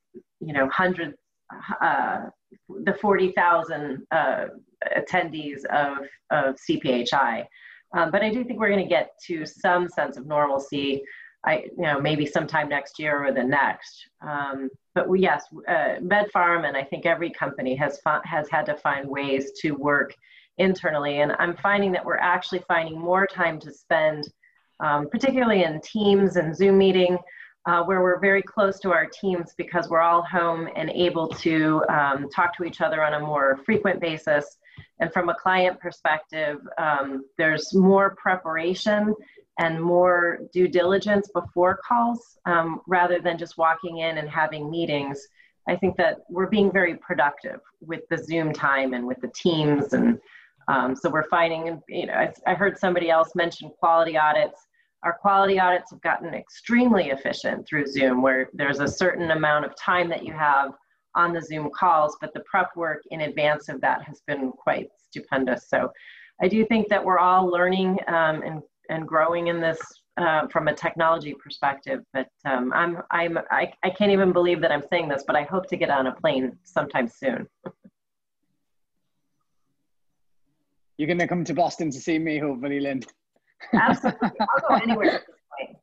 you 0.41 0.55
know, 0.55 0.71
hundreds, 0.71 1.19
uh, 1.83 2.23
the 2.85 2.95
40,000 2.95 4.07
uh, 4.11 4.47
attendees 4.97 5.65
of, 5.67 5.99
of 6.31 6.57
CPHI. 6.69 7.45
Um, 7.95 8.11
but 8.11 8.23
I 8.23 8.31
do 8.31 8.43
think 8.43 8.59
we're 8.59 8.71
going 8.71 8.83
to 8.83 8.89
get 8.89 9.11
to 9.27 9.45
some 9.45 9.87
sense 9.87 10.17
of 10.17 10.27
normalcy 10.27 11.03
I, 11.45 11.65
you 11.77 11.83
know, 11.83 12.01
maybe 12.01 12.25
sometime 12.25 12.69
next 12.69 12.99
year 12.99 13.25
or 13.25 13.33
the 13.33 13.43
next. 13.43 14.07
Um, 14.21 14.71
but 14.95 15.09
we, 15.09 15.21
yes, 15.21 15.45
uh, 15.69 15.97
MedPharm 16.01 16.67
and 16.67 16.77
I 16.77 16.85
think 16.85 17.07
every 17.07 17.31
company 17.31 17.75
has 17.77 18.01
has 18.25 18.49
had 18.49 18.67
to 18.67 18.77
find 18.77 19.09
ways 19.09 19.53
to 19.63 19.73
work 19.73 20.15
internally, 20.59 21.21
and 21.21 21.33
I'm 21.39 21.57
finding 21.57 21.93
that 21.93 22.05
we're 22.05 22.19
actually 22.19 22.63
finding 22.69 22.99
more 22.99 23.27
time 23.27 23.59
to 23.61 23.73
spend, 23.73 24.25
um, 24.81 25.09
particularly 25.09 25.65
in 25.65 25.81
Teams 25.81 26.37
and 26.37 26.55
Zoom 26.55 26.79
meeting, 26.79 27.19
uh, 27.67 27.83
where 27.85 28.03
we're 28.03 28.21
very 28.21 28.43
close 28.43 28.79
to 28.81 28.93
our 28.93 29.07
teams 29.07 29.55
because 29.57 29.89
we're 29.89 30.01
all 30.01 30.23
home 30.23 30.69
and 30.77 30.91
able 30.91 31.29
to 31.29 31.83
um, 31.89 32.29
talk 32.29 32.57
to 32.57 32.65
each 32.65 32.81
other 32.81 33.03
on 33.03 33.15
a 33.15 33.21
more 33.21 33.59
frequent 33.65 34.01
basis. 34.01 34.59
And 35.01 35.13
from 35.13 35.29
a 35.29 35.35
client 35.35 35.81
perspective, 35.81 36.59
um, 36.79 37.25
there's 37.39 37.75
more 37.75 38.17
preparation 38.17 39.15
and 39.59 39.81
more 39.81 40.41
due 40.53 40.69
diligence 40.69 41.29
before 41.35 41.81
calls 41.87 42.39
um, 42.47 42.81
rather 42.87 43.21
than 43.21 43.39
just 43.39 43.59
walking 43.59 43.99
in 43.99 44.19
and 44.19 44.29
having 44.29 44.71
meetings. 44.71 45.27
I 45.69 45.77
think 45.77 45.97
that 45.97 46.19
we're 46.29 46.49
being 46.49 46.73
very 46.73 46.97
productive 46.97 47.61
with 47.81 48.01
the 48.11 48.19
Zoom 48.19 48.53
time 48.53 48.95
and 48.95 49.07
with 49.07 49.21
the 49.21 49.31
teams. 49.35 49.93
And 49.93 50.19
um, 50.69 50.97
so 50.97 51.11
we're 51.11 51.29
finding, 51.29 51.81
you 51.89 52.07
know, 52.07 52.15
I, 52.15 52.33
I 52.47 52.55
heard 52.55 52.79
somebody 52.79 53.11
else 53.11 53.33
mention 53.35 53.71
quality 53.79 54.17
audits 54.17 54.67
our 55.03 55.13
quality 55.13 55.59
audits 55.59 55.91
have 55.91 56.01
gotten 56.01 56.33
extremely 56.35 57.11
efficient 57.11 57.67
through 57.67 57.87
Zoom, 57.87 58.23
where 58.23 58.49
there's 58.53 58.81
a 58.81 58.87
certain 58.87 59.33
amount 59.33 59.65
of 59.65 59.75
time 59.77 60.09
that 60.09 60.25
you 60.25 60.33
have 60.33 60.73
on 61.15 61.33
the 61.33 61.43
Zoom 61.43 61.71
calls, 61.71 62.17
but 62.21 62.33
the 62.33 62.41
prep 62.41 62.71
work 62.77 63.03
in 63.11 63.23
advance 63.23 63.69
of 63.69 63.81
that 63.81 64.03
has 64.03 64.23
been 64.27 64.53
quite 64.53 64.89
stupendous. 65.09 65.69
So 65.69 65.91
I 66.41 66.49
do 66.49 66.65
think 66.65 66.89
that 66.89 67.05
we're 67.05 67.19
all 67.19 67.47
learning 67.47 67.99
um, 68.07 68.43
and, 68.43 68.63
and 68.89 69.07
growing 69.07 69.49
in 69.49 69.61
this 69.61 69.79
uh, 70.17 70.47
from 70.49 70.69
a 70.69 70.75
technology 70.75 71.35
perspective. 71.35 72.01
But 72.13 72.29
um, 72.45 72.73
I'm, 72.75 72.99
I'm, 73.11 73.39
I, 73.51 73.73
I 73.83 73.91
can't 73.91 74.13
even 74.13 74.33
believe 74.33 74.61
that 74.61 74.71
I'm 74.71 74.83
saying 74.91 75.09
this, 75.09 75.25
but 75.27 75.37
I 75.37 75.43
hope 75.43 75.67
to 75.69 75.77
get 75.77 75.91
on 75.91 76.07
a 76.07 76.13
plane 76.13 76.57
sometime 76.65 77.09
soon. 77.09 77.47
You're 80.99 81.07
going 81.07 81.19
to 81.19 81.27
come 81.27 81.45
to 81.45 81.55
Boston 81.55 81.91
to 81.91 81.99
see 81.99 82.19
me, 82.19 82.39
hopefully, 82.39 82.79
Lynn. 82.79 83.03
Absolutely. 83.73 84.31
I'll 84.41 84.69
go 84.69 84.75
anywhere 84.75 85.11
at 85.11 85.23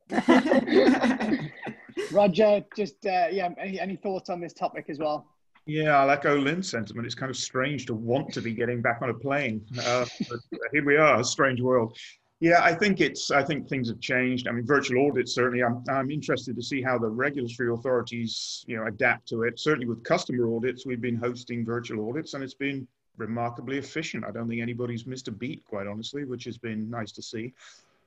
this 0.08 0.24
point. 0.24 1.52
Roger, 2.12 2.64
just 2.76 3.04
uh, 3.04 3.26
yeah, 3.30 3.50
any, 3.58 3.80
any 3.80 3.96
thoughts 3.96 4.30
on 4.30 4.40
this 4.40 4.52
topic 4.52 4.86
as 4.88 4.98
well? 4.98 5.26
Yeah, 5.66 5.98
I'll 5.98 6.10
echo 6.10 6.38
Lynn's 6.38 6.70
sentiment. 6.70 7.06
It's 7.06 7.14
kind 7.14 7.28
of 7.30 7.36
strange 7.36 7.86
to 7.86 7.94
want 7.94 8.32
to 8.32 8.40
be 8.40 8.54
getting 8.54 8.80
back 8.80 9.00
on 9.02 9.10
a 9.10 9.14
plane. 9.14 9.64
Uh, 9.84 10.06
but 10.28 10.40
here 10.72 10.84
we 10.84 10.96
are, 10.96 11.20
a 11.20 11.24
strange 11.24 11.60
world. 11.60 11.96
Yeah, 12.40 12.62
I 12.62 12.74
think 12.74 13.02
it's. 13.02 13.30
I 13.30 13.44
think 13.44 13.68
things 13.68 13.88
have 13.90 14.00
changed. 14.00 14.48
I 14.48 14.52
mean, 14.52 14.66
virtual 14.66 15.06
audits 15.06 15.34
certainly. 15.34 15.62
I'm. 15.62 15.84
I'm 15.90 16.10
interested 16.10 16.56
to 16.56 16.62
see 16.62 16.80
how 16.80 16.98
the 16.98 17.08
regulatory 17.08 17.70
authorities, 17.70 18.64
you 18.66 18.76
know, 18.76 18.86
adapt 18.86 19.28
to 19.28 19.42
it. 19.42 19.60
Certainly 19.60 19.86
with 19.86 20.02
customer 20.04 20.48
audits, 20.48 20.86
we've 20.86 21.02
been 21.02 21.16
hosting 21.16 21.66
virtual 21.66 22.08
audits, 22.08 22.32
and 22.32 22.42
it's 22.42 22.54
been 22.54 22.88
remarkably 23.18 23.76
efficient. 23.76 24.24
I 24.24 24.30
don't 24.30 24.48
think 24.48 24.62
anybody's 24.62 25.06
missed 25.06 25.28
a 25.28 25.32
beat, 25.32 25.62
quite 25.66 25.86
honestly, 25.86 26.24
which 26.24 26.44
has 26.44 26.56
been 26.56 26.88
nice 26.88 27.12
to 27.12 27.22
see. 27.22 27.52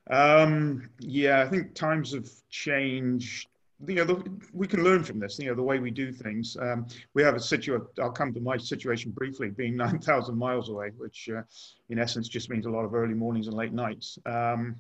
Um, 0.10 0.90
yeah, 1.00 1.42
I 1.42 1.48
think 1.48 1.76
times 1.76 2.14
have 2.14 2.28
changed. 2.50 3.48
You 3.86 3.96
know, 3.96 4.06
the, 4.06 4.40
we 4.54 4.68
can 4.68 4.84
learn 4.84 5.04
from 5.04 5.20
this. 5.20 5.40
You 5.40 5.50
know, 5.50 5.56
the 5.56 5.64
way 5.64 5.80
we 5.80 5.92
do 5.92 6.12
things. 6.12 6.56
Um, 6.60 6.86
we 7.14 7.24
have 7.24 7.36
a 7.36 7.40
situation. 7.40 7.86
I'll 8.02 8.12
come 8.12 8.34
to 8.34 8.40
my 8.40 8.58
situation 8.58 9.12
briefly. 9.12 9.50
Being 9.50 9.76
nine 9.86 10.00
thousand 10.00 10.38
miles 10.38 10.70
away, 10.70 10.92
which 10.98 11.30
uh, 11.36 11.42
in 11.90 12.00
essence 12.00 12.28
just 12.28 12.50
means 12.50 12.66
a 12.66 12.70
lot 12.70 12.86
of 12.86 12.94
early 12.94 13.14
mornings 13.14 13.48
and 13.48 13.56
late 13.56 13.74
nights. 13.74 14.18
Um, 14.26 14.76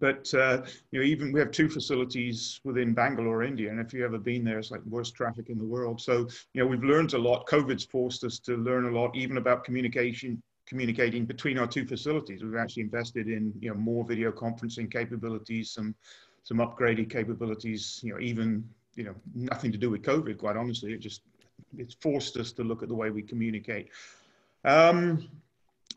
but 0.00 0.32
uh, 0.34 0.62
you 0.90 0.98
know, 0.98 1.04
even 1.04 1.32
we 1.32 1.40
have 1.40 1.50
two 1.50 1.68
facilities 1.68 2.60
within 2.64 2.94
Bangalore, 2.94 3.42
India, 3.42 3.70
and 3.70 3.80
if 3.80 3.92
you've 3.92 4.04
ever 4.04 4.18
been 4.18 4.44
there, 4.44 4.58
it's 4.58 4.70
like 4.70 4.80
worst 4.86 5.14
traffic 5.14 5.48
in 5.48 5.58
the 5.58 5.64
world. 5.64 6.00
So 6.00 6.28
you 6.54 6.62
know, 6.62 6.66
we've 6.66 6.84
learned 6.84 7.14
a 7.14 7.18
lot. 7.18 7.46
COVID's 7.46 7.84
forced 7.84 8.24
us 8.24 8.38
to 8.40 8.56
learn 8.56 8.86
a 8.86 8.90
lot, 8.90 9.14
even 9.16 9.36
about 9.36 9.64
communication, 9.64 10.42
communicating 10.66 11.26
between 11.26 11.58
our 11.58 11.66
two 11.66 11.86
facilities. 11.86 12.42
We've 12.42 12.56
actually 12.56 12.84
invested 12.84 13.28
in 13.28 13.52
you 13.60 13.70
know 13.70 13.76
more 13.76 14.04
video 14.04 14.32
conferencing 14.32 14.90
capabilities, 14.90 15.72
some 15.72 15.94
some 16.44 16.58
upgraded 16.58 17.10
capabilities. 17.10 18.00
You 18.02 18.14
know, 18.14 18.20
even 18.20 18.68
you 18.94 19.04
know 19.04 19.14
nothing 19.34 19.72
to 19.72 19.78
do 19.78 19.90
with 19.90 20.02
COVID. 20.02 20.38
Quite 20.38 20.56
honestly, 20.56 20.92
it 20.92 21.00
just 21.00 21.22
it's 21.76 21.94
forced 21.94 22.36
us 22.36 22.52
to 22.52 22.64
look 22.64 22.82
at 22.82 22.88
the 22.88 22.94
way 22.94 23.10
we 23.10 23.22
communicate. 23.22 23.88
Um, 24.64 25.28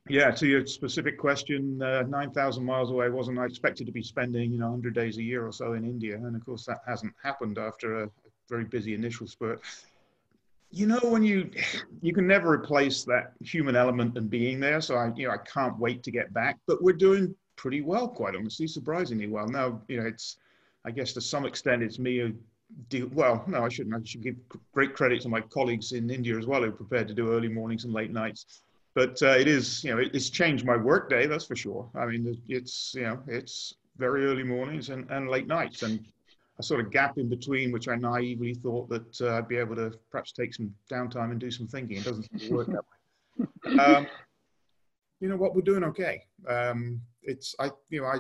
yeah, 0.08 0.30
to 0.32 0.46
your 0.46 0.66
specific 0.68 1.18
question, 1.18 1.82
uh, 1.82 2.04
9,000 2.04 2.64
miles 2.64 2.92
away 2.92 3.10
wasn't 3.10 3.40
I 3.40 3.46
expected 3.46 3.88
to 3.88 3.92
be 3.92 4.04
spending, 4.04 4.52
you 4.52 4.60
know, 4.60 4.68
100 4.68 4.94
days 4.94 5.18
a 5.18 5.24
year 5.24 5.46
or 5.46 5.52
so 5.52 5.74
in 5.74 5.84
India. 5.84 6.16
And 6.16 6.36
of 6.36 6.46
course, 6.46 6.66
that 6.66 6.80
hasn't 6.88 7.14
happened 7.24 7.58
after 7.58 8.04
a 8.04 8.10
very 8.48 8.66
busy 8.66 8.94
initial 8.94 9.26
spurt. 9.26 9.62
You 10.70 10.86
know, 10.88 11.00
when 11.02 11.24
you, 11.24 11.50
you 12.02 12.14
can 12.14 12.28
never 12.28 12.52
replace 12.52 13.04
that 13.06 13.34
human 13.42 13.76
element 13.76 14.16
and 14.18 14.30
being 14.30 14.60
there. 14.60 14.80
So 14.80 14.96
I, 14.96 15.12
you 15.16 15.28
know, 15.28 15.34
I 15.34 15.38
can't 15.38 15.78
wait 15.80 16.04
to 16.04 16.12
get 16.12 16.32
back, 16.34 16.60
but 16.68 16.84
we're 16.84 16.94
doing 16.94 17.36
pretty 17.56 17.82
well, 17.82 18.08
quite 18.08 18.36
honestly, 18.36 18.68
surprisingly 18.68 19.28
well. 19.28 19.48
Now, 19.48 19.82
you 19.88 20.00
know, 20.00 20.08
it's, 20.08 20.38
I 20.86 20.92
guess 20.92 21.14
to 21.14 21.22
some 21.22 21.46
extent 21.46 21.84
it's 21.84 22.00
me 22.00 22.20
who 22.20 22.34
deal, 22.90 23.10
well, 23.14 23.44
no, 23.48 23.64
I 23.64 23.70
shouldn't. 23.70 23.96
I 23.96 24.00
should 24.04 24.24
give 24.24 24.36
great 24.74 24.94
credit 24.94 25.22
to 25.22 25.30
my 25.30 25.42
colleagues 25.42 25.92
in 25.92 26.10
India 26.10 26.38
as 26.38 26.46
well 26.46 26.62
who 26.62 26.70
are 26.70 26.72
prepared 26.72 27.08
to 27.08 27.14
do 27.14 27.32
early 27.32 27.48
mornings 27.48 27.86
and 27.86 27.94
late 27.94 28.12
nights 28.12 28.64
but 28.96 29.22
uh, 29.22 29.28
it 29.38 29.48
is 29.48 29.84
you 29.84 29.94
know 29.94 30.02
it's 30.02 30.30
changed 30.30 30.66
my 30.66 30.76
workday 30.76 31.28
that's 31.28 31.46
for 31.46 31.56
sure 31.56 31.88
i 31.96 32.06
mean 32.06 32.42
it's 32.48 32.96
you 32.96 33.04
know 33.04 33.20
it's 33.28 33.76
very 33.98 34.26
early 34.26 34.44
mornings 34.44 34.90
and, 34.90 35.10
and 35.12 35.30
late 35.30 35.48
nights 35.48 35.84
and 35.84 36.08
a 36.58 36.64
sort 36.64 36.80
of 36.80 36.92
gap 36.92 37.18
in 37.18 37.30
between 37.30 37.72
which 37.72 37.88
i 37.88 37.96
naively 37.96 38.56
thought 38.56 38.90
that 38.90 39.22
uh, 39.22 39.36
i'd 39.36 39.48
be 39.48 39.58
able 39.58 39.76
to 39.76 39.94
perhaps 40.10 40.32
take 40.32 40.54
some 40.54 40.74
downtime 40.92 41.32
and 41.32 41.40
do 41.40 41.52
some 41.52 41.68
thinking 41.68 41.98
it 41.98 42.04
doesn't 42.04 42.28
work 42.50 42.68
that 42.68 42.84
way 43.68 43.80
um, 43.80 44.08
you 45.20 45.30
know 45.30 45.38
what 45.38 45.56
we're 45.56 45.62
doing 45.62 45.84
okay 45.84 46.22
um, 46.48 47.02
it's 47.24 47.56
i 47.60 47.70
you 47.90 48.02
know 48.02 48.08
i 48.08 48.20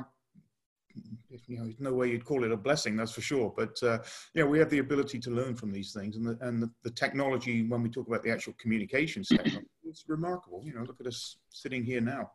you 1.48 1.58
know, 1.60 1.72
no 1.80 1.94
way 1.94 2.10
you'd 2.10 2.26
call 2.26 2.44
it 2.44 2.52
a 2.52 2.58
blessing, 2.58 2.96
that's 2.96 3.12
for 3.12 3.22
sure. 3.22 3.54
But 3.56 3.82
uh, 3.84 4.00
you 4.34 4.44
know, 4.44 4.50
we 4.50 4.60
have 4.60 4.70
the 4.70 4.80
ability 4.80 5.20
to 5.20 5.30
learn 5.30 5.56
from 5.56 5.72
these 5.72 5.94
things, 5.94 6.16
and 6.16 6.26
the, 6.26 6.38
and 6.42 6.62
the, 6.62 6.70
the 6.84 6.92
technology. 6.92 7.64
When 7.68 7.84
we 7.84 7.90
talk 7.90 8.08
about 8.08 8.24
the 8.24 8.32
actual 8.32 8.54
communications 8.54 9.28
technology, 9.28 9.66
it's 9.84 10.06
remarkable. 10.08 10.62
You 10.64 10.74
know, 10.74 10.84
look 10.84 11.00
at 11.00 11.08
us 11.08 11.38
sitting 11.50 11.84
here 11.84 12.02
now. 12.02 12.32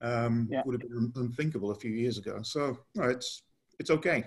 Um, 0.00 0.48
yeah. 0.50 0.62
Would 0.64 0.80
have 0.80 0.90
been 0.90 1.12
unthinkable 1.16 1.70
a 1.70 1.74
few 1.74 1.90
years 1.90 2.18
ago. 2.18 2.40
So 2.42 2.78
no, 2.94 3.04
it's 3.04 3.42
it's 3.78 3.90
okay. 3.90 4.24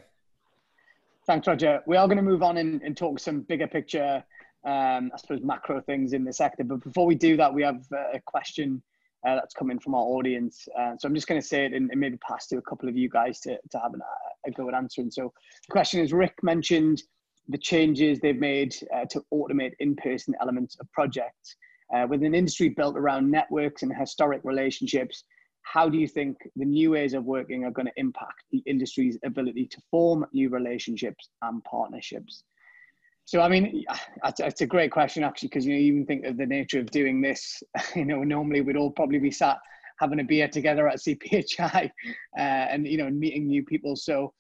Thanks, 1.28 1.48
Roger. 1.48 1.82
We 1.86 1.98
are 1.98 2.08
going 2.08 2.18
to 2.18 2.24
move 2.24 2.44
on 2.44 2.58
and, 2.58 2.82
and 2.82 2.98
talk 2.98 3.20
some 3.20 3.42
bigger 3.42 3.68
picture, 3.68 4.24
um, 4.66 5.12
I 5.14 5.18
suppose, 5.18 5.42
macro 5.44 5.80
things 5.80 6.14
in 6.14 6.24
the 6.24 6.34
sector. 6.34 6.64
But 6.64 6.84
before 6.84 7.06
we 7.06 7.16
do 7.16 7.38
that, 7.38 7.54
we 7.54 7.62
have 7.62 7.86
a 7.92 8.20
question 8.26 8.82
uh, 9.28 9.36
that's 9.36 9.54
coming 9.54 9.80
from 9.80 9.96
our 9.96 10.04
audience. 10.04 10.68
Uh, 10.78 10.94
so 10.98 11.08
I'm 11.08 11.16
just 11.16 11.28
going 11.28 11.40
to 11.40 11.46
say 11.46 11.66
it 11.66 11.74
and, 11.74 11.92
and, 11.92 12.00
maybe 12.00 12.18
pass 12.18 12.48
to 12.48 12.58
a 12.58 12.62
couple 12.62 12.90
of 12.90 12.98
you 12.98 13.10
guys 13.10 13.40
to, 13.42 13.58
to 13.70 13.80
have 13.80 13.94
an, 13.94 14.02
a 14.48 14.52
go 14.52 14.68
at 14.68 14.74
answering. 14.74 15.12
So 15.12 15.34
the 15.68 15.72
question 15.72 16.00
is 16.00 16.12
Rick 16.12 16.36
mentioned 16.42 17.04
the 17.48 17.58
changes 17.58 18.20
they've 18.20 18.40
made 18.40 18.76
uh, 18.96 19.06
to 19.06 19.24
automate 19.34 19.74
in 19.80 19.96
person 19.96 20.34
elements 20.42 20.78
of 20.80 20.92
projects. 20.92 21.56
Uh, 21.94 22.08
with 22.08 22.24
an 22.24 22.34
industry 22.34 22.70
built 22.70 22.98
around 22.98 23.30
networks 23.30 23.84
and 23.84 23.96
historic 23.96 24.42
relationships, 24.44 25.26
how 25.64 25.90
do 25.90 25.98
you 25.98 26.08
think 26.08 26.38
the 26.56 26.66
new 26.66 26.92
ways 26.92 27.14
of 27.14 27.26
working 27.26 27.66
are 27.66 27.72
going 27.72 27.86
to 27.86 27.94
impact 27.98 28.44
the 28.52 28.64
industry's 28.66 29.18
ability 29.24 29.68
to 29.68 29.82
form 29.92 30.26
new 30.34 30.50
relationships 30.50 31.30
and 31.42 31.64
partnerships? 31.66 32.44
So, 33.32 33.40
I 33.40 33.48
mean, 33.48 33.86
it's 34.26 34.60
a 34.60 34.68
great 34.68 34.92
question 34.92 35.24
actually, 35.24 35.48
because 35.48 35.66
you 35.66 35.74
know, 35.74 35.80
even 35.80 36.06
think 36.06 36.26
of 36.26 36.36
the 36.36 36.46
nature 36.46 36.82
of 36.82 36.92
doing 36.92 37.22
this. 37.22 37.64
You 37.96 38.04
know, 38.04 38.24
normally 38.26 38.60
we'd 38.60 38.76
all 38.76 38.92
probably 38.92 39.20
be 39.20 39.32
sat 39.32 39.58
having 40.02 40.20
a 40.20 40.24
beer 40.26 40.50
together 40.50 40.90
at 40.90 40.98
CPHI, 41.08 41.86
uh, 42.38 42.42
and 42.42 42.86
you 42.86 42.98
know, 42.98 43.10
meeting 43.10 43.48
new 43.48 43.64
people. 43.64 43.96
So, 43.96 44.34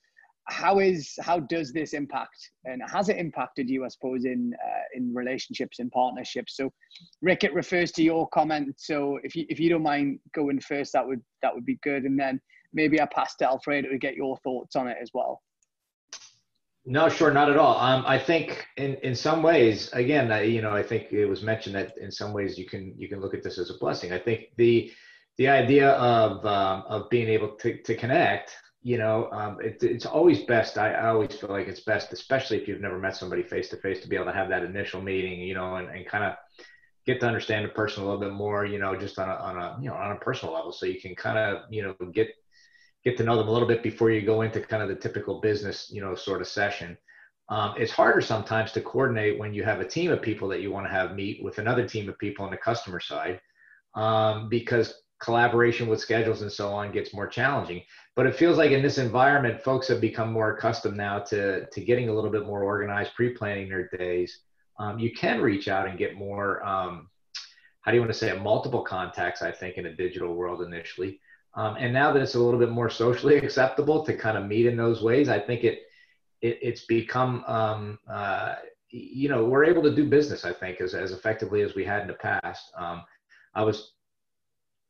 how 0.47 0.79
is 0.79 1.17
how 1.21 1.39
does 1.39 1.71
this 1.71 1.93
impact 1.93 2.51
and 2.65 2.81
has 2.91 3.07
it 3.07 3.15
impacted 3.15 3.69
you 3.69 3.85
i 3.85 3.87
suppose 3.87 4.25
in 4.25 4.53
uh, 4.61 4.83
in 4.95 5.13
relationships 5.13 5.77
and 5.77 5.91
partnerships 5.91 6.57
so 6.57 6.73
rick 7.21 7.43
it 7.43 7.53
refers 7.53 7.91
to 7.91 8.01
your 8.03 8.27
comment 8.29 8.73
so 8.75 9.19
if 9.23 9.35
you 9.35 9.45
if 9.49 9.59
you 9.59 9.69
don't 9.69 9.83
mind 9.83 10.19
going 10.33 10.59
first 10.59 10.91
that 10.93 11.07
would 11.07 11.21
that 11.43 11.53
would 11.53 11.63
be 11.63 11.77
good 11.83 12.03
and 12.03 12.19
then 12.19 12.41
maybe 12.73 12.99
i 12.99 13.05
pass 13.13 13.35
to 13.35 13.45
alfredo 13.45 13.87
to 13.87 13.99
get 13.99 14.15
your 14.15 14.35
thoughts 14.37 14.75
on 14.75 14.87
it 14.87 14.97
as 14.99 15.11
well 15.13 15.41
no 16.85 17.09
sure 17.09 17.31
not 17.31 17.49
at 17.49 17.57
all 17.57 17.77
um, 17.79 18.03
i 18.07 18.17
think 18.17 18.65
in 18.77 18.95
in 18.95 19.15
some 19.15 19.43
ways 19.43 19.89
again 19.93 20.31
I, 20.31 20.43
you 20.43 20.61
know 20.61 20.71
i 20.71 20.83
think 20.83 21.11
it 21.11 21.25
was 21.25 21.43
mentioned 21.43 21.75
that 21.75 21.97
in 21.97 22.11
some 22.11 22.33
ways 22.33 22.57
you 22.57 22.65
can 22.65 22.93
you 22.97 23.07
can 23.07 23.19
look 23.21 23.33
at 23.33 23.43
this 23.43 23.57
as 23.59 23.69
a 23.69 23.77
blessing 23.77 24.11
i 24.13 24.19
think 24.19 24.45
the 24.57 24.91
the 25.37 25.47
idea 25.47 25.91
of 25.91 26.45
um, 26.45 26.83
of 26.87 27.09
being 27.09 27.27
able 27.27 27.49
to, 27.57 27.81
to 27.83 27.95
connect 27.95 28.51
you 28.83 28.97
know, 28.97 29.29
um, 29.31 29.57
it, 29.61 29.77
it's 29.81 30.05
always 30.05 30.41
best. 30.45 30.77
I, 30.77 30.93
I, 30.93 31.09
always 31.09 31.35
feel 31.35 31.51
like 31.51 31.67
it's 31.67 31.81
best, 31.81 32.11
especially 32.13 32.59
if 32.59 32.67
you've 32.67 32.81
never 32.81 32.97
met 32.97 33.15
somebody 33.15 33.43
face 33.43 33.69
to 33.69 33.77
face, 33.77 34.01
to 34.01 34.07
be 34.07 34.15
able 34.15 34.25
to 34.25 34.33
have 34.33 34.49
that 34.49 34.63
initial 34.63 35.01
meeting, 35.01 35.39
you 35.39 35.53
know, 35.53 35.75
and, 35.75 35.87
and 35.89 36.07
kind 36.07 36.23
of 36.23 36.33
get 37.05 37.19
to 37.19 37.27
understand 37.27 37.65
the 37.65 37.69
person 37.69 38.01
a 38.01 38.05
little 38.05 38.19
bit 38.19 38.33
more, 38.33 38.65
you 38.65 38.79
know, 38.79 38.95
just 38.95 39.19
on 39.19 39.29
a, 39.29 39.33
on 39.33 39.57
a, 39.57 39.77
you 39.79 39.89
know, 39.89 39.95
on 39.95 40.13
a 40.13 40.19
personal 40.19 40.55
level. 40.55 40.71
So 40.71 40.87
you 40.87 40.99
can 40.99 41.15
kind 41.15 41.37
of, 41.37 41.71
you 41.71 41.83
know, 41.83 41.95
get, 42.11 42.29
get 43.03 43.17
to 43.17 43.23
know 43.23 43.37
them 43.37 43.47
a 43.47 43.51
little 43.51 43.67
bit 43.67 43.83
before 43.83 44.11
you 44.11 44.21
go 44.21 44.41
into 44.41 44.61
kind 44.61 44.83
of 44.83 44.89
the 44.89 44.95
typical 44.95 45.41
business, 45.41 45.89
you 45.91 46.01
know, 46.01 46.15
sort 46.15 46.41
of 46.41 46.47
session. 46.47 46.97
Um, 47.49 47.73
it's 47.77 47.91
harder 47.91 48.21
sometimes 48.21 48.71
to 48.73 48.81
coordinate 48.81 49.37
when 49.37 49.53
you 49.53 49.63
have 49.63 49.81
a 49.81 49.87
team 49.87 50.11
of 50.11 50.21
people 50.21 50.47
that 50.49 50.61
you 50.61 50.71
want 50.71 50.85
to 50.85 50.91
have 50.91 51.15
meet 51.15 51.43
with 51.43 51.57
another 51.57 51.87
team 51.87 52.07
of 52.07 52.17
people 52.17 52.45
on 52.45 52.51
the 52.51 52.57
customer 52.57 52.99
side 52.99 53.41
um, 53.95 54.47
because 54.47 55.01
collaboration 55.21 55.87
with 55.87 55.99
schedules 55.99 56.41
and 56.41 56.51
so 56.51 56.69
on 56.69 56.91
gets 56.91 57.13
more 57.13 57.27
challenging. 57.27 57.81
But 58.15 58.25
it 58.25 58.35
feels 58.35 58.57
like 58.57 58.71
in 58.71 58.81
this 58.81 58.97
environment, 58.97 59.61
folks 59.61 59.87
have 59.87 60.01
become 60.01 60.31
more 60.31 60.55
accustomed 60.55 60.97
now 60.97 61.19
to, 61.19 61.65
to 61.65 61.81
getting 61.81 62.09
a 62.09 62.13
little 62.13 62.31
bit 62.31 62.45
more 62.45 62.63
organized, 62.63 63.13
pre-planning 63.15 63.69
their 63.69 63.89
days. 63.89 64.39
Um, 64.79 64.97
you 64.97 65.11
can 65.13 65.41
reach 65.41 65.67
out 65.67 65.87
and 65.87 65.97
get 65.97 66.15
more, 66.15 66.65
um, 66.65 67.09
how 67.81 67.91
do 67.91 67.97
you 67.97 68.01
want 68.01 68.11
to 68.11 68.17
say 68.17 68.29
it, 68.29 68.41
multiple 68.41 68.81
contacts, 68.81 69.41
I 69.41 69.51
think, 69.51 69.77
in 69.77 69.85
a 69.85 69.95
digital 69.95 70.33
world 70.33 70.61
initially. 70.61 71.19
Um, 71.53 71.75
and 71.77 71.93
now 71.93 72.11
that 72.11 72.21
it's 72.21 72.35
a 72.35 72.39
little 72.39 72.59
bit 72.59 72.69
more 72.69 72.89
socially 72.89 73.37
acceptable 73.43 74.05
to 74.05 74.15
kind 74.15 74.37
of 74.37 74.45
meet 74.45 74.65
in 74.65 74.77
those 74.77 75.01
ways, 75.01 75.29
I 75.29 75.39
think 75.39 75.63
it, 75.63 75.79
it 76.41 76.59
it's 76.61 76.85
become, 76.85 77.43
um, 77.45 77.99
uh, 78.09 78.55
you 78.89 79.29
know, 79.29 79.45
we're 79.45 79.65
able 79.65 79.83
to 79.83 79.95
do 79.95 80.09
business, 80.09 80.45
I 80.45 80.53
think, 80.53 80.81
as, 80.81 80.93
as 80.93 81.11
effectively 81.11 81.61
as 81.61 81.75
we 81.75 81.83
had 81.83 82.01
in 82.01 82.07
the 82.07 82.13
past. 82.13 82.71
Um, 82.77 83.03
I 83.53 83.63
was 83.63 83.93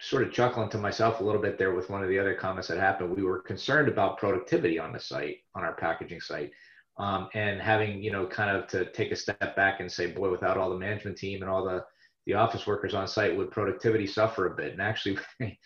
sort 0.01 0.23
of 0.23 0.33
chuckling 0.33 0.69
to 0.69 0.79
myself 0.79 1.19
a 1.19 1.23
little 1.23 1.41
bit 1.41 1.59
there 1.59 1.75
with 1.75 1.89
one 1.89 2.01
of 2.01 2.09
the 2.09 2.17
other 2.17 2.33
comments 2.33 2.67
that 2.67 2.79
happened. 2.79 3.15
We 3.15 3.23
were 3.23 3.39
concerned 3.39 3.87
about 3.87 4.17
productivity 4.17 4.79
on 4.79 4.91
the 4.91 4.99
site, 4.99 5.37
on 5.53 5.63
our 5.63 5.75
packaging 5.75 6.21
site. 6.21 6.51
Um, 6.97 7.29
and 7.35 7.61
having, 7.61 8.03
you 8.03 8.11
know, 8.11 8.27
kind 8.27 8.55
of 8.55 8.67
to 8.69 8.91
take 8.91 9.11
a 9.11 9.15
step 9.15 9.55
back 9.55 9.79
and 9.79 9.91
say, 9.91 10.07
boy, 10.07 10.29
without 10.29 10.57
all 10.57 10.69
the 10.69 10.77
management 10.77 11.17
team 11.17 11.41
and 11.41 11.49
all 11.49 11.63
the, 11.63 11.83
the 12.25 12.33
office 12.33 12.67
workers 12.67 12.93
on 12.93 13.07
site, 13.07 13.35
would 13.35 13.51
productivity 13.51 14.05
suffer 14.05 14.47
a 14.47 14.55
bit? 14.55 14.73
And 14.73 14.81
actually, 14.81 15.17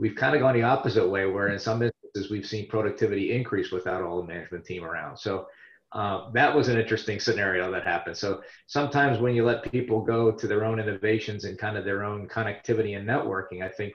we've 0.00 0.16
kind 0.16 0.34
of 0.34 0.40
gone 0.40 0.54
the 0.54 0.62
opposite 0.62 1.06
way, 1.06 1.26
where 1.26 1.48
in 1.48 1.58
some 1.58 1.82
instances 1.82 2.30
we've 2.32 2.46
seen 2.46 2.66
productivity 2.68 3.32
increase 3.38 3.70
without 3.70 4.02
all 4.02 4.20
the 4.20 4.26
management 4.26 4.64
team 4.64 4.82
around. 4.82 5.16
So 5.16 5.46
uh, 5.92 6.30
that 6.32 6.54
was 6.56 6.68
an 6.68 6.78
interesting 6.78 7.20
scenario 7.20 7.70
that 7.70 7.84
happened. 7.84 8.16
So 8.16 8.42
sometimes 8.66 9.18
when 9.18 9.34
you 9.34 9.44
let 9.44 9.70
people 9.70 10.00
go 10.00 10.32
to 10.32 10.46
their 10.46 10.64
own 10.64 10.80
innovations 10.80 11.44
and 11.44 11.58
kind 11.58 11.76
of 11.76 11.84
their 11.84 12.02
own 12.02 12.28
connectivity 12.28 12.96
and 12.96 13.06
networking, 13.06 13.62
I 13.62 13.68
think 13.68 13.92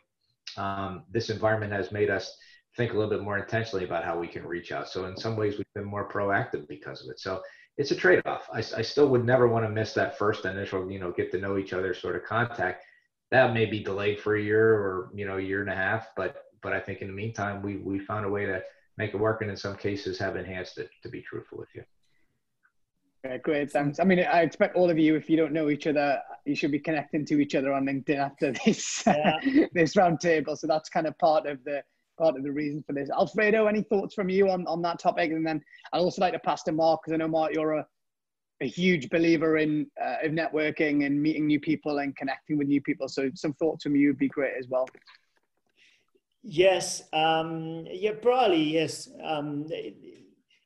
um, 0.58 1.03
this 1.12 1.30
environment 1.30 1.74
has 1.74 1.91
made 1.91 2.10
us 2.10 2.38
think 2.78 2.91
a 2.91 2.95
little 2.97 3.10
bit 3.10 3.24
more 3.24 3.38
intentionally 3.38 3.86
about 3.86 4.03
how 4.03 4.20
we 4.20 4.28
can 4.28 4.45
reach 4.45 4.72
out. 4.72 4.89
So 4.89 5.06
in 5.06 5.18
some 5.18 5.36
ways, 5.36 5.58
we've 5.58 5.74
been 5.74 5.86
more 5.86 6.10
proactive 6.10 6.68
because 6.68 7.01
of 7.03 7.10
it. 7.10 7.20
So 7.20 7.41
it's 7.78 7.91
a 7.91 7.95
trade-off. 7.95 8.43
I, 8.53 8.60
I 8.60 8.84
still 8.84 9.08
would 9.08 9.26
never 9.26 9.47
want 9.47 9.66
to 9.66 9.70
miss 9.70 9.93
that 9.93 10.18
first 10.18 10.45
initial, 10.45 10.91
you 10.91 10.99
know, 10.99 11.12
get 11.12 11.32
to 11.32 11.39
know 11.39 11.58
each 11.58 11.74
other 11.74 11.93
sort 11.93 12.16
of 12.16 12.24
contact. 12.26 12.84
That 13.32 13.54
may 13.54 13.66
be 13.66 13.84
delayed 13.84 14.20
for 14.20 14.36
a 14.36 14.42
year 14.42 14.74
or 14.74 15.10
you 15.14 15.26
know, 15.26 15.38
a 15.38 15.42
year 15.42 15.62
and 15.62 15.70
a 15.70 15.76
half, 15.76 16.10
but 16.16 16.44
but 16.62 16.74
I 16.74 16.80
think 16.80 17.02
in 17.02 17.08
the 17.08 17.14
meantime, 17.14 17.62
we 17.62 17.78
we 17.78 18.00
found 18.00 18.26
a 18.26 18.30
way 18.30 18.46
to 18.46 18.62
make 18.98 19.14
it 19.14 19.18
work 19.18 19.42
and 19.42 19.50
in 19.50 19.58
some 19.58 19.76
cases 19.76 20.18
have 20.20 20.36
enhanced 20.36 20.78
it 20.78 20.90
to 21.04 21.10
be 21.10 21.22
truthful 21.22 21.58
with 21.58 21.70
you. 21.76 21.84
Okay, 23.26 23.40
great, 23.40 23.72
thanks. 23.72 24.00
I 24.00 24.04
mean, 24.04 24.20
I 24.20 24.42
expect 24.42 24.76
all 24.76 24.90
of 24.90 25.00
you, 25.00 25.16
if 25.16 25.30
you 25.30 25.38
don't 25.38 25.52
know 25.52 25.70
each 25.70 25.88
other, 25.88 26.20
you 26.46 26.56
should 26.56 26.72
be 26.72 26.80
connecting 26.80 27.26
to 27.26 27.40
each 27.40 27.56
other 27.56 27.74
on 27.74 27.86
LinkedIn 27.86 28.18
after 28.18 28.52
this 28.66 29.04
yeah. 29.08 29.40
this 29.74 29.96
roundtable. 29.96 30.58
So 30.58 30.68
that's 30.68 30.90
kind 30.90 31.08
of 31.08 31.18
part 31.18 31.48
of 31.48 31.64
the 31.64 31.82
part 32.18 32.38
of 32.38 32.44
the 32.44 32.52
reason 32.52 32.84
for 32.86 32.94
this. 32.94 33.10
Alfredo, 33.10 33.66
any 33.68 33.82
thoughts 33.82 34.14
from 34.14 34.30
you 34.30 34.50
on, 34.50 34.66
on 34.68 34.82
that 34.84 35.00
topic? 35.00 35.32
And 35.32 35.46
then 35.46 35.62
I'd 35.92 36.00
also 36.00 36.22
like 36.22 36.34
to 36.34 36.40
pass 36.40 36.64
to 36.64 36.72
Mark 36.72 37.02
because 37.04 37.14
I 37.14 37.18
know 37.18 37.28
Mark, 37.28 37.54
you're 37.54 37.74
a, 37.74 37.88
a 38.62 38.68
huge 38.68 39.10
believer 39.10 39.58
in 39.58 39.88
uh, 40.01 40.18
in 40.24 40.36
networking 40.36 41.06
and 41.06 41.22
meeting 41.22 41.47
new 41.47 41.60
people 41.60 41.99
and 41.99 42.16
connecting 42.16 42.58
with 42.58 42.68
new 42.68 42.82
people. 42.82 43.08
So 43.08 43.30
some 43.36 43.53
thoughts 43.53 43.84
from 43.84 43.95
you 43.95 44.10
would 44.10 44.18
be 44.18 44.30
great 44.30 44.53
as 44.58 44.68
well. 44.70 44.88
Yes, 46.41 47.03
um, 47.12 47.86
yeah, 47.89 48.12
probably 48.22 48.64
yes. 48.64 49.10
Um, 49.24 49.66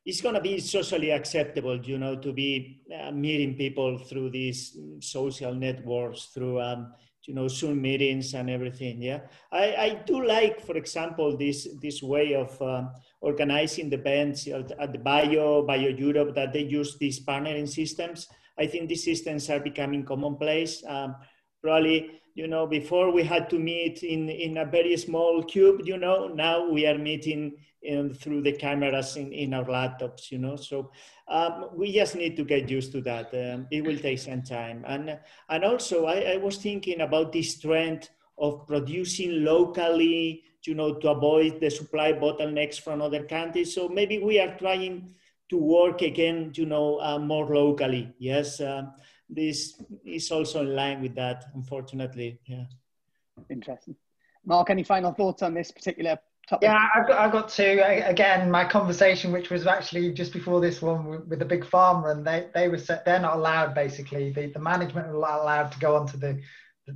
it's 0.04 0.20
going 0.20 0.34
to 0.34 0.40
be 0.40 0.60
socially 0.60 1.10
acceptable, 1.10 1.80
you 1.80 1.98
know, 1.98 2.16
to 2.16 2.32
be 2.32 2.82
uh, 2.98 3.10
meeting 3.10 3.54
people 3.56 3.98
through 3.98 4.30
these 4.30 4.76
social 5.00 5.54
networks, 5.54 6.26
through 6.34 6.60
um, 6.60 6.92
you 7.26 7.34
know 7.34 7.48
Zoom 7.48 7.80
meetings 7.80 8.34
and 8.34 8.50
everything. 8.50 9.02
Yeah, 9.02 9.20
I, 9.52 9.74
I 9.74 10.02
do 10.06 10.24
like, 10.24 10.60
for 10.60 10.76
example, 10.76 11.36
this 11.36 11.68
this 11.80 12.02
way 12.02 12.34
of 12.34 12.60
uh, 12.60 12.84
organizing 13.20 13.90
the 13.90 13.98
events 13.98 14.48
at 14.48 14.92
the 14.92 14.98
Bio 14.98 15.62
Bio 15.62 15.88
Europe 15.88 16.34
that 16.34 16.52
they 16.52 16.62
use 16.62 16.96
these 16.98 17.24
partnering 17.24 17.68
systems. 17.68 18.28
I 18.58 18.66
think 18.66 18.88
these 18.88 19.04
systems 19.04 19.48
are 19.50 19.60
becoming 19.60 20.04
commonplace. 20.04 20.82
Um, 20.86 21.16
probably 21.62 22.20
you 22.34 22.46
know 22.46 22.66
before 22.66 23.12
we 23.12 23.22
had 23.22 23.50
to 23.50 23.58
meet 23.58 24.02
in 24.02 24.28
in 24.28 24.58
a 24.58 24.64
very 24.64 24.96
small 24.96 25.42
cube 25.42 25.80
you 25.84 25.96
know 25.96 26.28
now 26.28 26.68
we 26.68 26.86
are 26.86 26.98
meeting 26.98 27.56
in, 27.82 28.12
through 28.14 28.42
the 28.42 28.52
cameras 28.52 29.16
in, 29.16 29.32
in 29.32 29.54
our 29.54 29.64
laptops 29.64 30.30
you 30.30 30.38
know 30.38 30.56
so 30.56 30.90
um, 31.28 31.66
we 31.74 31.92
just 31.92 32.14
need 32.14 32.36
to 32.36 32.44
get 32.44 32.68
used 32.68 32.92
to 32.92 33.00
that 33.00 33.26
um, 33.34 33.66
it 33.70 33.84
will 33.84 33.98
take 33.98 34.18
some 34.18 34.42
time 34.42 34.84
and 34.86 35.18
and 35.48 35.64
also 35.64 36.06
I, 36.06 36.34
I 36.34 36.36
was 36.36 36.56
thinking 36.56 37.00
about 37.00 37.32
this 37.32 37.58
trend 37.58 38.08
of 38.38 38.66
producing 38.66 39.44
locally 39.44 40.44
you 40.66 40.74
know 40.74 40.94
to 40.94 41.10
avoid 41.10 41.60
the 41.60 41.70
supply 41.70 42.12
bottlenecks 42.12 42.80
from 42.80 43.00
other 43.00 43.24
countries 43.24 43.74
so 43.74 43.88
maybe 43.88 44.18
we 44.18 44.38
are 44.38 44.56
trying 44.58 45.14
to 45.48 45.56
work 45.56 46.02
again 46.02 46.52
you 46.54 46.66
know 46.66 47.00
uh, 47.00 47.18
more 47.18 47.46
locally 47.46 48.12
yes 48.18 48.60
uh, 48.60 48.82
this 49.30 49.80
is 50.04 50.30
also 50.30 50.62
in 50.62 50.74
line 50.74 51.00
with 51.00 51.14
that, 51.14 51.44
unfortunately. 51.54 52.40
Yeah. 52.46 52.64
Interesting. 53.48 53.96
Mark, 54.44 54.70
any 54.70 54.82
final 54.82 55.12
thoughts 55.12 55.42
on 55.42 55.54
this 55.54 55.70
particular 55.70 56.18
topic? 56.48 56.66
Yeah, 56.66 56.88
I've 56.94 57.06
got, 57.06 57.18
I've 57.18 57.32
got 57.32 57.48
to, 57.50 58.08
again, 58.08 58.50
my 58.50 58.64
conversation, 58.64 59.32
which 59.32 59.50
was 59.50 59.66
actually 59.66 60.12
just 60.12 60.32
before 60.32 60.60
this 60.60 60.82
one 60.82 61.28
with 61.28 61.38
the 61.38 61.44
big 61.44 61.64
pharma, 61.64 62.10
and 62.10 62.26
they, 62.26 62.48
they 62.54 62.68
were 62.68 62.78
set, 62.78 63.04
they're 63.04 63.20
not 63.20 63.36
allowed 63.36 63.74
basically, 63.74 64.32
the, 64.32 64.46
the 64.46 64.58
management 64.58 65.06
are 65.06 65.12
not 65.12 65.40
allowed 65.40 65.72
to 65.72 65.78
go 65.78 65.96
onto 65.96 66.16
the, 66.18 66.40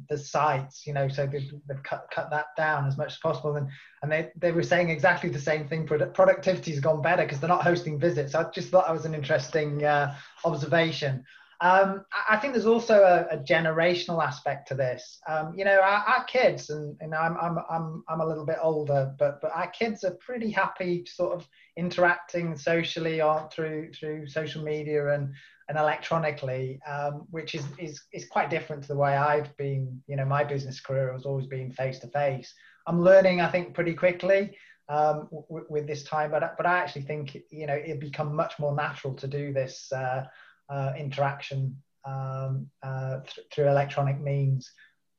the, 0.08 0.18
sites, 0.18 0.86
you 0.86 0.92
know, 0.92 1.08
so 1.08 1.26
they've, 1.26 1.50
they've 1.68 1.82
cut, 1.82 2.08
cut 2.12 2.30
that 2.30 2.46
down 2.56 2.86
as 2.86 2.96
much 2.96 3.12
as 3.12 3.18
possible. 3.18 3.56
And, 3.56 3.68
and 4.02 4.10
they, 4.10 4.30
they 4.36 4.52
were 4.52 4.62
saying 4.62 4.90
exactly 4.90 5.30
the 5.30 5.38
same 5.38 5.68
thing. 5.68 5.86
Productivity 5.86 6.70
has 6.72 6.80
gone 6.80 7.02
better 7.02 7.22
because 7.22 7.40
they're 7.40 7.48
not 7.48 7.62
hosting 7.62 7.98
visits. 7.98 8.34
I 8.34 8.50
just 8.50 8.70
thought 8.70 8.86
that 8.86 8.92
was 8.92 9.04
an 9.04 9.14
interesting 9.14 9.84
uh, 9.84 10.14
observation. 10.44 11.24
Um, 11.60 12.04
I 12.28 12.36
think 12.36 12.52
there's 12.52 12.66
also 12.66 13.02
a, 13.02 13.36
a 13.36 13.38
generational 13.38 14.22
aspect 14.22 14.68
to 14.68 14.74
this. 14.74 15.20
Um, 15.26 15.54
you 15.56 15.64
know, 15.64 15.80
our, 15.80 16.04
our, 16.06 16.24
kids, 16.24 16.68
and, 16.70 16.96
and 17.00 17.14
I'm, 17.14 17.36
I'm, 17.40 17.58
I'm, 17.70 18.04
I'm 18.08 18.20
a 18.20 18.26
little 18.26 18.44
bit 18.44 18.58
older, 18.60 19.14
but, 19.18 19.40
but 19.40 19.52
our 19.54 19.68
kids 19.68 20.04
are 20.04 20.16
pretty 20.20 20.50
happy 20.50 21.04
sort 21.06 21.32
of 21.32 21.48
interacting 21.76 22.56
socially 22.56 23.22
through, 23.50 23.92
through 23.92 24.26
social 24.26 24.62
media 24.62 25.14
and, 25.14 25.32
and 25.68 25.78
electronically, 25.78 26.80
um, 26.86 27.26
which 27.30 27.54
is, 27.54 27.64
is, 27.78 28.02
is 28.12 28.26
quite 28.26 28.50
different 28.50 28.82
to 28.82 28.88
the 28.88 28.96
way 28.96 29.16
I've 29.16 29.56
been, 29.56 30.02
you 30.06 30.16
know, 30.16 30.24
my 30.24 30.44
business 30.44 30.80
career 30.80 31.12
has 31.12 31.24
always 31.24 31.46
been 31.46 31.72
face 31.72 31.98
to 32.00 32.08
face. 32.08 32.52
I'm 32.86 33.00
learning, 33.00 33.40
I 33.40 33.48
think, 33.48 33.74
pretty 33.74 33.94
quickly 33.94 34.56
um, 34.88 35.28
w- 35.30 35.66
with 35.70 35.86
this 35.86 36.04
time, 36.04 36.30
but, 36.30 36.56
but 36.56 36.66
I 36.66 36.78
actually 36.78 37.02
think, 37.02 37.36
you 37.50 37.66
know, 37.66 37.76
it'd 37.76 38.00
become 38.00 38.34
much 38.34 38.58
more 38.58 38.74
natural 38.74 39.14
to 39.14 39.26
do 39.26 39.52
this 39.52 39.90
uh, 39.92 40.24
uh, 40.68 40.92
interaction 40.98 41.76
um, 42.04 42.68
uh, 42.82 43.20
th- 43.20 43.46
through 43.52 43.68
electronic 43.68 44.20
means. 44.20 44.70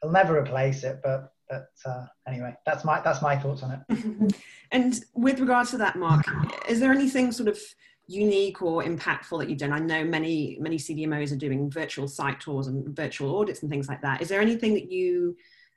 It'll 0.02 0.14
never 0.14 0.38
replace 0.38 0.84
it, 0.84 1.00
but 1.04 1.32
but 1.50 1.68
uh, 1.86 2.06
anyway, 2.28 2.56
that's 2.66 2.84
my 2.84 3.02
that's 3.02 3.22
my 3.22 3.38
thoughts 3.38 3.64
on 3.64 3.84
it. 3.89 4.36
and 4.72 5.00
with 5.14 5.39
regards 5.39 5.72
to 5.72 5.78
that, 5.78 5.96
Mark, 5.96 6.26
is 6.68 6.80
there 6.80 6.91
anything 6.91 7.32
sort 7.32 7.50
of 7.50 7.60
unique 8.08 8.62
or 8.62 8.84
impactful 8.84 9.39
that 9.39 9.49
you've 9.49 9.60
done? 9.60 9.74
I 9.74 9.80
know 9.80 10.03
many 10.03 10.58
many 10.60 10.78
CDMOs 10.78 11.32
are 11.32 11.38
doing 11.38 11.70
virtual 11.70 12.08
site 12.08 12.39
tours 12.39 12.68
and 12.68 12.95
virtual 12.95 13.38
audits 13.38 13.62
and 13.62 13.72
things 13.72 13.88
like 13.88 14.01
that. 14.01 14.22
Is 14.22 14.30
there 14.30 14.41
anything 14.41 14.74
that 14.74 14.91
you 14.91 15.36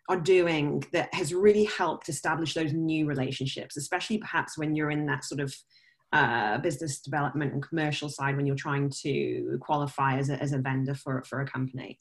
are 0.09 0.18
doing 0.18 0.83
that 0.93 1.12
has 1.12 1.35
really 1.35 1.64
helped 1.64 2.09
establish 2.09 2.55
those 2.55 2.72
new 2.72 3.07
relationships, 3.07 3.76
especially 3.76 4.18
perhaps 4.18 4.57
when 4.57 4.74
you're 4.74 4.91
in 4.91 5.07
that 5.07 5.24
sort 5.24 5.41
of 5.41 5.55
uh, 6.12 6.57
business 6.59 7.01
development 7.01 7.53
and 7.53 7.62
commercial 7.62 8.09
side 8.09 8.35
when 8.37 8.47
you're 8.47 8.57
trying 8.57 8.91
to 9.03 9.59
qualify 9.61 10.16
as 10.16 10.31
a, 10.31 10.43
as 10.43 10.53
a 10.53 10.59
vendor 10.59 10.95
for, 10.95 11.22
for 11.29 11.43
a 11.43 11.47
company? 11.47 11.99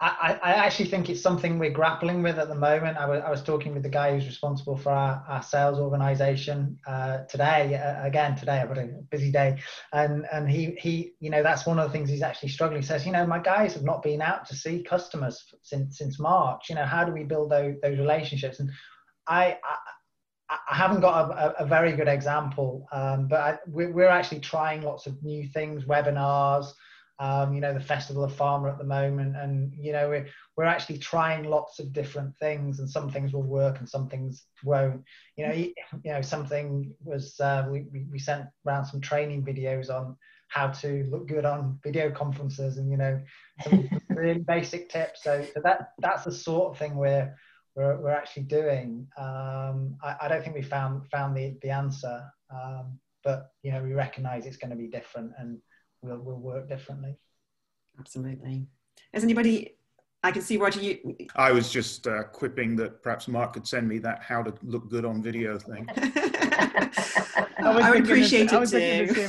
I, 0.00 0.38
I 0.40 0.52
actually 0.52 0.90
think 0.90 1.10
it's 1.10 1.20
something 1.20 1.58
we're 1.58 1.70
grappling 1.72 2.22
with 2.22 2.38
at 2.38 2.48
the 2.48 2.54
moment. 2.54 2.96
I 2.98 3.06
was, 3.30 3.42
talking 3.42 3.74
with 3.74 3.82
the 3.82 3.88
guy 3.88 4.12
who's 4.12 4.26
responsible 4.26 4.76
for 4.76 4.90
our, 4.90 5.24
our 5.26 5.42
sales 5.42 5.80
organization 5.80 6.78
uh, 6.86 7.24
today. 7.24 7.74
Uh, 7.74 8.06
again, 8.06 8.36
today 8.36 8.60
I've 8.60 8.68
had 8.68 8.78
a 8.78 8.86
busy 9.10 9.32
day, 9.32 9.58
and 9.92 10.24
and 10.30 10.48
he 10.48 10.76
he 10.78 11.14
you 11.18 11.30
know 11.30 11.42
that's 11.42 11.66
one 11.66 11.80
of 11.80 11.86
the 11.88 11.92
things 11.92 12.10
he's 12.10 12.22
actually 12.22 12.50
struggling. 12.50 12.80
He 12.82 12.86
says 12.86 13.06
you 13.06 13.12
know 13.12 13.26
my 13.26 13.40
guys 13.40 13.74
have 13.74 13.82
not 13.82 14.02
been 14.02 14.22
out 14.22 14.46
to 14.48 14.54
see 14.54 14.84
customers 14.84 15.42
since 15.62 15.98
since 15.98 16.20
March. 16.20 16.68
You 16.68 16.76
know 16.76 16.86
how 16.86 17.04
do 17.04 17.12
we 17.12 17.24
build 17.24 17.50
those 17.50 17.74
those 17.82 17.98
relationships? 17.98 18.60
And 18.60 18.70
I, 19.26 19.56
I 19.64 19.76
I 20.70 20.76
haven't 20.76 21.00
got 21.00 21.30
a, 21.30 21.62
a, 21.62 21.66
very 21.66 21.92
good 21.92 22.08
example, 22.08 22.86
um, 22.90 23.28
but 23.28 23.40
I, 23.40 23.58
we're, 23.66 23.92
we're, 23.92 24.08
actually 24.08 24.40
trying 24.40 24.80
lots 24.80 25.06
of 25.06 25.22
new 25.22 25.46
things, 25.46 25.84
webinars, 25.84 26.72
um, 27.20 27.52
you 27.52 27.60
know, 27.60 27.74
the 27.74 27.80
Festival 27.80 28.22
of 28.22 28.32
Pharma 28.32 28.70
at 28.70 28.78
the 28.78 28.84
moment, 28.84 29.36
and 29.36 29.72
you 29.74 29.92
know, 29.92 30.08
we're 30.08 30.28
we're 30.56 30.64
actually 30.64 30.98
trying 30.98 31.44
lots 31.44 31.80
of 31.80 31.92
different 31.92 32.36
things, 32.38 32.78
and 32.78 32.88
some 32.88 33.10
things 33.10 33.32
will 33.32 33.42
work 33.42 33.78
and 33.78 33.88
some 33.88 34.08
things 34.08 34.44
won't. 34.62 35.02
You 35.36 35.48
know, 35.48 35.54
you, 35.54 35.72
you 36.04 36.12
know, 36.12 36.22
something 36.22 36.94
was 37.02 37.38
uh, 37.40 37.66
we 37.70 37.86
we 38.10 38.18
sent 38.18 38.46
around 38.66 38.84
some 38.84 39.00
training 39.00 39.44
videos 39.44 39.90
on 39.90 40.16
how 40.48 40.68
to 40.68 41.06
look 41.10 41.26
good 41.26 41.44
on 41.44 41.78
video 41.82 42.10
conferences, 42.10 42.78
and 42.78 42.90
you 42.90 42.96
know, 42.96 43.20
some 43.62 43.88
really 44.10 44.40
basic 44.40 44.88
tips. 44.88 45.24
So, 45.24 45.44
so 45.54 45.60
that 45.64 45.90
that's 45.98 46.24
the 46.24 46.32
sort 46.32 46.72
of 46.72 46.78
thing 46.78 46.94
we're 46.94 47.34
we're, 47.74 48.00
we're 48.00 48.10
actually 48.10 48.44
doing. 48.44 49.08
Um, 49.16 49.96
I, 50.04 50.16
I, 50.22 50.28
don't 50.28 50.42
think 50.42 50.54
we 50.54 50.62
found 50.62 51.08
found 51.10 51.36
the, 51.36 51.56
the 51.62 51.70
answer, 51.70 52.22
um, 52.52 52.98
but 53.24 53.50
you 53.64 53.72
know 53.72 53.82
we 53.82 53.92
recognise 53.92 54.46
it's 54.46 54.56
going 54.56 54.70
to 54.70 54.76
be 54.76 54.86
different 54.88 55.32
and 55.38 55.58
we'll, 56.02 56.18
we'll 56.18 56.36
work 56.36 56.68
differently. 56.68 57.16
Absolutely. 57.98 58.66
Has 59.12 59.24
anybody 59.24 59.78
I 60.24 60.32
can 60.32 60.42
see 60.42 60.56
Roger. 60.56 60.80
You. 60.80 61.16
I 61.36 61.52
was 61.52 61.70
just 61.70 62.08
uh, 62.08 62.24
quipping 62.24 62.74
that 62.76 63.02
perhaps 63.04 63.28
Mark 63.28 63.52
could 63.52 63.66
send 63.66 63.88
me 63.88 63.98
that 64.00 64.20
how 64.20 64.42
to 64.42 64.52
look 64.62 64.90
good 64.90 65.04
on 65.04 65.22
video 65.22 65.58
thing. 65.58 65.88
I, 65.96 67.80
I 67.82 67.90
would 67.90 68.04
appreciate 68.04 68.50
it 68.52 68.68
too. 68.68 69.28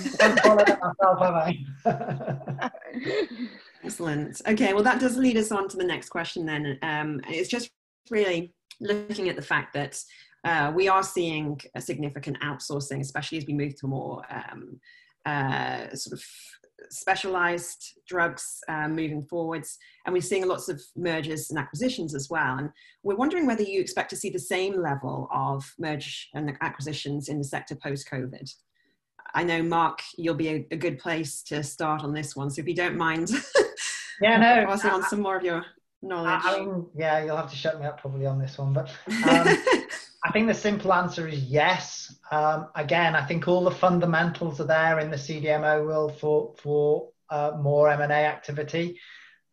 Excellent. 3.84 4.42
Okay, 4.48 4.74
well, 4.74 4.84
that 4.84 5.00
does 5.00 5.16
lead 5.18 5.38
us 5.38 5.52
on 5.52 5.68
to 5.70 5.78
the 5.78 5.84
next 5.84 6.10
question 6.10 6.46
then. 6.46 6.80
Um, 6.82 7.22
it's 7.28 7.50
just 7.50 7.70
really 8.10 8.54
looking 8.82 9.30
at 9.30 9.36
the 9.36 9.42
fact 9.42 9.74
that 9.74 10.02
uh, 10.44 10.72
we 10.76 10.88
are 10.88 11.04
seeing 11.04 11.60
a 11.76 11.82
significant 11.82 12.40
outsourcing, 12.42 13.00
especially 13.00 13.38
as 13.38 13.46
we 13.46 13.54
move 13.54 13.76
to 13.80 13.88
more 13.88 14.24
um, 14.32 14.80
uh, 15.26 15.94
sort 15.94 16.14
of 16.14 16.24
specialized 16.90 18.00
drugs 18.08 18.60
uh, 18.68 18.88
moving 18.88 19.24
forwards. 19.24 19.78
And 20.06 20.14
we're 20.14 20.22
seeing 20.22 20.48
lots 20.48 20.70
of 20.70 20.82
mergers 20.96 21.50
and 21.50 21.60
acquisitions 21.60 22.16
as 22.16 22.30
well. 22.30 22.58
And 22.58 22.70
we're 23.04 23.16
wondering 23.16 23.46
whether 23.46 23.64
you 23.64 23.80
expect 23.80 24.10
to 24.12 24.16
see 24.16 24.30
the 24.30 24.40
same 24.40 24.82
level 24.82 25.28
of 25.34 25.64
merge 25.78 26.30
and 26.34 26.52
acquisitions 26.62 27.30
in 27.30 27.38
the 27.38 27.44
sector 27.44 27.76
post 27.76 28.10
COVID. 28.12 28.52
I 29.34 29.44
know, 29.44 29.62
Mark, 29.62 30.02
you'll 30.18 30.36
be 30.36 30.50
a, 30.50 30.68
a, 30.72 30.78
good 30.78 30.98
place 30.98 31.44
to 31.44 31.64
start 31.64 32.04
on 32.04 32.14
this 32.14 32.36
one. 32.36 32.50
So 32.50 32.62
if 32.62 32.68
you 32.68 32.76
don't 32.76 32.98
mind, 32.98 33.30
yeah, 34.22 34.38
no, 34.38 34.66
passing 34.66 34.90
on 34.90 35.04
some 35.04 35.22
more 35.22 35.38
of 35.38 35.44
your 35.44 35.64
knowledge. 36.02 36.42
I 36.44 36.60
mean, 36.60 36.88
yeah, 36.96 37.24
you'll 37.24 37.38
have 37.38 37.50
to 37.50 37.56
shut 37.56 37.80
me 37.80 37.86
up 37.86 38.02
probably 38.02 38.26
on 38.26 38.40
this 38.40 38.58
one, 38.58 38.74
but 38.74 38.90
um, 39.30 39.58
I 40.24 40.32
think 40.32 40.48
the 40.48 40.54
simple 40.54 40.94
answer 40.94 41.28
is 41.28 41.44
yes. 41.44 42.14
Um, 42.32 42.68
again, 42.76 43.16
I 43.16 43.26
think 43.26 43.48
all 43.48 43.64
the 43.64 43.72
fundamentals 43.72 44.60
are 44.60 44.66
there 44.66 45.00
in 45.00 45.12
the 45.12 45.18
CDMO 45.18 45.86
world 45.86 46.20
for 46.20 46.54
for 46.58 47.10
uh, 47.30 47.54
more 47.60 47.90
M 47.90 48.02
and 48.02 48.12
A 48.12 48.26
activity. 48.26 49.00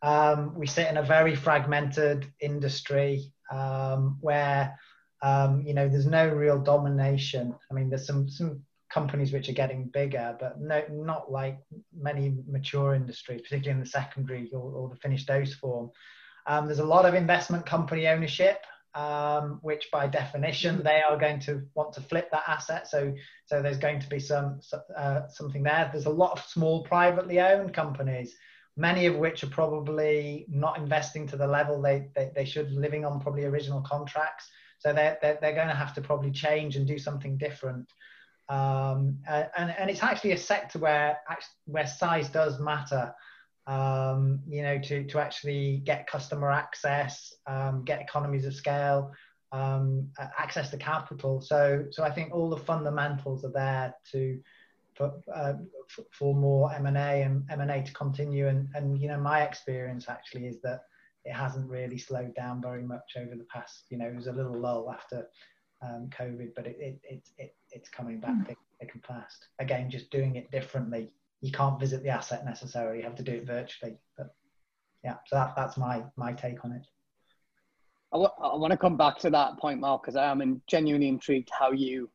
Um, 0.03 0.55
we 0.59 0.67
sit 0.67 0.89
in 0.89 0.97
a 0.97 1.03
very 1.03 1.37
fragmented 1.37 2.27
industry 2.41 3.33
um, 3.51 4.19
where 4.21 4.79
um, 5.23 5.63
you 5.63 5.73
know 5.73 5.89
there's 5.89 6.07
no 6.07 6.29
real 6.29 6.59
domination. 6.59 7.55
I 7.71 7.75
mean, 7.75 7.89
there's 7.89 8.07
some 8.07 8.29
some 8.29 8.63
companies 8.91 9.33
which 9.33 9.49
are 9.49 9.53
getting 9.53 9.85
bigger, 9.85 10.37
but 10.41 10.61
no, 10.61 10.83
not 10.91 11.31
like 11.31 11.59
many 11.97 12.35
mature 12.49 12.95
industries, 12.95 13.43
particularly 13.43 13.79
in 13.79 13.81
the 13.81 13.91
secondary 13.91 14.51
or, 14.53 14.73
or 14.73 14.89
the 14.89 14.97
finished 14.97 15.29
dose 15.29 15.55
form. 15.55 15.91
Um, 16.47 16.67
there's 16.67 16.79
a 16.79 16.85
lot 16.85 17.07
of 17.07 17.15
investment 17.15 17.67
company 17.67 18.07
ownership, 18.07 18.59
um, 18.95 19.59
which 19.63 19.89
by 19.93 20.07
definition 20.07 20.83
they 20.83 21.03
are 21.03 21.19
going 21.19 21.41
to 21.41 21.63
want 21.75 21.93
to 21.95 22.01
flip 22.01 22.31
that 22.31 22.45
asset. 22.47 22.89
So, 22.89 23.15
so 23.47 23.61
there's 23.63 23.79
going 23.79 24.01
to 24.01 24.09
be 24.09 24.19
some 24.19 24.61
uh, 24.97 25.29
something 25.29 25.63
there. 25.63 25.89
There's 25.93 26.07
a 26.07 26.11
lot 26.11 26.33
of 26.33 26.45
small 26.45 26.83
privately 26.85 27.41
owned 27.41 27.75
companies, 27.75 28.35
many 28.77 29.07
of 29.07 29.17
which 29.17 29.43
are 29.45 29.49
probably 29.49 30.47
not 30.49 30.79
investing 30.79 31.27
to 31.29 31.37
the 31.37 31.47
level 31.47 31.81
they, 31.81 32.09
they, 32.15 32.31
they 32.35 32.45
should, 32.45 32.73
living 32.73 33.05
on 33.05 33.21
probably 33.21 33.45
original 33.45 33.81
contracts. 33.83 34.49
So 34.79 34.93
they're, 34.93 35.19
they're, 35.21 35.39
they're 35.41 35.55
going 35.55 35.69
to 35.69 35.75
have 35.75 35.95
to 35.95 36.01
probably 36.01 36.31
change 36.31 36.77
and 36.77 36.87
do 36.87 36.99
something 36.99 37.37
different. 37.39 37.91
Um, 38.49 39.19
and, 39.27 39.75
and 39.77 39.91
it's 39.91 40.03
actually 40.03 40.33
a 40.33 40.39
sector 40.39 40.79
where, 40.79 41.19
where 41.65 41.87
size 41.87 42.29
does 42.29 42.61
matter 42.61 43.15
um, 43.67 44.41
you 44.47 44.63
know, 44.63 44.79
to, 44.79 45.05
to 45.05 45.19
actually 45.19 45.83
get 45.85 46.07
customer 46.07 46.51
access, 46.51 47.35
um, 47.47 47.85
get 47.85 48.01
economies 48.01 48.47
of 48.47 48.55
scale, 48.55 49.13
um, 49.53 50.09
access 50.39 50.71
to 50.71 50.77
capital. 50.77 51.41
So, 51.41 51.85
so 51.91 52.05
I 52.05 52.11
think 52.11 52.33
all 52.33 52.49
the 52.49 52.57
fundamentals 52.57 53.45
are 53.45 53.53
there 53.53 53.95
to 54.13 54.41
for, 54.95 55.13
uh, 55.35 55.55
for 56.11 56.35
more 56.35 56.73
M&A 56.75 57.23
and 57.23 57.45
M&A 57.51 57.83
to 57.83 57.93
continue. 57.93 58.49
And, 58.49 58.69
and, 58.75 59.01
you 59.01 59.09
know, 59.09 59.21
my 59.21 59.43
experience 59.43 60.09
actually 60.09 60.47
is 60.47 60.61
that 60.63 60.83
it 61.25 61.35
hasn't 61.35 61.69
really 61.69 61.99
slowed 61.99 62.35
down 62.35 62.63
very 62.63 62.83
much 62.83 63.17
over 63.17 63.35
the 63.37 63.45
past, 63.53 63.85
you 63.91 63.99
know, 63.99 64.07
it 64.07 64.15
was 64.15 64.29
a 64.29 64.33
little 64.33 64.59
lull 64.59 64.91
after 64.91 65.27
um, 65.83 66.09
COVID, 66.17 66.51
but 66.55 66.67
it, 66.67 66.77
it, 66.79 67.01
it, 67.03 67.29
it, 67.37 67.57
it's 67.73 67.91
coming 67.91 68.21
back 68.21 68.31
mm. 68.31 68.47
thick, 68.47 68.59
thick 68.81 68.91
and 68.95 69.05
fast. 69.05 69.49
Again, 69.59 69.91
just 69.91 70.11
doing 70.11 70.37
it 70.37 70.51
differently 70.51 71.11
you 71.41 71.53
can't 71.53 71.79
visit 71.79 72.03
the 72.03 72.09
asset 72.09 72.45
necessarily. 72.45 72.99
You 72.99 73.05
have 73.05 73.17
to 73.17 73.23
do 73.23 73.33
it 73.33 73.47
virtually. 73.47 73.99
But 74.17 74.35
yeah, 75.05 75.17
so 75.27 75.37
that, 75.37 75.55
that's 75.57 75.77
my 75.77 76.05
my 76.17 76.33
take 76.33 76.65
on 76.65 76.73
it. 76.73 76.87
I, 78.13 78.17
w- 78.17 78.31
I 78.41 78.57
want 78.57 78.71
to 78.71 78.77
come 78.77 78.97
back 78.97 79.19
to 79.19 79.31
that 79.31 79.59
point, 79.59 79.81
Mark, 79.81 80.03
because 80.03 80.17
I 80.17 80.31
am 80.31 80.63
genuinely 80.67 81.09
intrigued 81.09 81.51
how 81.51 81.73
you 81.73 82.11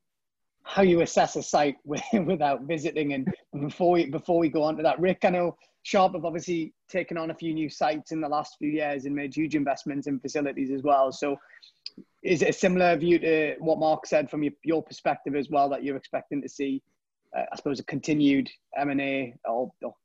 how 0.63 0.83
you 0.83 1.01
assess 1.01 1.35
a 1.35 1.43
site 1.43 1.75
without 1.85 2.63
visiting. 2.63 3.13
And 3.13 3.27
before 3.59 3.91
we 3.91 4.05
before 4.05 4.39
we 4.39 4.49
go 4.49 4.63
on 4.63 4.77
to 4.77 4.83
that, 4.83 4.99
Rick, 4.99 5.19
I 5.23 5.29
know 5.29 5.57
Sharp 5.83 6.13
have 6.13 6.25
obviously 6.25 6.73
taken 6.89 7.17
on 7.17 7.31
a 7.31 7.35
few 7.35 7.53
new 7.53 7.69
sites 7.69 8.11
in 8.11 8.21
the 8.21 8.29
last 8.29 8.57
few 8.57 8.69
years 8.69 9.05
and 9.05 9.15
made 9.15 9.35
huge 9.35 9.55
investments 9.55 10.07
in 10.07 10.19
facilities 10.19 10.71
as 10.71 10.83
well. 10.83 11.11
So, 11.11 11.37
is 12.23 12.41
it 12.41 12.49
a 12.49 12.53
similar 12.53 12.95
view 12.97 13.19
to 13.19 13.55
what 13.59 13.79
Mark 13.79 14.05
said 14.05 14.29
from 14.29 14.43
your, 14.43 14.53
your 14.63 14.83
perspective 14.83 15.35
as 15.35 15.49
well 15.49 15.69
that 15.69 15.83
you're 15.83 15.97
expecting 15.97 16.41
to 16.41 16.49
see 16.49 16.81
uh, 17.37 17.43
I 17.51 17.55
suppose, 17.55 17.79
a 17.79 17.83
continued 17.83 18.49
M 18.77 18.89
and 18.89 19.01
A 19.01 19.33
or, 19.45 19.71
or 19.83 19.95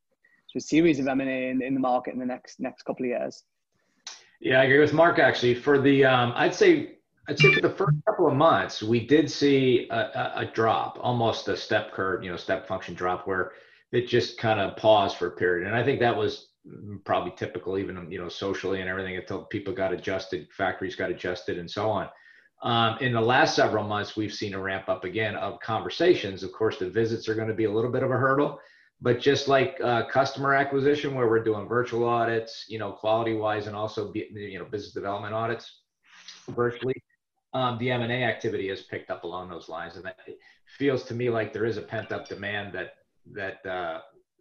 a 0.55 0.61
series 0.61 0.99
of 0.99 1.07
M 1.07 1.21
and 1.21 1.29
A 1.29 1.51
in, 1.51 1.63
in 1.63 1.75
the 1.75 1.81
market 1.81 2.15
in 2.15 2.21
the 2.21 2.27
next 2.27 2.61
next 2.61 2.83
couple 2.83 3.05
of 3.05 3.11
years. 3.11 3.43
Yeah, 4.41 4.61
I 4.61 4.65
agree 4.65 4.79
with 4.79 4.93
Mark. 4.93 5.19
Actually, 5.19 5.55
for 5.55 5.81
the 5.81 6.05
um, 6.05 6.33
I'd 6.35 6.55
say 6.55 6.97
I'd 7.29 7.39
say 7.39 7.53
for 7.55 7.61
the 7.61 7.71
first 7.71 7.97
couple 8.07 8.27
of 8.29 8.35
months, 8.35 8.83
we 8.83 9.05
did 9.05 9.31
see 9.31 9.89
a, 9.91 9.97
a, 9.97 10.33
a, 10.37 10.47
drop, 10.47 10.99
almost 11.01 11.49
a 11.49 11.57
step 11.57 11.93
curve, 11.93 12.23
you 12.23 12.31
know, 12.31 12.37
step 12.37 12.69
function 12.69 12.95
drop, 12.95 13.27
where 13.27 13.53
it 13.91 14.07
just 14.07 14.39
kind 14.39 14.61
of 14.61 14.77
paused 14.77 15.17
for 15.17 15.27
a 15.27 15.31
period. 15.33 15.67
And 15.67 15.77
I 15.77 15.83
think 15.83 15.99
that 16.01 16.17
was 16.17 16.51
probably 17.05 17.33
typical, 17.37 17.79
even 17.79 18.11
you 18.11 18.21
know, 18.21 18.29
socially 18.29 18.81
and 18.81 18.89
everything, 18.89 19.17
until 19.17 19.45
people 19.45 19.75
got 19.75 19.93
adjusted, 19.93 20.49
factories 20.53 20.95
got 20.95 21.11
adjusted, 21.11 21.59
and 21.59 21.71
so 21.71 21.91
on. 21.91 22.09
Um, 22.63 22.97
in 23.01 23.13
the 23.13 23.21
last 23.21 23.55
several 23.55 23.85
months, 23.85 24.17
we've 24.17 24.33
seen 24.33 24.55
a 24.55 24.59
ramp 24.59 24.89
up 24.89 25.05
again 25.05 25.37
of 25.37 25.61
conversations. 25.61 26.43
Of 26.43 26.53
course, 26.53 26.79
the 26.79 26.89
visits 26.89 27.29
are 27.29 27.35
going 27.35 27.49
to 27.49 27.55
be 27.55 27.65
a 27.65 27.71
little 27.71 27.91
bit 27.91 28.03
of 28.03 28.11
a 28.11 28.17
hurdle, 28.17 28.61
but 29.01 29.21
just 29.21 29.47
like 29.47 29.79
uh, 29.83 30.07
customer 30.07 30.55
acquisition, 30.55 31.15
where 31.15 31.29
we're 31.29 31.45
doing 31.45 31.69
virtual 31.69 32.09
audits, 32.09 32.65
you 32.69 32.79
know, 32.79 32.93
quality 32.93 33.35
wise, 33.35 33.67
and 33.67 33.77
also 33.77 34.11
you 34.15 34.59
know 34.59 34.65
business 34.65 34.93
development 34.93 35.35
audits 35.35 35.83
virtually, 36.49 36.95
um, 37.53 37.77
the 37.79 37.91
M&A 37.91 38.25
activity 38.25 38.69
has 38.69 38.83
picked 38.83 39.11
up 39.11 39.25
along 39.25 39.51
those 39.51 39.69
lines, 39.69 39.97
and 39.97 40.05
that 40.07 40.17
feels 40.79 41.03
to 41.05 41.15
me 41.15 41.29
like 41.29 41.53
there 41.53 41.67
is 41.67 41.77
a 41.77 41.83
pent 41.83 42.11
up 42.11 42.27
demand 42.29 42.73
that 42.73 42.95
that 43.33 43.67
uh, 43.67 44.01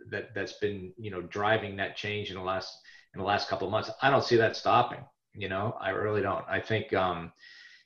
that 0.10 0.34
that's 0.34 0.54
been 0.54 0.94
you 0.98 1.12
know 1.12 1.22
driving 1.22 1.76
that 1.76 1.98
change 1.98 2.30
in 2.30 2.36
the 2.36 2.42
last 2.42 2.78
in 3.14 3.20
the 3.20 3.26
last 3.26 3.50
couple 3.50 3.68
of 3.68 3.72
months. 3.72 3.92
I 4.02 4.10
don't 4.10 4.24
see 4.24 4.38
that 4.38 4.56
stopping. 4.56 5.04
You 5.34 5.50
know, 5.50 5.76
I 5.82 5.90
really 5.90 6.22
don't. 6.22 6.46
I 6.48 6.62
think. 6.62 6.94
Um, 6.94 7.34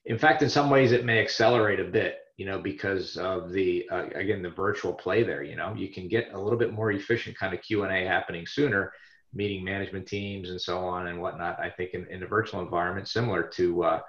in 0.06 0.18
fact, 0.18 0.42
in 0.42 0.50
some 0.50 0.70
ways, 0.70 0.92
it 0.92 1.06
may 1.06 1.20
accelerate 1.20 1.80
a 1.80 1.84
bit, 1.84 2.20
you 2.38 2.46
know, 2.46 2.60
because 2.60 3.18
of 3.18 3.52
the 3.52 3.88
uh, 3.92 4.06
again 4.16 4.42
the 4.42 4.50
virtual 4.50 4.94
play 4.94 5.24
there. 5.24 5.44
You 5.44 5.56
know, 5.56 5.74
you 5.76 5.90
can 5.90 6.08
get 6.08 6.34
a 6.34 6.40
little 6.40 6.60
bit 6.60 6.74
more 6.74 6.92
efficient 6.92 7.38
kind 7.38 7.54
of 7.54 7.62
Q 7.62 7.84
and 7.84 7.94
A 7.94 8.08
happening 8.08 8.46
sooner, 8.46 8.94
meeting 9.34 9.64
management 9.64 10.08
teams 10.08 10.50
and 10.50 10.60
so 10.60 10.80
on 10.80 11.08
and 11.08 11.22
whatnot. 11.22 11.60
I 11.60 11.70
think 11.70 11.92
in, 11.94 12.08
in 12.08 12.24
a 12.24 12.28
virtual 12.28 12.62
environment, 12.62 13.08
similar 13.08 13.44
to 13.44 13.84
uh, 13.84 14.02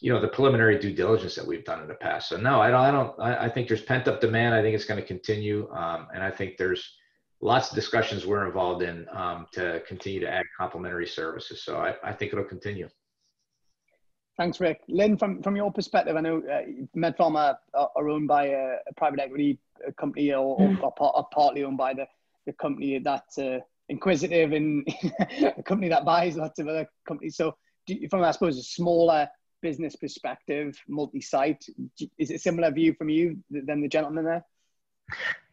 you 0.00 0.12
know 0.12 0.20
the 0.20 0.28
preliminary 0.28 0.78
due 0.78 0.94
diligence 0.94 1.34
that 1.34 1.46
we've 1.46 1.64
done 1.64 1.82
in 1.82 1.88
the 1.88 1.94
past. 1.94 2.28
So 2.28 2.36
no, 2.36 2.60
I 2.60 2.70
don't. 2.70 2.80
I 2.80 2.90
don't. 2.90 3.20
I, 3.20 3.44
I 3.46 3.48
think 3.48 3.68
there's 3.68 3.82
pent 3.82 4.08
up 4.08 4.20
demand. 4.20 4.54
I 4.54 4.62
think 4.62 4.74
it's 4.74 4.86
going 4.86 5.00
to 5.00 5.06
continue, 5.06 5.70
um, 5.72 6.08
and 6.14 6.22
I 6.22 6.30
think 6.30 6.56
there's 6.56 6.96
lots 7.40 7.68
of 7.68 7.74
discussions 7.74 8.26
we're 8.26 8.46
involved 8.46 8.82
in 8.82 9.06
um, 9.12 9.46
to 9.52 9.80
continue 9.86 10.20
to 10.20 10.28
add 10.28 10.44
complementary 10.58 11.06
services. 11.06 11.62
So 11.62 11.76
I, 11.76 11.94
I 12.02 12.12
think 12.12 12.32
it'll 12.32 12.44
continue. 12.44 12.88
Thanks, 14.38 14.60
Rick. 14.60 14.82
Lynn, 14.86 15.18
from, 15.18 15.42
from 15.42 15.56
your 15.56 15.72
perspective, 15.72 16.16
I 16.16 16.20
know 16.20 16.38
uh, 16.38 16.62
MedPharm 16.96 17.34
are, 17.34 17.58
are 17.74 18.08
owned 18.08 18.28
by 18.28 18.46
a, 18.46 18.76
a, 18.88 18.94
private 18.96 19.18
equity 19.18 19.58
company 19.98 20.32
or, 20.32 20.56
mm. 20.56 20.80
or, 20.80 20.94
or, 20.96 21.26
partly 21.32 21.64
owned 21.64 21.76
by 21.76 21.92
the, 21.92 22.06
the 22.46 22.52
company 22.52 23.00
that's 23.00 23.36
uh, 23.38 23.58
inquisitive 23.88 24.52
and 24.52 24.86
a 25.56 25.62
company 25.64 25.88
that 25.88 26.04
buys 26.04 26.36
lots 26.36 26.60
of 26.60 26.68
other 26.68 26.88
companies. 27.06 27.36
So, 27.36 27.56
you, 27.88 28.08
from 28.08 28.22
I 28.22 28.30
suppose 28.30 28.56
a 28.58 28.62
smaller 28.62 29.28
business 29.60 29.96
perspective, 29.96 30.78
multi-site, 30.86 31.64
is 32.16 32.30
it 32.30 32.34
a 32.34 32.38
similar 32.38 32.70
view 32.70 32.94
from 32.94 33.08
you 33.08 33.38
than 33.50 33.80
the 33.80 33.88
gentleman 33.88 34.24
there? 34.24 34.44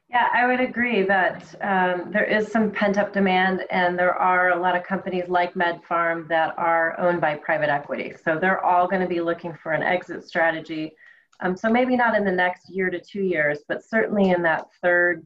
Yeah, 0.10 0.28
I 0.34 0.46
would 0.46 0.60
agree 0.60 1.02
that 1.04 1.56
um, 1.62 2.12
there 2.12 2.24
is 2.26 2.52
some 2.52 2.72
pent 2.72 2.98
up 2.98 3.12
demand, 3.12 3.64
and 3.72 3.98
there 3.98 4.14
are 4.14 4.50
a 4.52 4.60
lot 4.60 4.76
of 4.76 4.84
companies 4.84 5.28
like 5.30 5.56
MedPharm 5.56 6.28
that 6.28 6.54
are 6.58 6.98
owned 7.00 7.20
by 7.22 7.36
private 7.36 7.70
equity. 7.70 8.14
So 8.24 8.38
they're 8.40 8.64
all 8.64 8.88
going 8.88 9.02
to 9.02 9.08
be 9.08 9.20
looking 9.20 9.58
for 9.64 9.72
an 9.72 9.82
exit 9.82 10.24
strategy. 10.28 10.94
Um, 11.40 11.58
so 11.58 11.70
maybe 11.70 11.98
not 11.98 12.16
in 12.16 12.24
the 12.24 12.32
next 12.32 12.70
year 12.70 12.90
to 12.92 13.00
two 13.00 13.24
years, 13.24 13.60
but 13.68 13.84
certainly 13.84 14.30
in 14.30 14.42
that 14.44 14.68
third 14.82 15.26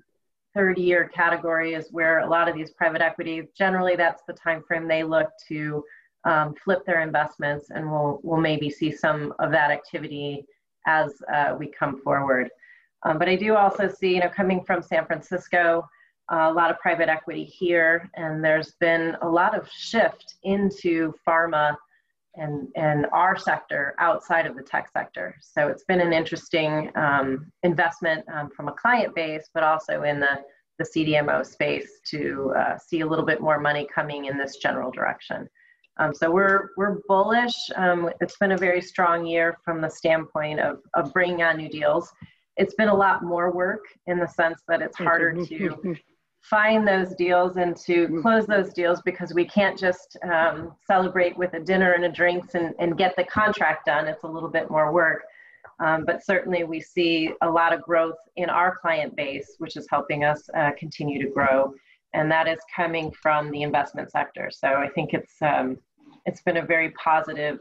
third 0.56 0.80
year 0.80 1.08
category 1.14 1.76
is 1.76 1.90
where 1.92 2.20
a 2.20 2.28
lot 2.28 2.50
of 2.50 2.56
these 2.56 2.72
private 2.72 3.02
equity 3.02 3.44
generally 3.56 3.96
that's 3.96 4.24
the 4.28 4.34
time 4.34 4.64
frame 4.68 4.88
they 4.88 5.04
look 5.04 5.30
to 5.48 5.84
um, 6.24 6.56
flip 6.64 6.84
their 6.86 7.02
investments, 7.02 7.70
and 7.70 7.90
we'll 7.90 8.20
we'll 8.24 8.40
maybe 8.40 8.70
see 8.70 8.92
some 8.92 9.34
of 9.40 9.52
that 9.52 9.72
activity 9.72 10.46
as 10.88 11.12
uh, 11.34 11.56
we 11.60 11.68
come 11.68 12.02
forward. 12.02 12.50
Um, 13.04 13.18
but 13.18 13.30
I 13.30 13.36
do 13.36 13.56
also 13.56 13.88
see, 13.88 14.16
you 14.16 14.20
know, 14.20 14.30
coming 14.30 14.64
from 14.64 14.82
San 14.82 15.06
Francisco, 15.06 15.88
uh, 16.32 16.50
a 16.50 16.54
lot 16.54 16.70
of 16.70 16.80
private 16.80 17.10
equity 17.10 17.44
here, 17.44 18.10
and 18.16 18.44
there's 18.44 18.74
been 18.80 19.16
a 19.22 19.28
lot 19.28 19.58
of 19.58 19.70
shift 19.70 20.36
into 20.44 21.14
pharma 21.28 21.76
and, 22.36 22.68
and 22.76 23.08
our 23.12 23.38
sector 23.38 23.96
outside 24.00 24.46
of 24.46 24.56
the 24.56 24.62
tech 24.62 24.90
sector. 24.92 25.36
So 25.42 25.68
it's 25.68 25.84
been 25.84 26.02
an 26.02 26.14
interesting 26.14 26.92
um, 26.96 27.52
investment 27.64 28.26
um, 28.34 28.50
from 28.50 28.68
a 28.68 28.74
client 28.74 29.16
base, 29.16 29.50
but 29.54 29.64
also 29.64 30.04
in 30.04 30.20
the, 30.20 30.42
the 30.78 30.86
CDMO 30.86 31.46
space 31.46 32.00
to 32.12 32.54
uh, 32.58 32.78
see 32.78 33.02
a 33.02 33.08
little 33.08 33.26
bit 33.26 33.42
more 33.42 33.60
money 33.60 33.88
coming 33.94 34.26
in 34.26 34.38
this 34.38 34.58
general 34.58 34.92
direction. 34.92 35.50
Um, 35.98 36.14
so 36.14 36.32
we're, 36.32 36.70
we're 36.78 37.00
bullish. 37.08 37.56
Um, 37.76 38.10
it's 38.22 38.38
been 38.38 38.54
a 38.54 38.58
very 38.58 38.82
strong 38.82 39.26
year 39.26 39.58
from 39.66 39.82
the 39.82 39.90
standpoint 39.90 40.60
of, 40.60 40.80
of 40.94 41.12
bringing 41.12 41.42
on 41.42 41.58
new 41.58 41.70
deals. 41.70 42.10
It's 42.60 42.76
been 42.76 42.90
a 42.90 42.96
lot 42.96 43.24
more 43.24 43.52
work 43.52 43.86
in 44.06 44.20
the 44.20 44.28
sense 44.28 44.62
that 44.68 44.82
it's 44.82 44.98
harder 44.98 45.34
to 45.34 45.96
find 46.42 46.88
those 46.88 47.16
deals 47.16 47.58
and 47.58 47.76
to 47.76 48.08
mm. 48.08 48.22
close 48.22 48.46
those 48.46 48.74
deals 48.74 49.02
because 49.02 49.34
we 49.34 49.46
can't 49.46 49.78
just 49.78 50.18
um, 50.30 50.74
celebrate 50.86 51.38
with 51.38 51.54
a 51.54 51.60
dinner 51.60 51.94
and 51.94 52.06
a 52.06 52.12
drinks 52.12 52.56
and, 52.56 52.76
and 52.80 52.98
get 52.98 53.16
the 53.16 53.24
contract 53.24 53.86
done. 53.86 54.08
It's 54.08 54.24
a 54.24 54.28
little 54.28 54.50
bit 54.50 54.70
more 54.70 54.92
work. 54.92 55.24
Um, 55.80 56.04
but 56.06 56.24
certainly 56.24 56.66
we 56.66 56.82
see 56.82 57.32
a 57.42 57.50
lot 57.50 57.74
of 57.74 57.82
growth 57.82 58.18
in 58.36 58.50
our 58.50 58.76
client 58.76 59.16
base, 59.16 59.56
which 59.60 59.78
is 59.78 59.88
helping 59.90 60.26
us 60.26 60.50
uh, 60.54 60.72
continue 60.78 61.24
to 61.24 61.30
grow. 61.30 61.74
And 62.14 62.30
that 62.32 62.48
is 62.48 62.60
coming 62.76 63.12
from 63.12 63.52
the 63.52 63.62
investment 63.62 64.12
sector. 64.12 64.50
So 64.52 64.68
I 64.68 64.90
think 64.90 65.14
it's, 65.14 65.42
um, 65.42 65.78
it's 66.26 66.42
been 66.42 66.58
a 66.58 66.66
very 66.66 66.92
positive 66.92 67.60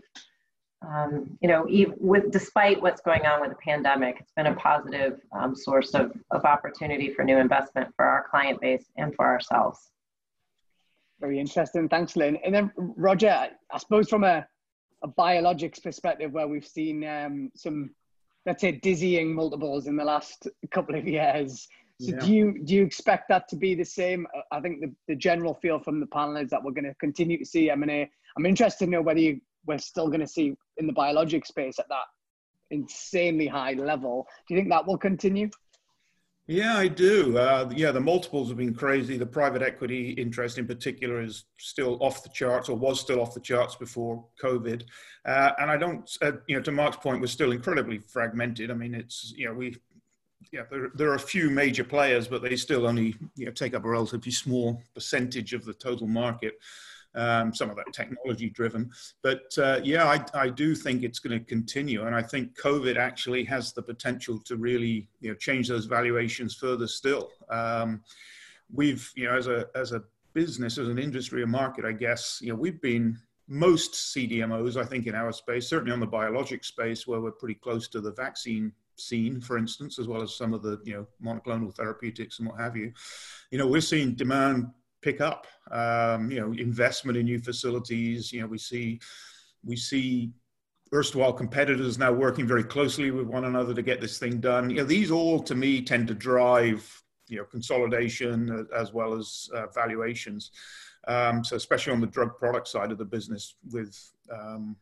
um, 0.87 1.37
you 1.41 1.49
know, 1.49 1.67
even 1.69 1.95
with 1.99 2.31
despite 2.31 2.81
what's 2.81 3.01
going 3.01 3.27
on 3.27 3.41
with 3.41 3.51
the 3.51 3.57
pandemic, 3.57 4.19
it's 4.21 4.33
been 4.33 4.47
a 4.47 4.55
positive 4.55 5.21
um, 5.33 5.57
source 5.57 5.95
of, 5.95 6.13
of 6.31 6.45
opportunity 6.45 7.13
for 7.13 7.25
new 7.25 7.39
investment 7.39 7.93
for 7.97 8.05
our 8.05 8.27
client 8.31 8.61
base 8.61 8.85
and 8.97 9.15
for 9.15 9.27
ourselves. 9.27 9.91
Very 11.21 11.41
interesting. 11.41 11.89
Thanks, 11.89 12.15
Lynn. 12.15 12.39
And 12.45 12.55
then 12.55 12.71
Roger, 12.77 13.49
I 13.73 13.79
suppose 13.79 14.09
from 14.09 14.23
a, 14.23 14.47
a 15.03 15.09
biologics 15.09 15.83
perspective, 15.83 16.33
where 16.33 16.47
we've 16.47 16.67
seen 16.67 17.05
um, 17.05 17.51
some, 17.57 17.91
let's 18.47 18.61
say, 18.61 18.73
dizzying 18.73 19.35
multiples 19.35 19.89
in 19.89 19.97
the 19.97 20.05
last 20.05 20.47
couple 20.71 20.95
of 20.95 21.09
years. 21.09 21.67
So 22.01 22.13
yeah. 22.13 22.21
do 22.21 22.33
you 22.33 22.59
do 22.65 22.75
you 22.77 22.85
expect 22.85 23.29
that 23.31 23.49
to 23.49 23.57
be 23.57 23.75
the 23.75 23.85
same? 23.85 24.29
I 24.53 24.61
think 24.61 24.81
the, 24.81 24.95
the 25.09 25.17
general 25.17 25.55
feel 25.55 25.81
from 25.81 25.99
the 25.99 26.07
panel 26.07 26.37
is 26.37 26.51
that 26.51 26.63
we're 26.63 26.71
going 26.71 26.85
to 26.85 26.95
continue 26.95 27.37
to 27.39 27.45
see 27.45 27.71
M&A. 27.71 28.09
I'm 28.37 28.47
interested 28.47 28.85
to 28.85 28.91
know 28.93 29.03
whether 29.03 29.19
you 29.19 29.41
we're 29.69 29.79
still 29.79 30.09
going 30.09 30.21
to 30.21 30.27
see 30.27 30.57
in 30.79 30.87
the 30.87 30.93
biologic 30.93 31.47
space 31.47 31.79
at 31.79 31.89
that 31.89 32.07
insanely 32.71 33.47
high 33.47 33.75
level. 33.75 34.27
Do 34.47 34.55
you 34.55 34.61
think 34.61 34.71
that 34.71 34.87
will 34.87 34.99
continue? 34.99 35.51
Yeah, 36.51 36.79
I 36.79 36.89
do. 36.89 37.37
Uh, 37.37 37.71
yeah, 37.77 37.91
the 37.91 38.01
multiples 38.01 38.49
have 38.49 38.57
been 38.57 38.75
crazy. 38.75 39.19
The 39.19 39.27
private 39.27 39.61
equity 39.61 40.13
interest, 40.13 40.57
in 40.57 40.67
particular, 40.67 41.21
is 41.21 41.45
still 41.59 41.99
off 42.01 42.23
the 42.23 42.31
charts, 42.31 42.71
or 42.71 42.77
was 42.77 42.99
still 42.99 43.21
off 43.21 43.35
the 43.35 43.41
charts 43.41 43.77
before 43.77 44.25
COVID. 44.43 44.83
Uh, 45.27 45.53
and 45.59 45.71
I 45.71 45.77
don't, 45.77 46.11
uh, 46.23 46.33
you 46.47 46.57
know, 46.57 46.63
to 46.63 46.73
Mark's 46.73 46.97
point, 46.97 47.21
we're 47.21 47.27
still 47.27 47.53
incredibly 47.53 47.99
fragmented. 47.99 48.71
I 48.71 48.75
mean, 48.75 48.95
it's 48.95 49.35
you 49.37 49.47
know, 49.47 49.53
we, 49.53 49.77
yeah, 50.51 50.63
there, 50.71 50.89
there 50.95 51.11
are 51.11 51.17
a 51.17 51.21
few 51.21 51.51
major 51.51 51.85
players, 51.85 52.29
but 52.29 52.41
they 52.41 52.57
still 52.57 52.87
only 52.87 53.15
you 53.37 53.45
know 53.45 53.53
take 53.53 53.75
up 53.75 53.85
a 53.85 53.89
relatively 53.89 54.33
small 54.33 54.83
percentage 54.95 55.53
of 55.53 55.67
the 55.67 55.75
total 55.75 56.07
market. 56.07 56.55
Um, 57.15 57.55
some 57.55 57.71
of 57.71 57.77
that 57.77 57.93
technology 57.93 58.51
driven. 58.51 58.91
But 59.23 59.57
uh, 59.57 59.81
yeah, 59.83 60.05
I, 60.05 60.25
I, 60.35 60.49
do 60.51 60.75
think 60.75 61.03
it's 61.03 61.19
going 61.19 61.37
to 61.37 61.45
continue. 61.45 62.07
And 62.07 62.15
I 62.15 62.23
think 62.23 62.57
COVID 62.61 62.97
actually 62.97 63.45
has 63.45 63.73
the 63.73 63.83
potential 63.83 64.39
to 64.41 64.57
really 64.57 65.09
you 65.21 65.31
know, 65.31 65.35
change 65.35 65.69
those 65.69 65.87
valuations 65.87 66.55
further 66.55 66.87
still. 66.87 67.31
Um, 67.49 68.03
we've, 68.73 69.11
you 69.17 69.25
know, 69.25 69.37
as 69.37 69.49
a, 69.49 69.67
as 69.75 69.93
a 69.93 70.05
business, 70.35 70.77
as 70.77 70.89
an 70.89 70.99
industry, 70.99 71.43
a 71.43 71.47
market, 71.47 71.87
I 71.87 71.93
guess, 71.93 72.41
you 72.43 72.51
know, 72.51 72.57
we've 72.57 72.81
been 72.81 73.19
most 73.49 73.95
CDMOs, 73.95 74.81
I 74.81 74.85
think, 74.85 75.07
in 75.07 75.15
our 75.15 75.33
space, 75.33 75.67
certainly 75.67 75.93
on 75.93 76.01
the 76.01 76.07
biologic 76.07 76.63
space, 76.65 77.07
where 77.07 77.21
we're 77.21 77.33
pretty 77.33 77.55
close 77.55 77.89
to 77.89 78.01
the 78.01 78.13
vaccine 78.13 78.73
scene, 78.97 79.41
for 79.41 79.57
instance, 79.57 79.99
as 79.99 80.07
well 80.07 80.23
as 80.23 80.35
some 80.35 80.53
of 80.53 80.63
the 80.63 80.81
you 80.85 80.95
know 80.95 81.07
monoclonal 81.25 81.75
therapeutics 81.75 82.39
and 82.39 82.49
what 82.49 82.61
have 82.61 82.77
you. 82.77 82.93
You 83.51 83.59
know, 83.59 83.67
we're 83.67 83.81
seeing 83.81 84.15
demand 84.15 84.69
pick 85.03 85.21
up. 85.21 85.47
Um, 85.71 86.31
you 86.31 86.41
know, 86.41 86.53
investment 86.53 87.19
in 87.19 87.27
new 87.27 87.39
facilities. 87.39 88.33
You 88.33 88.43
know, 88.43 88.47
we 88.47 88.59
see 88.59 89.01
we 89.65 89.77
see 89.77 90.33
erstwhile 90.93 91.33
competitors 91.33 91.99
now 91.99 92.13
working 92.13 92.47
very 92.47 92.65
closely 92.65 93.11
with 93.11 93.27
one 93.27 93.45
another 93.45 93.75
to 93.75 93.83
get 93.83 94.01
this 94.01 94.19
thing 94.19 94.41
done. 94.41 94.71
You 94.71 94.77
know, 94.77 94.85
these 94.85 95.11
all 95.11 95.41
to 95.43 95.55
me 95.55 95.83
tend 95.83 96.09
to 96.09 96.15
drive 96.15 97.03
you 97.29 97.39
know 97.39 97.45
consolidation 97.45 98.67
as 98.75 98.93
well 98.93 99.15
as 99.15 99.49
uh, 99.55 99.67
valuations. 99.75 100.51
Um, 101.07 101.45
so 101.45 101.57
especially 101.57 101.93
on 101.93 102.01
the 102.01 102.07
drug 102.07 102.37
product 102.37 102.69
side 102.69 102.91
of 102.91 102.99
the 102.99 103.05
business 103.05 103.55
with 103.71 103.97
um, 104.33 104.77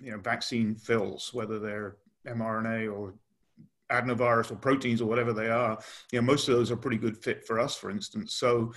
you 0.00 0.10
know 0.10 0.18
vaccine 0.18 0.74
fills, 0.74 1.32
whether 1.32 1.58
they're 1.58 1.96
mRNA 2.26 2.92
or 2.92 3.14
adenovirus 3.92 4.50
or 4.50 4.56
proteins 4.56 5.00
or 5.00 5.06
whatever 5.06 5.32
they 5.32 5.48
are, 5.48 5.78
you 6.12 6.20
know 6.20 6.26
most 6.26 6.48
of 6.48 6.56
those 6.56 6.70
are 6.70 6.76
pretty 6.76 6.98
good 6.98 7.16
fit 7.16 7.46
for 7.46 7.58
us, 7.60 7.76
for 7.76 7.90
instance. 7.90 8.34
So 8.34 8.72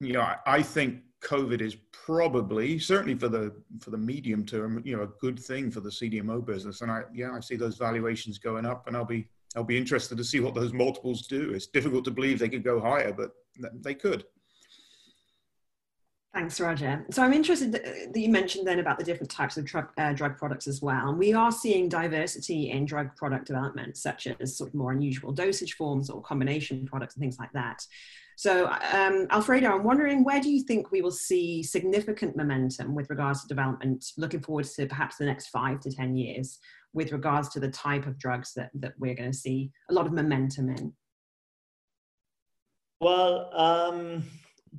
you 0.00 0.12
know, 0.12 0.28
I, 0.46 0.62
think 0.62 1.00
COVID 1.22 1.60
is 1.60 1.76
probably 1.92 2.78
certainly 2.78 3.14
for 3.14 3.28
the 3.28 3.54
for 3.80 3.90
the 3.90 3.98
medium 3.98 4.44
term, 4.44 4.82
you 4.84 4.96
know, 4.96 5.02
a 5.02 5.08
good 5.20 5.38
thing 5.38 5.70
for 5.70 5.80
the 5.80 5.90
CDMO 5.90 6.44
business. 6.44 6.82
And 6.82 6.90
I 6.90 7.02
yeah, 7.14 7.32
I 7.32 7.40
see 7.40 7.56
those 7.56 7.76
valuations 7.76 8.38
going 8.38 8.66
up, 8.66 8.86
and 8.86 8.96
I'll 8.96 9.04
be 9.04 9.28
I'll 9.56 9.64
be 9.64 9.78
interested 9.78 10.18
to 10.18 10.24
see 10.24 10.40
what 10.40 10.54
those 10.54 10.72
multiples 10.72 11.26
do. 11.26 11.52
It's 11.52 11.66
difficult 11.66 12.04
to 12.04 12.10
believe 12.10 12.38
they 12.38 12.48
could 12.48 12.64
go 12.64 12.80
higher, 12.80 13.12
but 13.12 13.32
they 13.82 13.94
could. 13.94 14.24
Thanks, 16.34 16.60
Roger. 16.60 17.06
So 17.10 17.22
I'm 17.22 17.32
interested 17.32 17.72
that 17.72 18.14
you 18.14 18.28
mentioned 18.28 18.66
then 18.66 18.78
about 18.78 18.98
the 18.98 19.04
different 19.04 19.30
types 19.30 19.56
of 19.56 19.64
drug, 19.64 19.88
uh, 19.96 20.12
drug 20.12 20.36
products 20.36 20.66
as 20.66 20.82
well. 20.82 21.08
And 21.08 21.18
we 21.18 21.32
are 21.32 21.50
seeing 21.50 21.88
diversity 21.88 22.72
in 22.72 22.84
drug 22.84 23.16
product 23.16 23.46
development, 23.46 23.96
such 23.96 24.26
as 24.26 24.54
sort 24.54 24.68
of 24.68 24.74
more 24.74 24.92
unusual 24.92 25.32
dosage 25.32 25.76
forms 25.76 26.10
or 26.10 26.20
combination 26.20 26.84
products 26.86 27.14
and 27.14 27.22
things 27.22 27.38
like 27.38 27.52
that. 27.54 27.82
So, 28.38 28.66
um, 28.92 29.26
Alfredo, 29.30 29.72
I'm 29.72 29.82
wondering 29.82 30.22
where 30.22 30.40
do 30.40 30.50
you 30.50 30.62
think 30.62 30.92
we 30.92 31.00
will 31.00 31.10
see 31.10 31.62
significant 31.62 32.36
momentum 32.36 32.94
with 32.94 33.08
regards 33.08 33.40
to 33.40 33.48
development, 33.48 34.04
looking 34.18 34.40
forward 34.40 34.66
to 34.76 34.86
perhaps 34.86 35.16
the 35.16 35.24
next 35.24 35.48
five 35.48 35.80
to 35.80 35.90
10 35.90 36.14
years, 36.14 36.58
with 36.92 37.12
regards 37.12 37.48
to 37.50 37.60
the 37.60 37.70
type 37.70 38.06
of 38.06 38.18
drugs 38.18 38.52
that, 38.54 38.70
that 38.74 38.92
we're 38.98 39.14
going 39.14 39.32
to 39.32 39.36
see 39.36 39.70
a 39.90 39.94
lot 39.94 40.06
of 40.06 40.12
momentum 40.12 40.68
in? 40.68 40.92
Well, 43.00 43.50
um, 43.54 44.24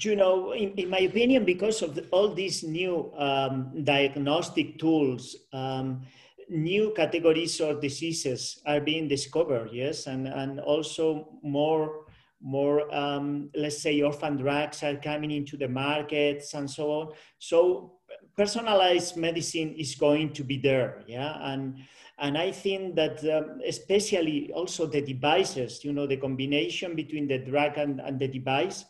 you 0.02 0.16
know, 0.16 0.52
in, 0.52 0.74
in, 0.74 0.90
my 0.92 1.00
opinion, 1.00 1.44
because 1.44 1.82
of 1.82 1.96
the, 1.96 2.06
all 2.12 2.32
these 2.36 2.64
new 2.64 3.12
um, 3.18 3.84
diagnostic 3.84 4.78
tools, 4.78 5.36
um, 5.52 6.04
new 6.48 6.94
categories 6.96 7.60
of 7.60 7.82
diseases 7.82 8.62
are 8.68 8.82
being 8.82 9.08
discovered, 9.08 9.70
yes, 9.72 10.06
and, 10.06 10.28
and 10.28 10.60
also 10.60 11.40
more 11.42 12.07
more, 12.42 12.94
um, 12.94 13.50
let's 13.56 13.82
say, 13.82 14.02
orphan 14.02 14.38
drugs 14.38 14.84
are 14.84 14.96
coming 14.96 15.32
into 15.32 15.58
the 15.58 15.68
markets 15.68 16.54
and 16.54 16.70
so 16.70 16.92
on. 16.92 17.14
So 17.40 17.94
personalized 18.36 19.18
medicine 19.18 19.76
is 19.76 19.96
going 19.96 20.34
to 20.34 20.44
be 20.44 20.58
there, 20.58 21.04
yeah, 21.08 21.38
and 21.52 21.78
and 22.20 22.38
I 22.38 22.52
think 22.52 22.96
that 22.96 23.24
um, 23.26 23.62
especially 23.66 24.52
also 24.54 24.88
the 24.88 25.02
devices, 25.02 25.84
you 25.84 25.94
know, 25.94 26.08
the 26.08 26.18
combination 26.18 26.96
between 26.96 27.28
the 27.28 27.40
drug 27.40 27.78
and, 27.78 28.00
and 28.02 28.20
the 28.20 28.28
device 28.28 28.86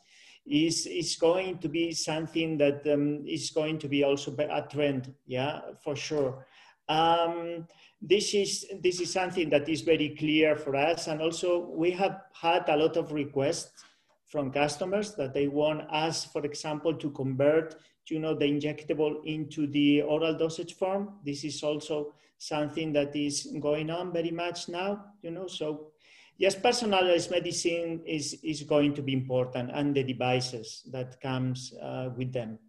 is 0.45 0.85
is 0.85 1.15
going 1.15 1.57
to 1.59 1.67
be 1.67 1.91
something 1.91 2.57
that 2.57 2.87
um, 2.87 3.25
is 3.27 3.49
going 3.49 3.77
to 3.79 3.87
be 3.87 4.03
also 4.03 4.35
a 4.37 4.61
trend, 4.69 5.13
yeah, 5.25 5.59
for 5.83 5.95
sure. 5.95 6.45
Um, 6.89 7.67
this 8.01 8.33
is 8.33 8.65
this 8.81 9.01
is 9.01 9.11
something 9.11 9.49
that 9.49 9.67
is 9.67 9.81
very 9.81 10.15
clear 10.17 10.55
for 10.55 10.75
us 10.75 11.07
and 11.07 11.21
also 11.21 11.67
we 11.75 11.91
have 11.91 12.21
had 12.31 12.69
a 12.69 12.77
lot 12.77 12.95
of 12.95 13.11
requests 13.11 13.83
from 14.27 14.51
customers 14.51 15.15
that 15.15 15.33
they 15.33 15.47
want 15.47 15.81
us 15.89 16.25
for 16.25 16.45
example 16.45 16.93
to 16.93 17.09
convert 17.11 17.75
you 18.07 18.19
know 18.19 18.35
the 18.35 18.45
injectable 18.45 19.15
into 19.25 19.67
the 19.67 20.01
oral 20.03 20.37
dosage 20.37 20.75
form 20.75 21.15
this 21.25 21.43
is 21.43 21.63
also 21.63 22.13
something 22.37 22.93
that 22.93 23.15
is 23.15 23.47
going 23.59 23.89
on 23.89 24.13
very 24.13 24.31
much 24.31 24.69
now 24.69 25.03
you 25.23 25.31
know 25.31 25.47
so 25.47 25.91
yes 26.37 26.55
personalized 26.55 27.31
medicine 27.31 27.99
is 28.05 28.37
is 28.43 28.63
going 28.63 28.93
to 28.93 29.01
be 29.01 29.11
important 29.11 29.71
and 29.73 29.95
the 29.95 30.03
devices 30.03 30.83
that 30.91 31.19
comes 31.19 31.73
uh, 31.81 32.09
with 32.15 32.31
them. 32.31 32.59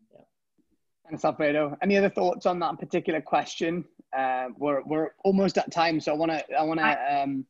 Thanks 1.08 1.24
alfredo 1.24 1.76
any 1.82 1.96
other 1.96 2.10
thoughts 2.10 2.46
on 2.46 2.58
that 2.58 2.78
particular 2.78 3.20
question 3.20 3.84
uh, 4.16 4.48
we're 4.56 4.82
we're 4.84 5.10
almost 5.24 5.58
at 5.58 5.70
time, 5.70 6.00
so 6.00 6.12
I 6.12 6.16
want 6.16 6.32
to 6.32 6.44
I 6.54 6.62
want 6.62 6.80
to 6.80 7.22
um, 7.22 7.44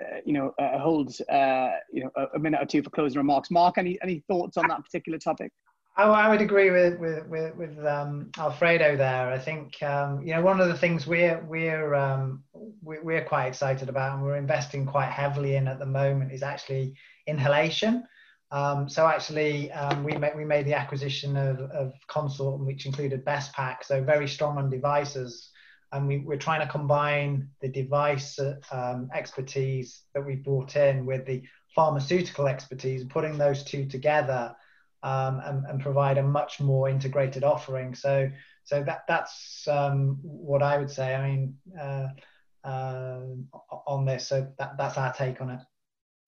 uh, 0.00 0.18
you 0.24 0.32
know 0.32 0.54
uh, 0.58 0.78
hold 0.78 1.12
uh, 1.28 1.70
you 1.92 2.04
know 2.04 2.10
a, 2.16 2.36
a, 2.36 2.38
minute 2.38 2.62
or 2.62 2.66
two 2.66 2.82
for 2.82 2.90
closing 2.90 3.18
remarks. 3.18 3.50
Mark, 3.50 3.78
any 3.78 3.98
any 4.02 4.22
thoughts 4.28 4.56
on 4.56 4.68
that 4.68 4.84
particular 4.84 5.18
topic? 5.18 5.52
I, 5.96 6.28
would 6.28 6.40
agree 6.40 6.70
with 6.70 7.00
with 7.00 7.26
with, 7.26 7.56
with 7.56 7.84
um, 7.84 8.30
Alfredo 8.38 8.96
there. 8.96 9.32
I 9.32 9.38
think 9.38 9.82
um, 9.82 10.22
you 10.22 10.34
know 10.34 10.42
one 10.42 10.60
of 10.60 10.68
the 10.68 10.76
things 10.76 11.06
we're 11.06 11.44
we're 11.44 11.94
um, 11.94 12.44
we're 12.82 13.24
quite 13.24 13.46
excited 13.46 13.88
about 13.88 14.14
and 14.14 14.22
we're 14.22 14.36
investing 14.36 14.86
quite 14.86 15.10
heavily 15.10 15.56
in 15.56 15.66
at 15.66 15.80
the 15.80 15.86
moment 15.86 16.32
is 16.32 16.42
actually 16.44 16.94
inhalation. 17.26 18.04
Um, 18.50 18.88
so 18.88 19.06
actually, 19.06 19.70
um, 19.72 20.04
we 20.04 20.16
made 20.16 20.34
we 20.34 20.44
made 20.44 20.66
the 20.66 20.74
acquisition 20.74 21.36
of, 21.36 21.60
of 21.70 21.92
Consort, 22.06 22.60
which 22.60 22.86
included 22.86 23.24
Bespak, 23.24 23.84
so 23.84 24.02
very 24.02 24.26
strong 24.26 24.56
on 24.56 24.70
devices, 24.70 25.50
and 25.92 26.08
we, 26.08 26.18
we're 26.18 26.38
trying 26.38 26.60
to 26.60 26.72
combine 26.72 27.48
the 27.60 27.68
device 27.68 28.38
um, 28.72 29.10
expertise 29.14 30.02
that 30.14 30.24
we 30.24 30.36
brought 30.36 30.76
in 30.76 31.04
with 31.04 31.26
the 31.26 31.42
pharmaceutical 31.74 32.48
expertise, 32.48 33.04
putting 33.04 33.36
those 33.36 33.62
two 33.62 33.86
together 33.86 34.54
um, 35.02 35.40
and, 35.44 35.64
and, 35.66 35.80
provide 35.80 36.18
a 36.18 36.22
much 36.22 36.58
more 36.58 36.88
integrated 36.88 37.44
offering. 37.44 37.94
So, 37.94 38.30
so 38.64 38.82
that 38.82 39.02
that's 39.06 39.68
um, 39.68 40.18
what 40.22 40.62
I 40.62 40.78
would 40.78 40.90
say. 40.90 41.14
I 41.14 41.30
mean, 41.30 41.56
uh, 41.80 42.08
uh, 42.64 43.20
on 43.86 44.04
this, 44.04 44.26
so 44.26 44.48
that, 44.58 44.76
that's 44.76 44.98
our 44.98 45.12
take 45.12 45.40
on 45.40 45.50
it. 45.50 45.60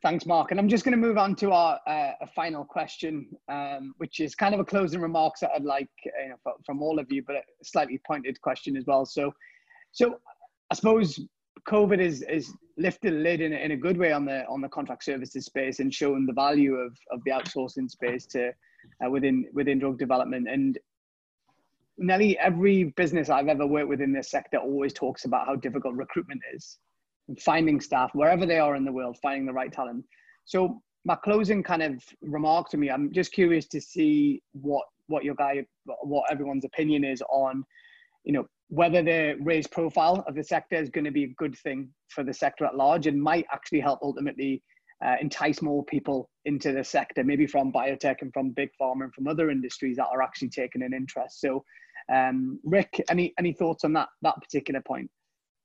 Thanks, 0.02 0.24
Mark. 0.24 0.50
And 0.50 0.58
I'm 0.58 0.68
just 0.68 0.84
going 0.84 0.98
to 0.98 1.06
move 1.06 1.18
on 1.18 1.34
to 1.36 1.52
our 1.52 1.78
uh, 1.86 2.12
final 2.34 2.64
question, 2.64 3.26
um, 3.50 3.92
which 3.98 4.20
is 4.20 4.34
kind 4.34 4.54
of 4.54 4.60
a 4.60 4.64
closing 4.64 5.00
remarks 5.00 5.40
that 5.40 5.50
I'd 5.54 5.64
like 5.64 5.90
you 6.04 6.30
know, 6.30 6.52
from 6.64 6.80
all 6.80 6.98
of 6.98 7.12
you, 7.12 7.22
but 7.26 7.36
a 7.36 7.42
slightly 7.62 8.00
pointed 8.06 8.40
question 8.40 8.76
as 8.78 8.86
well. 8.86 9.04
So, 9.04 9.34
so 9.92 10.16
I 10.70 10.74
suppose 10.74 11.20
COVID 11.68 12.00
is 12.00 12.22
is 12.22 12.54
lifted 12.78 13.12
the 13.12 13.18
lid 13.18 13.42
in 13.42 13.52
a, 13.52 13.56
in 13.56 13.72
a 13.72 13.76
good 13.76 13.98
way 13.98 14.12
on 14.12 14.24
the 14.24 14.46
on 14.46 14.62
the 14.62 14.68
contract 14.68 15.04
services 15.04 15.44
space 15.44 15.80
and 15.80 15.92
shown 15.92 16.24
the 16.24 16.32
value 16.32 16.76
of 16.76 16.96
of 17.10 17.20
the 17.24 17.32
outsourcing 17.32 17.90
space 17.90 18.24
to 18.26 18.52
uh, 19.04 19.10
within 19.10 19.44
within 19.52 19.78
drug 19.78 19.98
development. 19.98 20.48
And 20.48 20.78
nearly 21.98 22.38
every 22.38 22.84
business 22.96 23.28
I've 23.28 23.48
ever 23.48 23.66
worked 23.66 23.88
with 23.88 24.00
in 24.00 24.14
this 24.14 24.30
sector 24.30 24.56
always 24.56 24.94
talks 24.94 25.26
about 25.26 25.46
how 25.46 25.56
difficult 25.56 25.94
recruitment 25.94 26.40
is, 26.54 26.78
finding 27.38 27.80
staff 27.80 28.10
wherever 28.14 28.46
they 28.46 28.58
are 28.58 28.76
in 28.76 28.84
the 28.84 28.92
world, 28.92 29.18
finding 29.22 29.46
the 29.46 29.52
right 29.52 29.72
talent. 29.72 30.04
So 30.44 30.80
my 31.04 31.14
closing 31.16 31.62
kind 31.62 31.82
of 31.82 32.02
remark 32.20 32.68
to 32.70 32.76
me, 32.76 32.90
I'm 32.90 33.12
just 33.12 33.32
curious 33.32 33.66
to 33.68 33.80
see 33.80 34.42
what 34.52 34.84
what 35.06 35.24
your 35.24 35.34
guy, 35.34 35.64
what 36.02 36.30
everyone's 36.30 36.64
opinion 36.64 37.04
is 37.04 37.20
on, 37.30 37.64
you 38.22 38.32
know, 38.32 38.46
whether 38.68 39.02
the 39.02 39.36
raised 39.40 39.72
profile 39.72 40.24
of 40.28 40.36
the 40.36 40.44
sector 40.44 40.76
is 40.76 40.88
going 40.88 41.04
to 41.04 41.10
be 41.10 41.24
a 41.24 41.34
good 41.36 41.56
thing 41.58 41.88
for 42.08 42.22
the 42.22 42.32
sector 42.32 42.64
at 42.64 42.76
large 42.76 43.08
and 43.08 43.20
might 43.20 43.44
actually 43.52 43.80
help 43.80 43.98
ultimately 44.02 44.62
uh, 45.04 45.16
entice 45.20 45.60
more 45.62 45.84
people 45.84 46.30
into 46.44 46.72
the 46.72 46.84
sector, 46.84 47.24
maybe 47.24 47.46
from 47.46 47.72
biotech 47.72 48.22
and 48.22 48.32
from 48.32 48.50
big 48.50 48.68
pharma 48.80 49.04
and 49.04 49.14
from 49.14 49.26
other 49.26 49.50
industries 49.50 49.96
that 49.96 50.06
are 50.12 50.22
actually 50.22 50.50
taking 50.50 50.82
an 50.82 50.94
interest. 50.94 51.40
So, 51.40 51.64
um, 52.12 52.60
Rick, 52.64 53.02
any 53.08 53.32
any 53.38 53.52
thoughts 53.52 53.84
on 53.84 53.92
that 53.94 54.08
that 54.22 54.36
particular 54.40 54.80
point? 54.80 55.10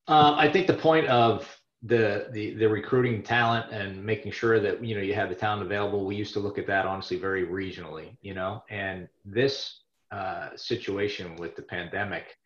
Uh, 0.07 0.35
I 0.37 0.51
think 0.51 0.67
the 0.67 0.73
point 0.73 1.07
of 1.07 1.59
the, 1.83 2.27
the 2.31 2.55
the 2.55 2.67
recruiting 2.67 3.21
talent 3.21 3.71
and 3.71 4.03
making 4.03 4.31
sure 4.31 4.59
that 4.59 4.83
you 4.83 4.95
know 4.95 5.01
you 5.01 5.13
have 5.13 5.29
the 5.29 5.35
talent 5.35 5.61
available. 5.61 6.05
We 6.05 6.15
used 6.15 6.33
to 6.33 6.39
look 6.39 6.57
at 6.57 6.67
that 6.67 6.85
honestly 6.85 7.17
very 7.17 7.45
regionally, 7.45 8.17
you 8.21 8.33
know, 8.33 8.63
and 8.69 9.07
this 9.23 9.81
uh, 10.11 10.49
situation 10.55 11.35
with 11.35 11.55
the 11.55 11.61
pandemic 11.61 12.37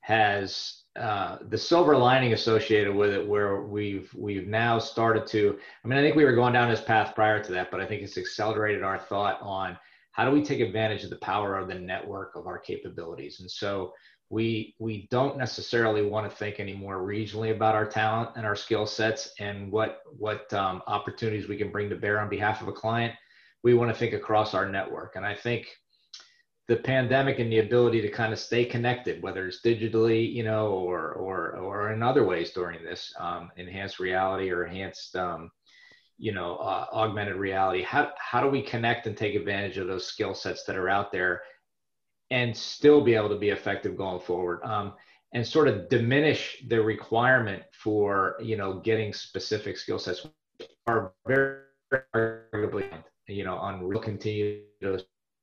has 0.00 0.82
uh, 0.96 1.38
the 1.48 1.58
silver 1.58 1.96
lining 1.96 2.32
associated 2.32 2.94
with 2.94 3.10
it 3.10 3.26
where 3.26 3.62
we've 3.62 4.12
we've 4.16 4.48
now 4.48 4.78
started 4.78 5.26
to 5.26 5.56
i 5.84 5.88
mean 5.88 5.98
i 5.98 6.02
think 6.02 6.16
we 6.16 6.24
were 6.24 6.34
going 6.34 6.52
down 6.52 6.68
this 6.68 6.80
path 6.80 7.14
prior 7.14 7.42
to 7.42 7.52
that 7.52 7.70
but 7.70 7.80
i 7.80 7.86
think 7.86 8.02
it's 8.02 8.18
accelerated 8.18 8.82
our 8.82 8.98
thought 8.98 9.38
on 9.40 9.78
how 10.12 10.24
do 10.24 10.32
we 10.32 10.42
take 10.42 10.60
advantage 10.60 11.04
of 11.04 11.10
the 11.10 11.18
power 11.18 11.56
of 11.56 11.68
the 11.68 11.74
network 11.74 12.34
of 12.34 12.46
our 12.46 12.58
capabilities 12.58 13.40
and 13.40 13.50
so 13.50 13.92
we 14.30 14.74
we 14.78 15.08
don't 15.10 15.36
necessarily 15.36 16.02
want 16.02 16.28
to 16.28 16.36
think 16.36 16.60
anymore 16.60 16.98
regionally 16.98 17.50
about 17.54 17.74
our 17.74 17.86
talent 17.86 18.30
and 18.36 18.46
our 18.46 18.56
skill 18.56 18.86
sets 18.86 19.32
and 19.38 19.70
what 19.70 20.02
what 20.16 20.52
um, 20.54 20.82
opportunities 20.86 21.48
we 21.48 21.56
can 21.56 21.70
bring 21.70 21.90
to 21.90 21.96
bear 21.96 22.20
on 22.20 22.28
behalf 22.28 22.62
of 22.62 22.68
a 22.68 22.72
client 22.72 23.12
we 23.62 23.74
want 23.74 23.90
to 23.90 23.96
think 23.96 24.14
across 24.14 24.54
our 24.54 24.68
network 24.68 25.16
and 25.16 25.26
i 25.26 25.34
think 25.34 25.66
the 26.70 26.76
pandemic 26.76 27.40
and 27.40 27.50
the 27.50 27.58
ability 27.58 28.00
to 28.00 28.08
kind 28.08 28.32
of 28.32 28.38
stay 28.38 28.64
connected, 28.64 29.20
whether 29.24 29.48
it's 29.48 29.60
digitally, 29.60 30.32
you 30.32 30.44
know, 30.44 30.68
or 30.68 31.14
or 31.14 31.56
or 31.56 31.92
in 31.92 32.00
other 32.00 32.24
ways 32.24 32.52
during 32.52 32.84
this 32.84 33.12
um, 33.18 33.50
enhanced 33.56 33.98
reality 33.98 34.52
or 34.52 34.64
enhanced, 34.64 35.16
um, 35.16 35.50
you 36.16 36.30
know, 36.30 36.58
uh, 36.58 36.86
augmented 36.92 37.34
reality. 37.34 37.82
How 37.82 38.12
how 38.16 38.40
do 38.40 38.46
we 38.46 38.62
connect 38.62 39.08
and 39.08 39.16
take 39.16 39.34
advantage 39.34 39.78
of 39.78 39.88
those 39.88 40.06
skill 40.06 40.32
sets 40.32 40.62
that 40.66 40.76
are 40.76 40.88
out 40.88 41.10
there, 41.10 41.42
and 42.30 42.56
still 42.56 43.00
be 43.00 43.14
able 43.14 43.28
to 43.28 43.36
be 43.36 43.50
effective 43.50 43.96
going 43.96 44.20
forward? 44.20 44.60
Um, 44.62 44.94
and 45.32 45.46
sort 45.46 45.68
of 45.68 45.88
diminish 45.88 46.64
the 46.68 46.80
requirement 46.80 47.62
for 47.72 48.36
you 48.40 48.56
know 48.56 48.80
getting 48.80 49.12
specific 49.12 49.76
skill 49.76 49.98
sets 49.98 50.26
are 50.86 51.12
very 51.26 51.60
arguably 52.14 52.84
you 53.28 53.44
know 53.44 53.56
on 53.56 53.84
real 53.84 54.00
continue 54.00 54.62
to 54.80 55.02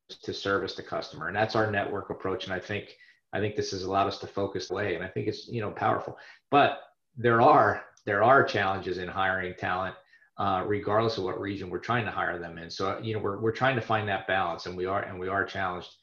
to 0.09 0.33
service 0.33 0.73
the 0.73 0.83
customer. 0.83 1.27
And 1.27 1.35
that's 1.35 1.55
our 1.55 1.69
network 1.69 2.09
approach. 2.09 2.45
And 2.45 2.53
i 2.53 2.59
think 2.59 2.95
i 3.33 3.39
think 3.39 3.55
this 3.55 3.71
has 3.71 3.83
allowed 3.83 4.07
us 4.07 4.19
to 4.19 4.27
focus 4.27 4.71
away 4.71 4.95
and 4.95 5.03
i 5.03 5.07
think 5.07 5.27
it's 5.27 5.47
you 5.47 5.61
know 5.61 5.71
powerful. 5.71 6.17
But 6.51 6.79
there 7.15 7.41
are 7.41 7.83
there 8.05 8.23
are 8.23 8.43
challenges 8.43 8.97
in 8.97 9.07
hiring 9.07 9.53
talent 9.55 9.95
uh, 10.37 10.63
regardless 10.67 11.17
of 11.17 11.23
what 11.23 11.39
region 11.41 11.69
we're 11.69 11.79
trying 11.79 12.05
to 12.05 12.11
hire 12.11 12.37
them 12.37 12.57
in. 12.57 12.69
So 12.69 12.99
you 13.01 13.13
know 13.13 13.19
we're, 13.19 13.39
we're 13.39 13.51
trying 13.51 13.75
to 13.75 13.81
find 13.81 14.07
that 14.09 14.27
balance 14.27 14.65
and 14.65 14.77
we 14.77 14.85
are 14.85 15.01
and 15.03 15.19
we 15.19 15.27
are 15.27 15.45
challenged 15.45 15.95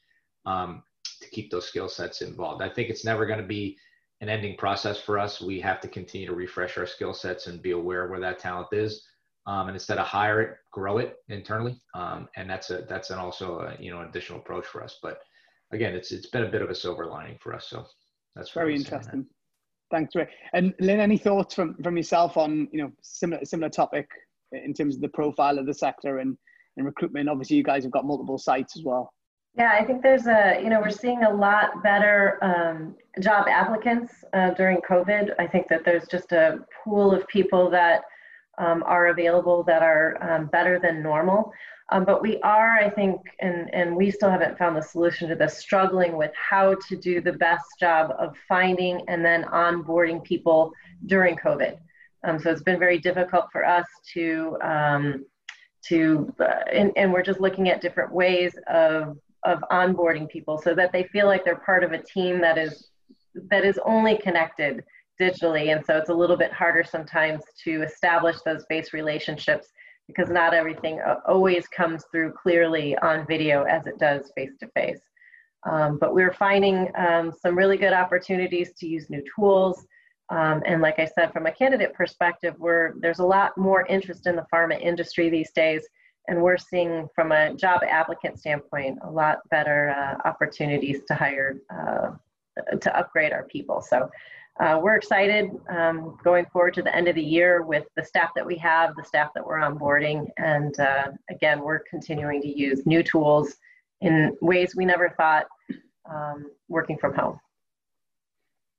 um, 0.45 0.83
to 1.21 1.29
keep 1.29 1.49
those 1.51 1.67
skill 1.67 1.89
sets 1.89 2.21
involved 2.21 2.61
i 2.61 2.69
think 2.69 2.89
it's 2.89 3.05
never 3.05 3.25
going 3.25 3.39
to 3.39 3.45
be 3.45 3.77
an 4.21 4.29
ending 4.29 4.55
process 4.57 4.99
for 4.99 5.19
us 5.19 5.41
we 5.41 5.59
have 5.59 5.81
to 5.81 5.87
continue 5.87 6.27
to 6.27 6.33
refresh 6.33 6.77
our 6.77 6.87
skill 6.87 7.13
sets 7.13 7.47
and 7.47 7.61
be 7.61 7.71
aware 7.71 8.07
where 8.07 8.19
that 8.19 8.39
talent 8.39 8.67
is 8.71 9.05
um, 9.47 9.67
and 9.67 9.75
instead 9.75 9.97
of 9.97 10.07
hire 10.07 10.41
it, 10.41 10.57
grow 10.71 10.97
it 10.97 11.17
internally. 11.29 11.79
Um, 11.93 12.27
and 12.35 12.49
that's 12.49 12.71
a 12.71 12.85
that's 12.89 13.11
an 13.11 13.19
also 13.19 13.59
a, 13.59 13.81
you 13.81 13.91
know 13.91 14.01
additional 14.01 14.39
approach 14.39 14.65
for 14.65 14.83
us. 14.83 14.97
But 15.01 15.19
again, 15.71 15.93
it's 15.93 16.11
it's 16.11 16.27
been 16.27 16.43
a 16.43 16.49
bit 16.49 16.61
of 16.61 16.69
a 16.69 16.75
silver 16.75 17.05
lining 17.05 17.37
for 17.41 17.53
us. 17.53 17.67
So 17.69 17.85
that's 18.35 18.51
very 18.51 18.75
interesting. 18.75 19.25
Thanks, 19.91 20.15
Ray. 20.15 20.27
And 20.53 20.73
Lynn, 20.79 20.99
any 20.99 21.17
thoughts 21.17 21.53
from 21.53 21.75
from 21.83 21.95
yourself 21.95 22.37
on 22.37 22.67
you 22.71 22.81
know 22.81 22.91
similar 23.01 23.45
similar 23.45 23.69
topic 23.69 24.07
in 24.51 24.73
terms 24.73 24.95
of 24.95 25.01
the 25.01 25.09
profile 25.09 25.59
of 25.59 25.67
the 25.67 25.73
sector 25.73 26.19
and 26.19 26.35
and 26.77 26.85
recruitment? 26.85 27.29
Obviously, 27.29 27.57
you 27.57 27.63
guys 27.63 27.83
have 27.83 27.91
got 27.91 28.05
multiple 28.05 28.39
sites 28.39 28.75
as 28.75 28.83
well. 28.83 29.13
Yeah, 29.57 29.71
I 29.71 29.85
think 29.85 30.01
there's 30.01 30.27
a, 30.27 30.59
you 30.61 30.69
know, 30.69 30.81
we're 30.81 30.89
seeing 30.89 31.23
a 31.23 31.33
lot 31.33 31.81
better 31.81 32.37
um, 32.41 32.95
job 33.21 33.47
applicants 33.47 34.11
uh, 34.33 34.49
during 34.51 34.79
COVID. 34.81 35.33
I 35.39 35.47
think 35.47 35.69
that 35.69 35.85
there's 35.85 36.07
just 36.07 36.33
a 36.33 36.59
pool 36.83 37.13
of 37.13 37.25
people 37.27 37.69
that 37.69 38.01
um, 38.57 38.83
are 38.85 39.07
available 39.07 39.63
that 39.63 39.81
are 39.81 40.17
um, 40.21 40.47
better 40.47 40.77
than 40.77 41.01
normal. 41.01 41.53
Um, 41.89 42.03
but 42.03 42.21
we 42.21 42.39
are, 42.41 42.71
I 42.71 42.89
think, 42.89 43.21
and, 43.39 43.73
and 43.73 43.95
we 43.95 44.11
still 44.11 44.29
haven't 44.29 44.57
found 44.57 44.75
the 44.75 44.81
solution 44.81 45.29
to 45.29 45.35
this, 45.35 45.57
struggling 45.57 46.17
with 46.17 46.31
how 46.35 46.75
to 46.89 46.97
do 46.97 47.21
the 47.21 47.33
best 47.33 47.65
job 47.79 48.13
of 48.19 48.35
finding 48.49 49.01
and 49.07 49.23
then 49.23 49.43
onboarding 49.45 50.21
people 50.23 50.73
during 51.05 51.37
COVID. 51.37 51.77
Um, 52.25 52.39
so 52.39 52.51
it's 52.51 52.63
been 52.63 52.79
very 52.79 52.97
difficult 52.97 53.45
for 53.53 53.63
us 53.63 53.85
to, 54.15 54.57
um, 54.61 55.25
to 55.85 56.33
uh, 56.39 56.63
and, 56.73 56.91
and 56.97 57.13
we're 57.13 57.23
just 57.23 57.39
looking 57.39 57.69
at 57.69 57.79
different 57.79 58.11
ways 58.11 58.53
of, 58.67 59.17
of 59.45 59.63
onboarding 59.71 60.29
people 60.29 60.57
so 60.57 60.73
that 60.73 60.91
they 60.91 61.03
feel 61.03 61.27
like 61.27 61.45
they're 61.45 61.55
part 61.57 61.83
of 61.83 61.91
a 61.91 62.01
team 62.01 62.41
that 62.41 62.57
is, 62.57 62.89
that 63.49 63.63
is 63.63 63.79
only 63.85 64.17
connected 64.17 64.83
digitally. 65.19 65.73
And 65.75 65.85
so 65.85 65.97
it's 65.97 66.09
a 66.09 66.13
little 66.13 66.37
bit 66.37 66.51
harder 66.51 66.83
sometimes 66.83 67.43
to 67.63 67.83
establish 67.83 68.37
those 68.41 68.65
base 68.67 68.93
relationships 68.93 69.67
because 70.07 70.29
not 70.29 70.53
everything 70.53 70.99
always 71.27 71.67
comes 71.67 72.03
through 72.11 72.33
clearly 72.33 72.97
on 72.97 73.25
video 73.25 73.63
as 73.63 73.87
it 73.87 73.97
does 73.97 74.31
face 74.35 74.51
to 74.59 74.67
face. 74.75 75.01
but 75.63 76.13
we're 76.13 76.33
finding 76.33 76.91
um, 76.95 77.31
some 77.31 77.57
really 77.57 77.77
good 77.77 77.93
opportunities 77.93 78.73
to 78.77 78.87
use 78.87 79.09
new 79.09 79.23
tools. 79.35 79.87
Um, 80.29 80.63
and 80.65 80.81
like 80.81 80.99
I 80.99 81.05
said, 81.05 81.31
from 81.31 81.45
a 81.45 81.51
candidate 81.51 81.93
perspective, 81.93 82.55
we're, 82.57 82.93
there's 82.99 83.19
a 83.19 83.25
lot 83.25 83.57
more 83.57 83.85
interest 83.87 84.27
in 84.27 84.35
the 84.35 84.45
pharma 84.53 84.79
industry 84.79 85.29
these 85.29 85.51
days. 85.51 85.87
And 86.27 86.41
we're 86.41 86.57
seeing 86.57 87.07
from 87.13 87.31
a 87.31 87.53
job 87.53 87.81
applicant 87.87 88.39
standpoint, 88.39 88.99
a 89.03 89.09
lot 89.09 89.39
better 89.49 89.89
uh, 89.89 90.27
opportunities 90.27 91.01
to 91.07 91.15
hire, 91.15 91.57
uh, 91.69 92.11
to 92.79 92.97
upgrade 92.97 93.31
our 93.31 93.43
people. 93.43 93.81
So 93.81 94.09
uh, 94.59 94.79
we're 94.81 94.95
excited 94.95 95.51
um, 95.69 96.17
going 96.23 96.45
forward 96.45 96.73
to 96.75 96.81
the 96.81 96.95
end 96.95 97.07
of 97.09 97.15
the 97.15 97.23
year 97.23 97.63
with 97.63 97.83
the 97.97 98.03
staff 98.03 98.29
that 98.35 98.45
we 98.45 98.55
have, 98.57 98.95
the 98.95 99.03
staff 99.03 99.31
that 99.35 99.45
we're 99.45 99.59
onboarding, 99.59 100.27
and 100.37 100.79
uh, 100.79 101.07
again, 101.29 101.59
we're 101.59 101.81
continuing 101.89 102.41
to 102.41 102.47
use 102.47 102.85
new 102.85 103.03
tools 103.03 103.57
in 103.99 104.35
ways 104.41 104.73
we 104.75 104.85
never 104.85 105.13
thought 105.17 105.45
um, 106.09 106.45
working 106.69 106.97
from 106.97 107.13
home. 107.13 107.37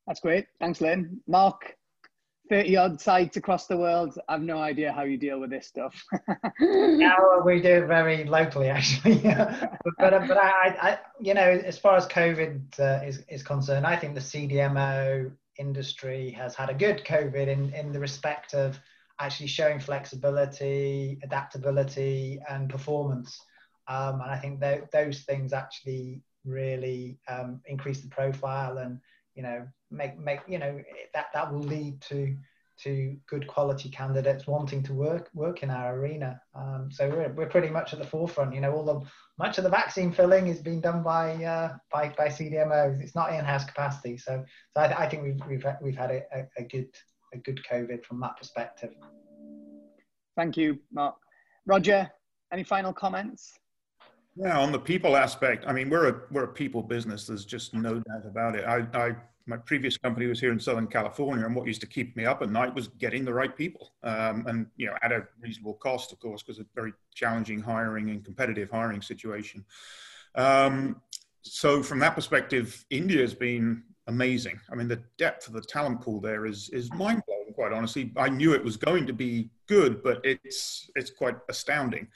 That's 0.07 0.21
great. 0.21 0.47
Thanks, 0.61 0.81
Lynn. 0.81 1.21
Mark, 1.27 1.76
30 2.49 2.77
odd 2.77 3.01
sites 3.01 3.37
across 3.37 3.67
the 3.67 3.77
world. 3.77 4.19
I've 4.29 4.43
no 4.43 4.59
idea 4.59 4.93
how 4.93 5.03
you 5.03 5.17
deal 5.17 5.41
with 5.41 5.51
this 5.51 5.67
stuff. 5.67 6.05
well, 6.61 7.43
we 7.45 7.61
do 7.61 7.83
it 7.83 7.87
very 7.87 8.25
locally, 8.25 8.69
actually. 8.69 9.19
but, 9.23 9.81
but, 9.99 10.29
but 10.29 10.37
I, 10.37 10.77
I, 10.81 10.99
you 11.21 11.35
know, 11.35 11.43
as 11.43 11.79
far 11.79 11.97
as 11.97 12.07
COVID 12.07 12.81
uh, 12.81 13.05
is, 13.05 13.25
is 13.29 13.43
concerned, 13.43 13.87
I 13.87 13.97
think 13.97 14.15
the 14.15 14.21
CDMO 14.21 15.31
industry 15.59 16.31
has 16.33 16.55
had 16.55 16.71
a 16.71 16.75
good 16.75 17.05
COVID 17.05 17.49
in, 17.49 17.73
in 17.75 17.93
the 17.93 18.01
respect 18.01 18.55
of 18.55 18.79
actually 19.19 19.47
showing 19.47 19.81
flexibility, 19.81 21.19
adaptability, 21.23 22.39
and 22.49 22.69
performance. 22.69 23.41
Um, 23.89 24.21
and 24.21 24.31
I 24.31 24.39
think 24.39 24.61
th- 24.61 24.85
those 24.93 25.21
things 25.21 25.53
actually 25.53 26.23
really 26.45 27.19
um, 27.29 27.61
increase 27.67 28.01
the 28.01 28.09
profile 28.09 28.79
and 28.79 29.01
you 29.35 29.43
know 29.43 29.67
make 29.91 30.19
make 30.19 30.41
you 30.49 30.59
know 30.59 30.81
that 31.15 31.27
that 31.33 31.53
will 31.53 31.61
lead 31.61 32.01
to 32.03 32.37
to 32.79 33.17
good 33.27 33.47
quality 33.47 33.89
candidates 33.89 34.47
wanting 34.47 34.83
to 34.83 34.93
work 34.93 35.31
work 35.35 35.63
in 35.63 35.71
our 35.71 35.99
arena. 35.99 36.41
Um, 36.55 36.89
so 36.91 37.09
we're, 37.09 37.33
we're 37.33 37.49
pretty 37.49 37.71
much 37.71 37.93
at 37.93 37.99
the 37.99 38.07
forefront. 38.07 38.55
You 38.55 38.61
know, 38.61 38.73
all 38.73 38.85
the 38.85 39.01
much 39.39 39.59
of 39.59 39.65
the 39.65 39.71
vaccine 39.71 40.13
filling 40.13 40.49
is 40.49 40.61
being 40.61 40.81
done 40.81 41.03
by 41.03 41.43
uh, 41.45 41.77
by 41.91 42.11
by 42.11 42.29
CDMOs. 42.29 43.01
It's 43.01 43.15
not 43.15 43.33
in-house 43.33 43.65
capacity. 43.65 44.19
So 44.19 44.45
so 44.75 44.83
I, 44.83 45.05
I 45.05 45.09
think 45.09 45.23
we've 45.23 45.41
we've 45.49 45.67
we've 45.81 45.97
had 45.97 46.11
a, 46.11 46.23
a, 46.33 46.47
a, 46.59 46.65
good 46.65 46.89
a 47.33 47.39
good 47.39 47.61
COVID 47.71 48.05
from 48.05 48.21
that 48.21 48.37
perspective. 48.37 48.91
Thank 50.37 50.57
you, 50.57 50.79
Mark. 50.93 51.17
Roger, 51.65 52.11
any 52.53 52.63
final 52.63 52.93
comments? 52.93 53.59
Yeah, 54.37 54.59
on 54.59 54.71
the 54.71 54.79
people 54.79 55.17
aspect, 55.17 55.65
I 55.67 55.73
mean, 55.73 55.89
we're 55.89 56.09
a 56.09 56.21
we're 56.31 56.45
a 56.45 56.49
people 56.49 56.83
business. 56.83 57.27
There's 57.27 57.47
just 57.47 57.73
no 57.73 57.95
doubt 57.95 58.27
about 58.27 58.55
it. 58.55 58.67
I, 58.67 58.87
I 58.93 59.17
my 59.47 59.57
previous 59.57 59.97
company 59.97 60.27
was 60.27 60.41
here 60.41 60.53
in 60.53 60.59
Southern 60.59 60.87
California, 60.87 61.45
and 61.45 61.55
what 61.55 61.67
used 61.67 61.81
to 61.81 61.87
keep 61.87 62.17
me 62.17 62.25
up 62.25 62.43
at 62.43 62.51
night 62.51 62.75
was 62.75 62.89
getting 62.89 63.25
the 63.25 63.33
right 63.33 63.57
people, 63.57 63.93
um, 64.03 64.45
and 64.47 64.67
you 64.77 64.87
know, 64.87 64.95
at 65.03 65.13
a 65.13 65.27
reasonable 65.41 65.75
cost, 65.75 66.13
of 66.13 66.19
course, 66.19 66.43
because 66.43 66.59
a 66.59 66.67
very 66.75 66.93
challenging 67.15 67.61
hiring 67.61 68.11
and 68.11 68.25
competitive 68.25 68.71
hiring 68.71 69.01
situation. 69.01 69.65
Um, 70.35 71.01
so, 71.43 71.83
from 71.83 72.01
that 72.01 72.15
perspective, 72.15 72.85
India 72.91 73.21
has 73.21 73.35
been 73.35 73.85
amazing. 74.09 74.61
I 74.71 74.75
mean, 74.75 74.89
the 74.89 75.03
depth 75.17 75.47
of 75.47 75.55
the 75.55 75.61
talent 75.61 76.01
pool 76.01 76.21
there 76.21 76.47
is 76.47 76.69
is 76.71 76.93
mind 76.93 77.23
blowing. 77.27 77.53
Quite 77.55 77.73
honestly, 77.73 78.13
I 78.17 78.29
knew 78.29 78.53
it 78.53 78.65
was 78.65 78.77
going 78.77 79.07
to 79.07 79.13
be 79.13 79.51
good, 79.69 80.03
but 80.03 80.21
it's 80.25 80.91
it's 80.97 81.11
quite 81.11 81.37
astounding. 81.49 82.09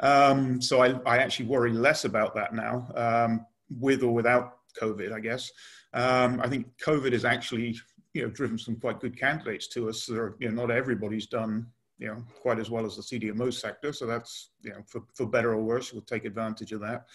Um, 0.00 0.60
so 0.60 0.82
I, 0.82 0.98
I, 1.06 1.18
actually 1.18 1.46
worry 1.46 1.72
less 1.72 2.04
about 2.04 2.34
that 2.34 2.52
now, 2.52 2.88
um, 2.96 3.46
with 3.78 4.02
or 4.02 4.12
without 4.12 4.58
COVID, 4.80 5.12
I 5.12 5.20
guess. 5.20 5.52
Um, 5.94 6.40
I 6.42 6.48
think 6.48 6.66
COVID 6.84 7.12
has 7.12 7.24
actually, 7.24 7.76
you 8.12 8.22
know, 8.22 8.28
driven 8.28 8.58
some 8.58 8.76
quite 8.76 9.00
good 9.00 9.18
candidates 9.18 9.68
to 9.68 9.88
us. 9.88 10.06
There, 10.06 10.34
you 10.40 10.50
know, 10.50 10.62
not 10.62 10.70
everybody's 10.70 11.26
done, 11.26 11.66
you 11.98 12.08
know, 12.08 12.22
quite 12.42 12.58
as 12.58 12.68
well 12.68 12.84
as 12.84 12.96
the 12.96 13.02
CDMO 13.02 13.52
sector. 13.52 13.92
So 13.92 14.06
that's, 14.06 14.50
you 14.62 14.70
know, 14.70 14.82
for, 14.86 15.02
for 15.14 15.26
better 15.26 15.52
or 15.52 15.62
worse, 15.62 15.92
we'll 15.92 16.02
take 16.02 16.24
advantage 16.24 16.72
of 16.72 16.80
that. 16.80 17.06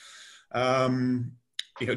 Um, 0.53 1.33
you 1.79 1.87
know, 1.87 1.95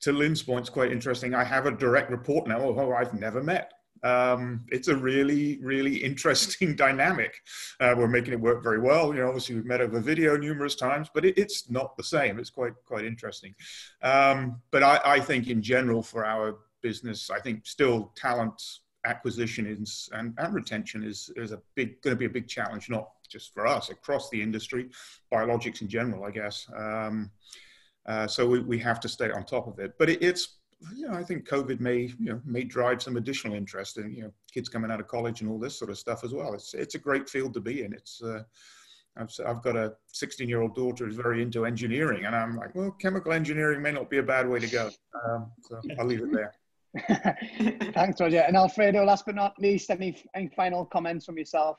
to 0.00 0.12
Lynn's 0.12 0.42
point, 0.42 0.60
it's 0.60 0.70
quite 0.70 0.90
interesting. 0.90 1.34
I 1.34 1.44
have 1.44 1.66
a 1.66 1.70
direct 1.70 2.10
report 2.10 2.48
now 2.48 2.72
who 2.72 2.92
I've 2.92 3.14
never 3.14 3.42
met 3.42 3.72
um, 4.06 4.64
it's 4.68 4.88
a 4.88 4.96
really, 4.96 5.58
really 5.60 5.96
interesting 5.96 6.76
dynamic. 6.86 7.34
Uh, 7.80 7.94
we're 7.96 8.06
making 8.06 8.32
it 8.32 8.40
work 8.40 8.62
very 8.62 8.80
well. 8.80 9.12
You 9.12 9.20
know, 9.20 9.26
obviously 9.26 9.56
we've 9.56 9.64
met 9.64 9.80
over 9.80 9.98
video 10.00 10.36
numerous 10.36 10.76
times, 10.76 11.08
but 11.12 11.24
it, 11.24 11.36
it's 11.36 11.68
not 11.70 11.96
the 11.96 12.04
same. 12.04 12.38
It's 12.38 12.50
quite, 12.50 12.74
quite 12.84 13.04
interesting. 13.04 13.54
Um, 14.02 14.60
but 14.70 14.82
I, 14.82 15.00
I, 15.04 15.20
think 15.20 15.48
in 15.48 15.60
general 15.60 16.02
for 16.02 16.24
our 16.24 16.58
business, 16.82 17.30
I 17.30 17.40
think 17.40 17.66
still 17.66 18.12
talent 18.16 18.62
acquisition 19.04 19.66
is, 19.66 20.08
and, 20.12 20.34
and 20.38 20.54
retention 20.54 21.02
is, 21.02 21.30
is 21.34 21.50
a 21.50 21.60
big, 21.74 22.00
going 22.02 22.14
to 22.14 22.18
be 22.18 22.26
a 22.26 22.30
big 22.30 22.46
challenge, 22.46 22.88
not 22.88 23.08
just 23.28 23.52
for 23.52 23.66
us, 23.66 23.90
across 23.90 24.30
the 24.30 24.40
industry, 24.40 24.88
biologics 25.32 25.80
in 25.80 25.88
general, 25.88 26.24
I 26.24 26.30
guess. 26.30 26.66
Um, 26.76 27.30
uh, 28.06 28.26
so 28.28 28.46
we, 28.46 28.60
we 28.60 28.78
have 28.78 29.00
to 29.00 29.08
stay 29.08 29.30
on 29.32 29.44
top 29.44 29.66
of 29.66 29.80
it. 29.80 29.94
But 29.98 30.10
it, 30.10 30.22
it's 30.22 30.55
you 30.94 31.08
know, 31.08 31.14
I 31.14 31.22
think 31.22 31.48
COVID 31.48 31.80
may, 31.80 32.12
you 32.18 32.32
know, 32.32 32.40
may 32.44 32.64
drive 32.64 33.02
some 33.02 33.16
additional 33.16 33.54
interest 33.54 33.98
in, 33.98 34.12
you 34.12 34.22
know, 34.22 34.32
kids 34.52 34.68
coming 34.68 34.90
out 34.90 35.00
of 35.00 35.08
college 35.08 35.40
and 35.40 35.50
all 35.50 35.58
this 35.58 35.78
sort 35.78 35.90
of 35.90 35.98
stuff 35.98 36.22
as 36.24 36.34
well. 36.34 36.54
It's, 36.54 36.74
it's 36.74 36.94
a 36.94 36.98
great 36.98 37.28
field 37.28 37.54
to 37.54 37.60
be 37.60 37.82
in. 37.82 37.92
It's, 37.92 38.22
uh, 38.22 38.42
I've, 39.16 39.30
I've 39.46 39.62
got 39.62 39.76
a 39.76 39.94
16 40.08 40.48
year 40.48 40.60
old 40.60 40.74
daughter 40.74 41.06
who's 41.06 41.16
very 41.16 41.40
into 41.42 41.64
engineering 41.64 42.26
and 42.26 42.36
I'm 42.36 42.56
like, 42.56 42.74
well, 42.74 42.90
chemical 43.00 43.32
engineering 43.32 43.80
may 43.80 43.92
not 43.92 44.10
be 44.10 44.18
a 44.18 44.22
bad 44.22 44.48
way 44.48 44.60
to 44.60 44.66
go. 44.66 44.90
Um, 45.26 45.50
so 45.62 45.80
I'll 45.98 46.06
leave 46.06 46.22
it 46.22 46.32
there. 46.32 46.52
Thanks, 47.94 48.20
Roger. 48.20 48.40
And 48.40 48.56
Alfredo, 48.56 49.04
last 49.04 49.24
but 49.26 49.34
not 49.34 49.58
least, 49.58 49.90
any, 49.90 50.22
any 50.34 50.48
final 50.48 50.84
comments 50.84 51.24
from 51.24 51.38
yourself? 51.38 51.78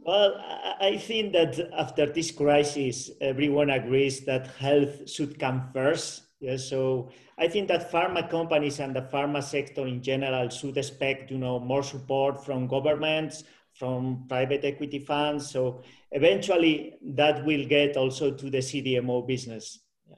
Well, 0.00 0.36
I 0.80 0.96
think 0.96 1.32
that 1.32 1.58
after 1.76 2.06
this 2.06 2.30
crisis, 2.30 3.10
everyone 3.20 3.70
agrees 3.70 4.24
that 4.24 4.46
health 4.58 5.10
should 5.10 5.38
come 5.38 5.70
first 5.72 6.27
Yes, 6.40 6.68
so 6.68 7.10
I 7.36 7.48
think 7.48 7.66
that 7.68 7.90
pharma 7.90 8.30
companies 8.30 8.78
and 8.78 8.94
the 8.94 9.02
pharma 9.02 9.42
sector 9.42 9.86
in 9.86 10.00
general 10.02 10.48
should 10.50 10.76
expect, 10.76 11.32
you 11.32 11.38
know, 11.38 11.58
more 11.58 11.82
support 11.82 12.44
from 12.44 12.68
governments, 12.68 13.42
from 13.74 14.24
private 14.28 14.64
equity 14.64 15.00
funds. 15.00 15.50
So 15.50 15.82
eventually, 16.12 16.94
that 17.02 17.44
will 17.44 17.66
get 17.66 17.96
also 17.96 18.30
to 18.30 18.50
the 18.50 18.58
CDMO 18.58 19.26
business. 19.26 19.80
Yeah. 20.08 20.16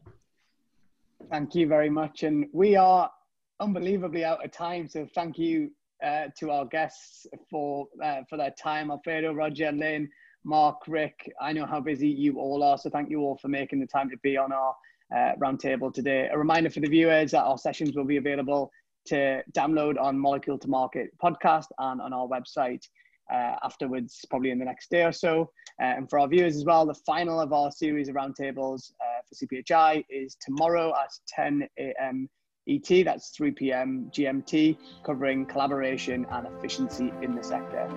Thank 1.30 1.54
you 1.54 1.66
very 1.66 1.90
much, 1.90 2.22
and 2.22 2.46
we 2.52 2.76
are 2.76 3.10
unbelievably 3.58 4.24
out 4.24 4.44
of 4.44 4.50
time. 4.50 4.88
So 4.88 5.06
thank 5.14 5.38
you 5.38 5.70
uh, 6.04 6.26
to 6.38 6.50
our 6.50 6.66
guests 6.66 7.26
for 7.50 7.86
uh, 8.02 8.22
for 8.28 8.36
their 8.36 8.54
time, 8.62 8.90
Alfredo, 8.90 9.32
Roger, 9.32 9.72
Lynn, 9.72 10.10
Mark, 10.44 10.82
Rick. 10.86 11.32
I 11.40 11.54
know 11.54 11.64
how 11.64 11.80
busy 11.80 12.08
you 12.08 12.38
all 12.38 12.62
are, 12.62 12.76
so 12.76 12.90
thank 12.90 13.08
you 13.08 13.20
all 13.20 13.38
for 13.38 13.48
making 13.48 13.80
the 13.80 13.86
time 13.86 14.10
to 14.10 14.18
be 14.18 14.36
on 14.36 14.52
our 14.52 14.74
uh, 15.14 15.32
roundtable 15.38 15.92
today. 15.92 16.28
A 16.32 16.38
reminder 16.38 16.70
for 16.70 16.80
the 16.80 16.88
viewers 16.88 17.32
that 17.32 17.42
our 17.42 17.58
sessions 17.58 17.96
will 17.96 18.04
be 18.04 18.16
available 18.16 18.70
to 19.06 19.42
download 19.52 20.00
on 20.00 20.18
Molecule 20.18 20.58
to 20.58 20.68
Market 20.68 21.11
podcast 21.22 21.66
and 21.78 22.00
on 22.00 22.12
our 22.12 22.26
website 22.28 22.82
uh, 23.32 23.54
afterwards, 23.62 24.24
probably 24.28 24.50
in 24.50 24.58
the 24.58 24.64
next 24.64 24.90
day 24.90 25.04
or 25.04 25.12
so. 25.12 25.50
Uh, 25.80 25.84
and 25.84 26.11
for 26.11 26.18
our 26.18 26.28
viewers 26.28 26.56
as 26.56 26.64
well, 26.64 26.84
the 26.84 26.94
final 27.06 27.40
of 27.40 27.52
our 27.52 27.70
series 27.70 28.08
of 28.08 28.14
roundtables 28.14 28.92
uh, 29.00 29.22
for 29.28 29.46
CPHI 29.46 30.04
is 30.11 30.36
tomorrow 30.44 30.92
at 31.02 31.11
10 31.28 31.66
a.m. 31.78 32.28
ET, 32.68 33.04
that's 33.04 33.30
3 33.30 33.52
p.m. 33.52 34.11
GMT, 34.12 34.76
covering 35.04 35.46
collaboration 35.46 36.26
and 36.30 36.46
efficiency 36.46 37.12
in 37.22 37.34
the 37.34 37.42
sector. 37.42 37.88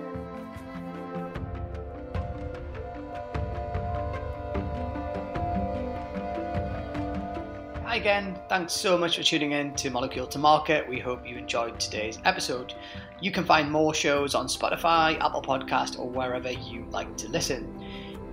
Hi 7.94 8.00
again, 8.00 8.34
thanks 8.48 8.72
so 8.72 8.98
much 8.98 9.16
for 9.16 9.22
tuning 9.22 9.52
in 9.52 9.72
to 9.74 9.88
Molecule 9.88 10.26
to 10.26 10.38
Market. 10.40 10.88
We 10.88 10.98
hope 10.98 11.24
you 11.24 11.36
enjoyed 11.36 11.78
today's 11.78 12.18
episode. 12.24 12.74
You 13.20 13.30
can 13.30 13.44
find 13.44 13.70
more 13.70 13.94
shows 13.94 14.34
on 14.34 14.48
Spotify, 14.48 15.16
Apple 15.20 15.42
Podcast, 15.42 16.00
or 16.00 16.10
wherever 16.10 16.50
you 16.50 16.86
like 16.90 17.16
to 17.18 17.28
listen. 17.28 17.72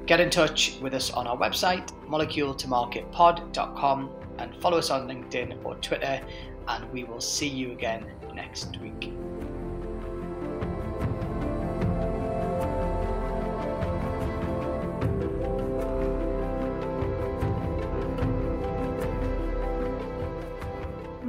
Get 0.07 0.19
in 0.19 0.31
touch 0.31 0.79
with 0.81 0.95
us 0.95 1.11
on 1.11 1.27
our 1.27 1.37
website, 1.37 1.91
moleculetomarketpod.com, 2.07 4.09
and 4.39 4.55
follow 4.59 4.79
us 4.79 4.89
on 4.89 5.07
LinkedIn 5.07 5.63
or 5.63 5.75
Twitter, 5.75 6.19
and 6.67 6.91
we 6.91 7.03
will 7.03 7.21
see 7.21 7.47
you 7.47 7.71
again 7.71 8.07
next 8.33 8.81
week. 8.81 9.13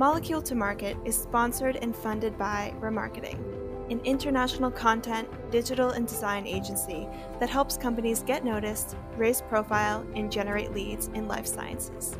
Molecule 0.02 0.42
to 0.42 0.56
Market 0.56 0.96
is 1.04 1.16
sponsored 1.16 1.76
and 1.76 1.94
funded 1.94 2.36
by 2.36 2.74
ramarketing, 2.80 3.38
an 3.88 4.00
international 4.00 4.68
content, 4.68 5.28
digital, 5.52 5.90
and 5.90 6.08
design 6.08 6.44
agency 6.44 7.06
that 7.38 7.48
helps 7.48 7.76
companies 7.76 8.24
get 8.24 8.44
noticed, 8.44 8.96
raise 9.16 9.42
profile, 9.42 10.04
and 10.16 10.32
generate 10.32 10.72
leads 10.72 11.06
in 11.14 11.28
life 11.28 11.46
sciences. 11.46 12.18